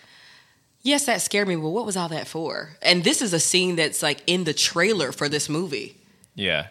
yes, 0.82 1.06
that 1.06 1.22
scared 1.22 1.48
me, 1.48 1.56
but 1.56 1.70
what 1.70 1.86
was 1.86 1.96
all 1.96 2.10
that 2.10 2.28
for? 2.28 2.76
And 2.82 3.04
this 3.04 3.22
is 3.22 3.34
a 3.34 3.40
scene 3.40 3.76
that's 3.76 4.02
like 4.02 4.24
in 4.26 4.46
the 4.46 4.54
trailer 4.54 5.12
for 5.12 5.30
this 5.30 5.48
movie. 5.48 5.98
yeah 6.36 6.68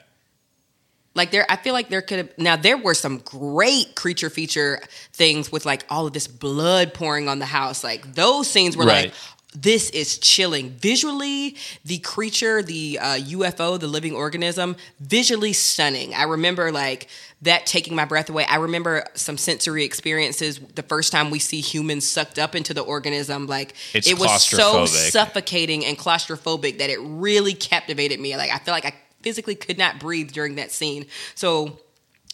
Like 1.14 1.32
there, 1.32 1.44
I 1.48 1.56
feel 1.56 1.72
like 1.72 1.88
there 1.88 2.02
could 2.02 2.18
have. 2.18 2.38
Now 2.38 2.56
there 2.56 2.78
were 2.78 2.94
some 2.94 3.18
great 3.18 3.94
creature 3.96 4.30
feature 4.30 4.80
things 5.12 5.50
with 5.50 5.66
like 5.66 5.84
all 5.90 6.06
of 6.06 6.12
this 6.12 6.28
blood 6.28 6.94
pouring 6.94 7.28
on 7.28 7.40
the 7.40 7.46
house. 7.46 7.82
Like 7.82 8.14
those 8.14 8.48
scenes 8.48 8.76
were 8.76 8.84
Right. 8.84 9.06
like, 9.06 9.14
this 9.52 9.90
is 9.90 10.18
chilling 10.18 10.70
visually. 10.70 11.56
The 11.84 11.98
creature, 11.98 12.62
the 12.62 13.00
uh, 13.00 13.16
UFO, 13.16 13.80
the 13.80 13.88
living 13.88 14.14
organism, 14.14 14.76
visually 15.00 15.52
stunning. 15.52 16.14
I 16.14 16.22
remember 16.22 16.70
like 16.70 17.08
that 17.42 17.66
taking 17.66 17.96
my 17.96 18.04
breath 18.04 18.30
away. 18.30 18.44
I 18.44 18.56
remember 18.56 19.04
some 19.14 19.36
sensory 19.36 19.82
experiences 19.84 20.60
the 20.76 20.84
first 20.84 21.10
time 21.10 21.30
we 21.30 21.40
see 21.40 21.60
humans 21.60 22.06
sucked 22.06 22.38
up 22.38 22.54
into 22.54 22.72
the 22.72 22.82
organism. 22.82 23.48
Like 23.48 23.74
It's 23.92 24.06
it 24.06 24.20
was 24.20 24.44
so 24.44 24.86
suffocating 24.86 25.84
and 25.84 25.98
claustrophobic 25.98 26.78
that 26.78 26.88
it 26.90 26.98
really 27.00 27.54
captivated 27.54 28.20
me. 28.20 28.36
Like 28.36 28.52
I 28.52 28.58
feel 28.58 28.72
like 28.72 28.84
I 28.86 28.94
physically 29.22 29.54
could 29.54 29.78
not 29.78 29.98
breathe 29.98 30.32
during 30.32 30.56
that 30.56 30.70
scene. 30.70 31.06
So 31.34 31.78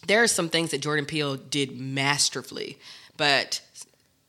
there 0.06 0.22
are 0.22 0.28
some 0.28 0.48
things 0.48 0.70
that 0.70 0.80
Jordan 0.80 1.06
Peele 1.06 1.36
did 1.36 1.78
masterfully, 1.78 2.78
but 3.16 3.60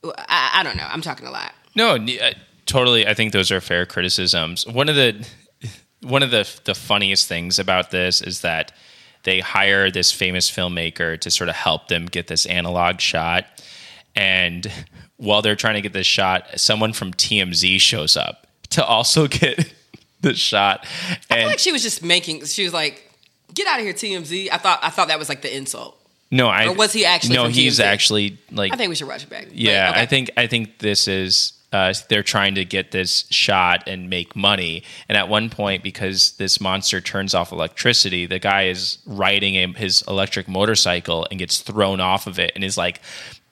I, 0.04 0.50
I 0.56 0.62
don't 0.62 0.76
know. 0.76 0.86
I'm 0.88 1.02
talking 1.02 1.26
a 1.26 1.30
lot. 1.30 1.52
No, 1.74 1.96
uh, 1.96 2.32
totally. 2.66 3.06
I 3.06 3.14
think 3.14 3.32
those 3.32 3.50
are 3.50 3.60
fair 3.60 3.86
criticisms. 3.86 4.66
One 4.66 4.88
of 4.88 4.96
the 4.96 5.26
one 6.02 6.22
of 6.22 6.30
the 6.30 6.48
the 6.64 6.74
funniest 6.74 7.28
things 7.28 7.58
about 7.58 7.90
this 7.90 8.20
is 8.20 8.40
that 8.42 8.72
they 9.24 9.40
hire 9.40 9.90
this 9.90 10.12
famous 10.12 10.50
filmmaker 10.50 11.18
to 11.20 11.30
sort 11.30 11.48
of 11.48 11.56
help 11.56 11.88
them 11.88 12.06
get 12.06 12.28
this 12.28 12.46
analog 12.46 13.00
shot, 13.00 13.44
and 14.14 14.70
while 15.16 15.42
they're 15.42 15.56
trying 15.56 15.74
to 15.74 15.80
get 15.80 15.92
this 15.92 16.06
shot, 16.06 16.58
someone 16.58 16.92
from 16.92 17.12
TMZ 17.12 17.80
shows 17.80 18.16
up 18.16 18.46
to 18.70 18.84
also 18.84 19.26
get 19.28 19.72
the 20.20 20.34
shot. 20.34 20.86
I 21.30 21.36
feel 21.38 21.46
like 21.46 21.58
she 21.58 21.72
was 21.72 21.82
just 21.82 22.02
making. 22.02 22.44
She 22.44 22.64
was 22.64 22.72
like, 22.72 23.10
"Get 23.54 23.66
out 23.66 23.78
of 23.78 23.84
here, 23.84 23.94
TMZ." 23.94 24.48
I 24.52 24.58
thought. 24.58 24.80
I 24.82 24.90
thought 24.90 25.08
that 25.08 25.18
was 25.18 25.28
like 25.28 25.42
the 25.42 25.54
insult. 25.54 25.96
no, 26.30 26.48
I 26.48 26.66
Or 26.66 26.74
was 26.74 26.92
he 26.92 27.04
actually 27.04 27.36
No, 27.36 27.46
he's 27.46 27.78
TMZ? 27.78 27.84
actually 27.84 28.38
like 28.50 28.72
I 28.72 28.76
think 28.76 28.88
we 28.90 28.94
should 28.94 29.08
watch 29.08 29.22
it 29.22 29.30
back. 29.30 29.48
Yeah, 29.52 29.90
okay. 29.90 30.00
I 30.00 30.06
think 30.06 30.30
I 30.36 30.46
think 30.46 30.78
this 30.78 31.08
is 31.08 31.52
uh, 31.72 31.92
they're 32.08 32.22
trying 32.22 32.54
to 32.54 32.64
get 32.64 32.92
this 32.92 33.26
shot 33.30 33.86
and 33.86 34.08
make 34.08 34.34
money. 34.34 34.82
And 35.08 35.18
at 35.18 35.28
one 35.28 35.50
point, 35.50 35.82
because 35.82 36.32
this 36.32 36.60
monster 36.62 37.00
turns 37.00 37.34
off 37.34 37.52
electricity, 37.52 38.24
the 38.24 38.38
guy 38.38 38.68
is 38.68 38.98
riding 39.04 39.54
a, 39.56 39.66
his 39.78 40.02
electric 40.08 40.48
motorcycle 40.48 41.26
and 41.30 41.38
gets 41.38 41.58
thrown 41.58 42.00
off 42.00 42.26
of 42.26 42.38
it 42.38 42.52
and 42.54 42.64
is 42.64 42.78
like 42.78 43.02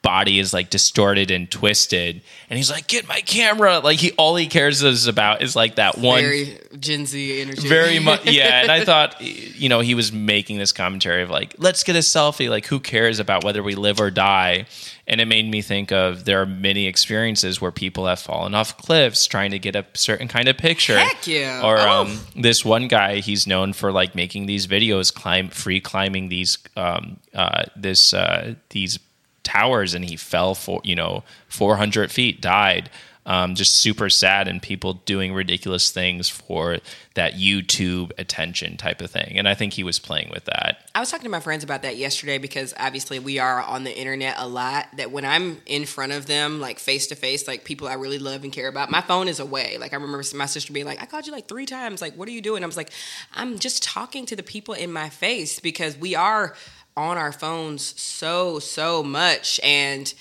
body 0.03 0.39
is 0.39 0.53
like 0.53 0.69
distorted 0.69 1.31
and 1.31 1.49
twisted 1.51 2.21
and 2.49 2.55
he's 2.57 2.71
like 2.71 2.87
get 2.87 3.07
my 3.09 3.19
camera 3.21 3.79
like 3.79 3.99
he 3.99 4.11
all 4.13 4.35
he 4.35 4.47
cares 4.47 4.81
is 4.81 5.07
about 5.07 5.41
is 5.41 5.53
like 5.55 5.75
that 5.75 5.97
one 5.97 6.21
Very 6.21 6.57
Gen 6.79 7.05
Z 7.05 7.41
energy. 7.41 7.67
very 7.67 7.99
much 7.99 8.25
yeah 8.31 8.61
and 8.61 8.71
i 8.71 8.85
thought 8.85 9.19
you 9.19 9.67
know 9.67 9.81
he 9.81 9.95
was 9.95 10.11
making 10.13 10.59
this 10.59 10.71
commentary 10.71 11.23
of 11.23 11.29
like 11.29 11.55
let's 11.57 11.83
get 11.83 11.95
a 11.95 11.99
selfie 11.99 12.49
like 12.49 12.65
who 12.67 12.79
cares 12.79 13.19
about 13.19 13.43
whether 13.43 13.61
we 13.61 13.75
live 13.75 13.99
or 13.99 14.09
die 14.09 14.65
and 15.07 15.19
it 15.19 15.25
made 15.25 15.49
me 15.49 15.61
think 15.61 15.91
of 15.91 16.23
there 16.25 16.41
are 16.41 16.45
many 16.45 16.85
experiences 16.85 17.59
where 17.59 17.71
people 17.71 18.05
have 18.05 18.19
fallen 18.19 18.53
off 18.55 18.77
cliffs 18.77 19.25
trying 19.25 19.51
to 19.51 19.59
get 19.59 19.75
a 19.75 19.85
certain 19.93 20.27
kind 20.29 20.47
of 20.47 20.57
picture 20.57 20.97
Heck 20.97 21.27
yeah. 21.27 21.61
or 21.65 21.77
Oh. 21.79 22.01
um, 22.03 22.19
this 22.35 22.63
one 22.63 22.87
guy 22.87 23.17
he's 23.17 23.45
known 23.47 23.73
for 23.73 23.91
like 23.91 24.15
making 24.15 24.45
these 24.45 24.67
videos 24.67 25.13
climb 25.13 25.49
free 25.49 25.81
climbing 25.81 26.29
these 26.29 26.59
um, 26.77 27.17
uh, 27.33 27.63
this 27.75 28.13
uh, 28.13 28.53
these 28.69 28.99
towers 29.47 29.93
and 29.93 30.03
he 30.03 30.15
fell 30.17 30.53
for 30.53 30.81
you 30.83 30.95
know 30.95 31.23
400 31.47 32.11
feet 32.11 32.41
died 32.41 32.89
um, 33.25 33.55
just 33.55 33.75
super 33.75 34.09
sad 34.09 34.47
and 34.47 34.61
people 34.61 34.93
doing 34.93 35.33
ridiculous 35.33 35.89
things 35.89 36.27
for 36.27 36.79
that 37.13 37.33
youtube 37.35 38.11
attention 38.17 38.75
type 38.75 39.01
of 39.01 39.09
thing 39.09 39.37
and 39.37 39.47
i 39.47 39.53
think 39.53 39.73
he 39.73 39.83
was 39.83 39.99
playing 39.99 40.29
with 40.29 40.43
that 40.45 40.87
I 40.97 40.99
was 40.99 41.11
talking 41.11 41.25
to 41.25 41.29
my 41.29 41.41
friends 41.41 41.63
about 41.63 41.83
that 41.83 41.97
yesterday 41.97 42.39
because 42.39 42.73
obviously 42.75 43.19
we 43.19 43.37
are 43.37 43.61
on 43.61 43.83
the 43.83 43.95
internet 43.95 44.33
a 44.39 44.47
lot. 44.47 44.87
That 44.97 45.11
when 45.11 45.25
I'm 45.25 45.61
in 45.67 45.85
front 45.85 46.11
of 46.11 46.25
them, 46.25 46.59
like 46.59 46.79
face 46.79 47.05
to 47.07 47.15
face, 47.15 47.47
like 47.47 47.65
people 47.65 47.87
I 47.87 47.93
really 47.93 48.17
love 48.17 48.43
and 48.43 48.51
care 48.51 48.67
about, 48.67 48.89
my 48.89 49.01
phone 49.01 49.27
is 49.27 49.39
away. 49.39 49.77
Like 49.77 49.93
I 49.93 49.97
remember 49.97 50.23
my 50.33 50.47
sister 50.47 50.73
being 50.73 50.87
like, 50.87 50.99
"I 50.99 51.05
called 51.05 51.27
you 51.27 51.31
like 51.31 51.47
three 51.47 51.67
times. 51.67 52.01
Like, 52.01 52.15
what 52.15 52.27
are 52.27 52.31
you 52.31 52.41
doing?" 52.41 52.63
I 52.63 52.65
was 52.65 52.77
like, 52.77 52.89
"I'm 53.35 53.59
just 53.59 53.83
talking 53.83 54.25
to 54.25 54.35
the 54.35 54.41
people 54.41 54.73
in 54.73 54.91
my 54.91 55.09
face 55.09 55.59
because 55.59 55.95
we 55.95 56.15
are 56.15 56.55
on 56.97 57.17
our 57.17 57.31
phones 57.31 57.99
so 58.01 58.59
so 58.59 59.01
much 59.03 59.59
and." 59.63 60.13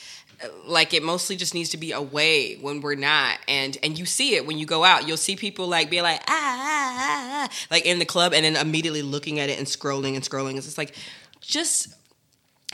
uh, 0.43 0.49
like 0.67 0.93
it 0.93 1.03
mostly 1.03 1.35
just 1.35 1.55
needs 1.55 1.71
to 1.71 1.79
be 1.79 1.93
away 1.93 2.57
when 2.57 2.83
we're 2.83 2.95
not 2.95 3.39
and 3.49 3.79
and 3.83 3.99
you 3.99 4.05
see 4.05 4.35
it 4.35 4.47
when 4.47 4.59
you 4.59 4.67
go 4.67 4.85
out. 4.85 5.09
You'll 5.09 5.17
see 5.17 5.35
people 5.35 5.67
like 5.67 5.89
be 5.89 6.03
like 6.03 6.21
ah, 6.29 6.31
ah, 6.31 6.97
ah, 6.99 7.49
ah 7.49 7.67
like 7.71 7.87
in 7.87 7.99
the 7.99 8.05
club 8.05 8.35
and 8.35 8.45
then 8.45 8.55
immediately 8.55 9.01
looking 9.03 9.41
at 9.41 9.49
it 9.49 9.59
and 9.59 9.67
scrolling 9.67 10.15
and 10.15 10.23
scrolling. 10.23 10.57
It's 10.57 10.67
just 10.67 10.77
like 10.77 10.95
just 11.41 11.89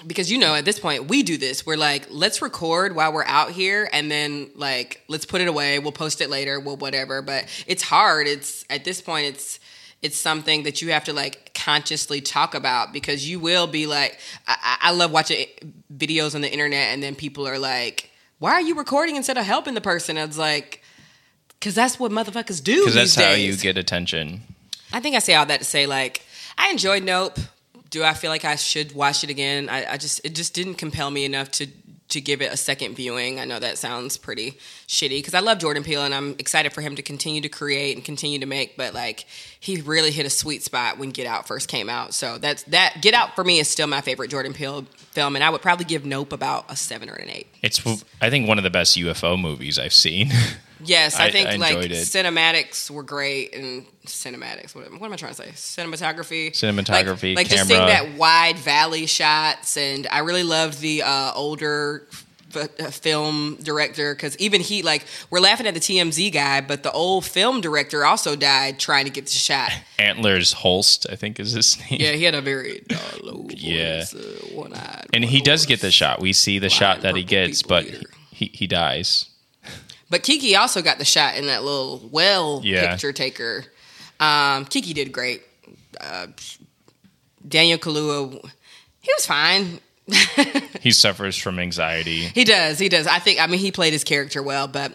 because 0.06 0.30
you 0.30 0.38
know 0.38 0.54
at 0.54 0.64
this 0.64 0.80
point 0.80 1.06
we 1.08 1.22
do 1.22 1.36
this. 1.36 1.64
We're 1.64 1.76
like 1.76 2.06
let's 2.10 2.42
record 2.42 2.96
while 2.96 3.12
we're 3.12 3.26
out 3.26 3.52
here 3.52 3.88
and 3.92 4.10
then 4.10 4.50
like 4.56 5.02
let's 5.06 5.24
put 5.24 5.40
it 5.40 5.46
away. 5.46 5.78
We'll 5.78 5.92
post 5.92 6.20
it 6.20 6.30
later. 6.30 6.58
We'll 6.58 6.76
whatever. 6.76 7.22
But 7.22 7.46
it's 7.68 7.82
hard. 7.82 8.26
It's 8.26 8.64
at 8.70 8.84
this 8.84 9.00
point 9.00 9.26
it's 9.26 9.60
it's 10.02 10.18
something 10.18 10.64
that 10.64 10.82
you 10.82 10.90
have 10.90 11.04
to 11.04 11.12
like 11.12 11.54
consciously 11.54 12.20
talk 12.20 12.54
about 12.54 12.92
because 12.92 13.28
you 13.28 13.38
will 13.38 13.66
be 13.66 13.86
like 13.86 14.18
I, 14.46 14.78
I 14.82 14.90
love 14.92 15.12
watching 15.12 15.46
videos 15.96 16.34
on 16.34 16.40
the 16.40 16.52
internet 16.52 16.92
and 16.92 17.02
then 17.02 17.14
people 17.14 17.46
are 17.46 17.58
like 17.58 18.10
why 18.38 18.52
are 18.52 18.60
you 18.60 18.74
recording 18.74 19.16
instead 19.16 19.38
of 19.38 19.44
helping 19.44 19.74
the 19.74 19.80
person 19.80 20.18
i 20.18 20.24
was 20.24 20.38
like 20.38 20.82
because 21.58 21.74
that's 21.74 22.00
what 22.00 22.10
motherfuckers 22.10 22.62
do 22.62 22.80
because 22.80 22.94
that's 22.94 23.14
how 23.14 23.30
you 23.32 23.56
get 23.56 23.78
attention 23.78 24.42
I 24.92 25.00
think 25.00 25.16
I 25.16 25.20
say 25.20 25.34
all 25.34 25.46
that 25.46 25.60
to 25.60 25.64
say 25.64 25.86
like 25.86 26.22
I 26.58 26.70
enjoyed 26.70 27.02
Nope. 27.02 27.38
Do 27.90 28.02
I 28.02 28.14
feel 28.14 28.30
like 28.30 28.44
I 28.44 28.56
should 28.56 28.92
watch 28.92 29.22
it 29.22 29.28
again? 29.28 29.68
I, 29.68 29.92
I 29.92 29.96
just 29.98 30.20
it 30.24 30.34
just 30.34 30.54
didn't 30.54 30.74
compel 30.74 31.10
me 31.10 31.24
enough 31.24 31.50
to 31.52 31.66
to 32.12 32.20
give 32.20 32.40
it 32.40 32.52
a 32.52 32.56
second 32.56 32.94
viewing. 32.94 33.38
I 33.38 33.44
know 33.44 33.58
that 33.58 33.76
sounds 33.76 34.16
pretty 34.16 34.58
shitty 34.88 35.18
because 35.18 35.34
I 35.34 35.40
love 35.40 35.58
Jordan 35.58 35.82
Peele 35.82 36.04
and 36.04 36.14
I'm 36.14 36.30
excited 36.38 36.72
for 36.72 36.80
him 36.80 36.96
to 36.96 37.02
continue 37.02 37.40
to 37.42 37.48
create 37.48 37.96
and 37.96 38.04
continue 38.04 38.38
to 38.38 38.46
make. 38.46 38.76
But 38.76 38.94
like 38.94 39.26
he 39.60 39.80
really 39.82 40.10
hit 40.10 40.24
a 40.24 40.30
sweet 40.30 40.62
spot 40.62 40.98
when 40.98 41.10
Get 41.10 41.26
Out 41.26 41.46
first 41.46 41.68
came 41.68 41.88
out. 41.88 42.14
So 42.14 42.38
that's 42.38 42.62
that 42.64 42.98
Get 43.02 43.14
Out 43.14 43.34
for 43.34 43.44
me 43.44 43.58
is 43.58 43.68
still 43.68 43.86
my 43.86 44.00
favorite 44.00 44.30
Jordan 44.30 44.52
Peele 44.54 44.86
film, 45.12 45.34
and 45.36 45.44
I 45.44 45.50
would 45.50 45.60
probably 45.62 45.84
give 45.84 46.06
Nope 46.06 46.32
about 46.32 46.70
a 46.70 46.76
seven 46.76 47.10
or 47.10 47.14
an 47.14 47.28
eight. 47.28 47.46
it's 47.62 47.80
i 48.20 48.30
think 48.30 48.48
one 48.48 48.56
of 48.58 48.64
the 48.64 48.70
best 48.70 48.96
ufo 48.96 49.38
movies 49.40 49.78
i've 49.78 49.92
seen 49.92 50.30
Yes, 50.84 51.18
I, 51.18 51.26
I- 51.26 51.30
think 51.30 51.48
I 51.48 51.56
like 51.56 51.76
it. 51.78 51.90
cinematics 51.92 52.90
were 52.90 53.02
great 53.02 53.54
and 53.54 53.84
cinematics. 54.06 54.74
What, 54.74 54.90
what 54.92 55.06
am 55.06 55.12
I 55.12 55.16
trying 55.16 55.34
to 55.34 55.42
say? 55.42 55.48
Cinematography, 55.50 56.50
Cinematography, 56.50 57.34
like, 57.36 57.46
like 57.46 57.48
just 57.48 57.68
seeing 57.68 57.86
that 57.86 58.16
wide 58.16 58.58
valley 58.58 59.06
shots, 59.06 59.76
and 59.76 60.06
I 60.10 60.20
really 60.20 60.42
loved 60.44 60.80
the 60.80 61.02
uh, 61.02 61.32
older 61.34 62.06
uh, 62.54 62.66
film 62.90 63.56
director 63.62 64.14
because 64.14 64.36
even 64.36 64.60
he 64.60 64.82
like 64.82 65.06
we're 65.30 65.40
laughing 65.40 65.66
at 65.66 65.72
the 65.72 65.80
TMZ 65.80 66.32
guy, 66.32 66.60
but 66.60 66.82
the 66.82 66.92
old 66.92 67.24
film 67.24 67.60
director 67.62 68.04
also 68.04 68.36
died 68.36 68.78
trying 68.78 69.04
to 69.06 69.10
get 69.10 69.24
the 69.24 69.32
shot. 69.32 69.70
antlers 69.98 70.52
holst 70.52 71.06
i 71.10 71.14
think 71.16 71.38
is 71.40 71.52
his 71.52 71.78
name 71.78 72.00
Yeah, 72.00 72.12
he 72.12 72.24
had 72.24 72.34
a 72.34 72.40
very 72.42 72.82
uh, 72.90 72.96
low 73.22 73.42
voice, 73.44 73.54
Yeah. 73.56 74.04
uh, 74.14 74.20
one 74.54 74.74
eyed, 74.74 75.06
and 75.14 75.24
he 75.24 75.40
does 75.40 75.64
get 75.64 75.80
the 75.80 75.90
shot 75.92 76.20
we 76.20 76.32
see 76.34 76.58
the 76.58 76.68
shot 76.68 77.02
that 77.02 77.14
he 77.16 77.22
gets 77.24 77.62
but 77.62 77.86
he, 78.32 78.50
he 78.52 78.66
dies 78.66 79.30
But 80.12 80.22
Keke 80.22 80.54
also 80.58 80.82
got 80.82 80.98
the 80.98 81.06
shot 81.06 81.36
in 81.36 81.46
that 81.46 81.64
little 81.64 82.06
well 82.12 82.60
Yeah. 82.62 82.90
picture 82.90 83.12
taker. 83.14 83.64
Um, 84.20 84.66
Keke 84.66 84.92
did 84.92 85.10
great. 85.10 85.42
Uh, 85.98 86.26
Daniel 87.48 87.78
Kaluuya, 87.78 88.30
he 89.00 89.10
was 89.16 89.24
fine. 89.26 89.80
he 90.82 90.90
suffers 90.90 91.36
from 91.38 91.58
anxiety 91.58 92.20
He 92.34 92.44
does. 92.44 92.78
He 92.78 92.88
does. 92.90 93.06
I 93.06 93.20
think. 93.20 93.40
I 93.40 93.46
mean, 93.46 93.58
he 93.60 93.72
played 93.72 93.94
his 93.94 94.04
character 94.04 94.42
well, 94.42 94.68
but 94.68 94.92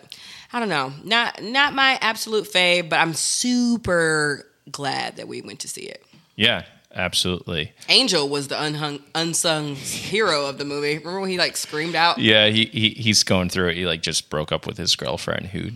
I 0.53 0.59
don't 0.59 0.69
know. 0.69 0.93
Not 1.03 1.41
not 1.41 1.73
my 1.73 1.97
absolute 1.99 2.45
fave, 2.45 2.87
but 2.89 2.99
I'm 2.99 3.13
super 3.15 4.45
glad 4.71 5.15
that 5.15 5.27
we 5.27 5.41
went 5.41 5.61
to 5.61 5.67
see 5.67 5.81
it. 5.81 6.03
yeah 6.35 6.63
absolutely 6.97 7.71
Angel 7.87 8.27
was 8.27 8.47
the 8.47 8.61
unhung, 8.61 8.99
unsung 9.15 9.75
hero 9.75 10.45
of 10.47 10.57
the 10.57 10.65
movie. 10.65 10.97
Remember 10.97 11.21
when 11.21 11.29
he 11.29 11.37
like 11.37 11.55
screamed 11.55 11.95
out? 11.95 12.17
Yeah, 12.17 12.47
he, 12.47 12.65
he 12.65 12.89
he's 12.89 13.23
going 13.23 13.49
through 13.49 13.69
it. 13.69 13.75
He 13.75 13.85
like 13.85 14.01
just 14.01 14.29
broke 14.29 14.51
up 14.51 14.67
with 14.67 14.77
his 14.77 14.95
girlfriend 14.95 15.47
who 15.47 15.71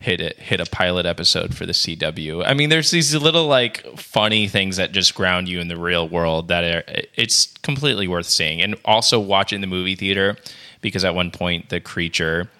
hit 0.00 0.20
it 0.20 0.38
hit 0.38 0.60
a 0.60 0.66
pilot 0.66 1.04
episode 1.06 1.54
for 1.54 1.66
the 1.66 1.72
CW. 1.72 2.42
I 2.46 2.54
mean, 2.54 2.70
there's 2.70 2.90
these 2.90 3.14
little 3.14 3.46
like 3.46 3.84
funny 3.98 4.48
things 4.48 4.76
that 4.76 4.92
just 4.92 5.14
ground 5.14 5.48
you 5.48 5.60
in 5.60 5.68
the 5.68 5.76
real 5.76 6.08
world 6.08 6.48
that 6.48 6.64
are 6.64 6.84
it's 7.14 7.54
completely 7.58 8.08
worth 8.08 8.26
seeing. 8.26 8.62
And 8.62 8.76
also 8.84 9.20
watch 9.20 9.52
it 9.52 9.56
in 9.56 9.60
the 9.60 9.66
movie 9.66 9.94
theater 9.94 10.36
because 10.80 11.04
at 11.04 11.14
one 11.14 11.30
point 11.30 11.68
the 11.68 11.80
creature 11.80 12.50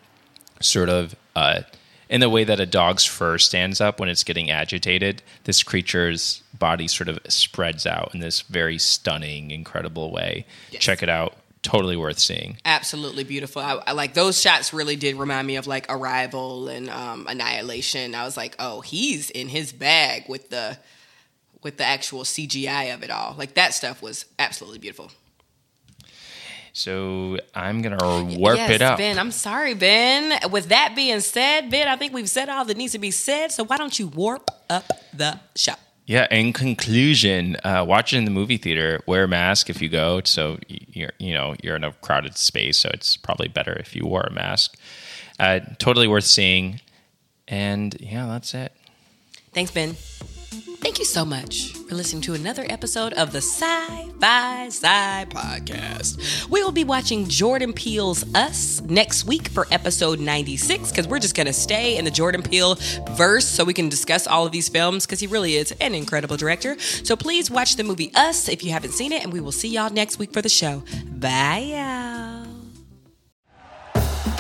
sort 0.61 0.91
of 0.91 1.15
uh 1.35 1.63
in 2.11 2.21
the 2.21 2.29
way 2.29 2.43
that 2.43 2.59
a 2.59 2.67
dog's 2.67 3.07
fur 3.07 3.39
stands 3.39 3.81
up 3.81 4.01
when 4.01 4.09
it's 4.09 4.25
getting 4.25 4.51
agitated, 4.51 5.23
this 5.45 5.63
creature's 5.63 6.43
body 6.59 6.89
sort 6.89 7.09
of 7.09 7.21
spreads 7.29 7.87
out 7.87 8.11
in 8.13 8.21
this 8.21 8.43
very 8.43 8.79
stunning, 8.79 9.53
incredible 9.53 10.11
way. 10.11 10.45
Yes. 10.73 10.83
Check 10.83 11.03
it 11.05 11.09
out. 11.09 11.37
Totally 11.63 11.97
worth 11.97 12.19
seeing. 12.19 12.57
absolutely 12.65 13.23
beautiful. 13.23 13.61
I, 13.61 13.83
I 13.87 13.93
like 13.93 14.15
those 14.15 14.41
shots. 14.41 14.73
Really 14.73 14.97
did 14.97 15.17
remind 15.17 15.47
me 15.47 15.57
of 15.57 15.67
like 15.67 15.87
Arrival 15.93 16.69
and 16.69 16.89
um, 16.89 17.27
Annihilation. 17.29 18.15
I 18.15 18.25
was 18.25 18.35
like, 18.35 18.57
oh, 18.59 18.81
he's 18.81 19.29
in 19.29 19.49
his 19.49 19.71
bag 19.71 20.25
with 20.27 20.49
the 20.49 20.79
with 21.63 21.77
the 21.77 21.85
actual 21.85 22.23
CGI 22.23 22.95
of 22.95 23.03
it 23.03 23.11
all. 23.11 23.35
Like 23.37 23.55
that 23.55 23.75
stuff 23.75 24.01
was 24.01 24.25
absolutely 24.39 24.79
beautiful. 24.79 25.13
So 26.81 27.37
I'm 27.55 27.83
gonna 27.83 28.25
warp 28.39 28.57
yes, 28.57 28.71
it 28.71 28.81
up. 28.81 28.97
Ben. 28.97 29.19
I'm 29.19 29.33
sorry, 29.33 29.75
Ben. 29.75 30.51
With 30.51 30.71
that 30.71 30.95
being 30.97 31.21
said, 31.21 31.71
Ben, 31.71 31.87
I 31.87 31.97
think 31.97 32.15
we've 32.15 32.29
said 32.29 32.49
all 32.49 32.65
that 32.65 32.77
needs 32.79 32.93
to 32.93 32.99
be 32.99 33.11
said. 33.11 33.53
So 33.53 33.65
why 33.65 33.77
don't 33.77 33.99
you 33.99 34.09
warp 34.09 34.51
up 34.71 34.91
the 35.13 35.39
show? 35.55 35.75
Yeah. 36.07 36.27
In 36.31 36.55
conclusion, 36.55 37.57
uh, 37.65 37.85
watch 37.87 38.15
it 38.15 38.17
in 38.17 38.25
the 38.25 38.31
movie 38.31 38.57
theater. 38.57 39.03
Wear 39.07 39.25
a 39.25 39.29
mask 39.29 39.69
if 39.69 39.83
you 39.83 39.91
go. 39.91 40.23
So 40.25 40.59
you're 40.69 41.13
you 41.19 41.35
know 41.35 41.55
you're 41.63 41.77
in 41.77 41.85
a 41.85 41.93
crowded 41.93 42.39
space, 42.39 42.79
so 42.79 42.89
it's 42.95 43.15
probably 43.15 43.49
better 43.49 43.75
if 43.75 43.95
you 43.95 44.07
wore 44.07 44.23
a 44.23 44.33
mask. 44.33 44.79
Uh, 45.39 45.61
totally 45.79 46.09
worth 46.09 46.25
seeing. 46.25 46.81
And 47.47 47.95
yeah, 48.01 48.27
that's 48.27 48.55
it. 48.55 48.73
Thanks, 49.53 49.71
Ben. 49.71 49.97
Thank 50.51 50.99
you 50.99 51.05
so 51.05 51.25
much 51.25 51.75
for 51.75 51.95
listening 51.95 52.23
to 52.23 52.35
another 52.35 52.67
episode 52.69 53.13
of 53.13 53.31
the 53.31 53.39
Sci 53.39 54.09
Fi 54.21 54.69
Sigh 54.69 55.27
Podcast. 55.31 56.49
We 56.51 56.65
will 56.65 56.73
be 56.73 56.83
watching 56.83 57.29
Jordan 57.29 57.73
Peele's 57.73 58.25
Us 58.35 58.81
next 58.83 59.27
week 59.27 59.49
for 59.49 59.69
episode 59.71 60.19
96 60.19 60.91
because 60.91 61.07
we're 61.07 61.21
just 61.21 61.37
going 61.37 61.47
to 61.47 61.53
stay 61.53 61.97
in 61.97 62.05
the 62.05 62.11
Jordan 62.11 62.43
Peele 62.43 62.77
verse 63.13 63.47
so 63.47 63.63
we 63.65 63.73
can 63.73 63.89
discuss 63.89 64.27
all 64.27 64.45
of 64.45 64.51
these 64.51 64.69
films 64.69 65.07
because 65.07 65.21
he 65.21 65.29
really 65.29 65.55
is 65.55 65.71
an 65.81 65.95
incredible 65.95 66.37
director. 66.37 66.77
So 66.81 67.15
please 67.15 67.49
watch 67.49 67.77
the 67.77 67.85
movie 67.85 68.11
Us 68.17 68.49
if 68.49 68.65
you 68.65 68.73
haven't 68.73 68.93
seen 68.93 69.13
it, 69.13 69.23
and 69.23 69.33
we 69.33 69.41
will 69.41 69.53
see 69.53 69.69
y'all 69.69 69.93
next 69.93 70.19
week 70.19 70.33
for 70.33 70.43
the 70.43 70.49
show. 70.49 70.83
Bye, 71.13 71.75
y'all. 71.77 72.40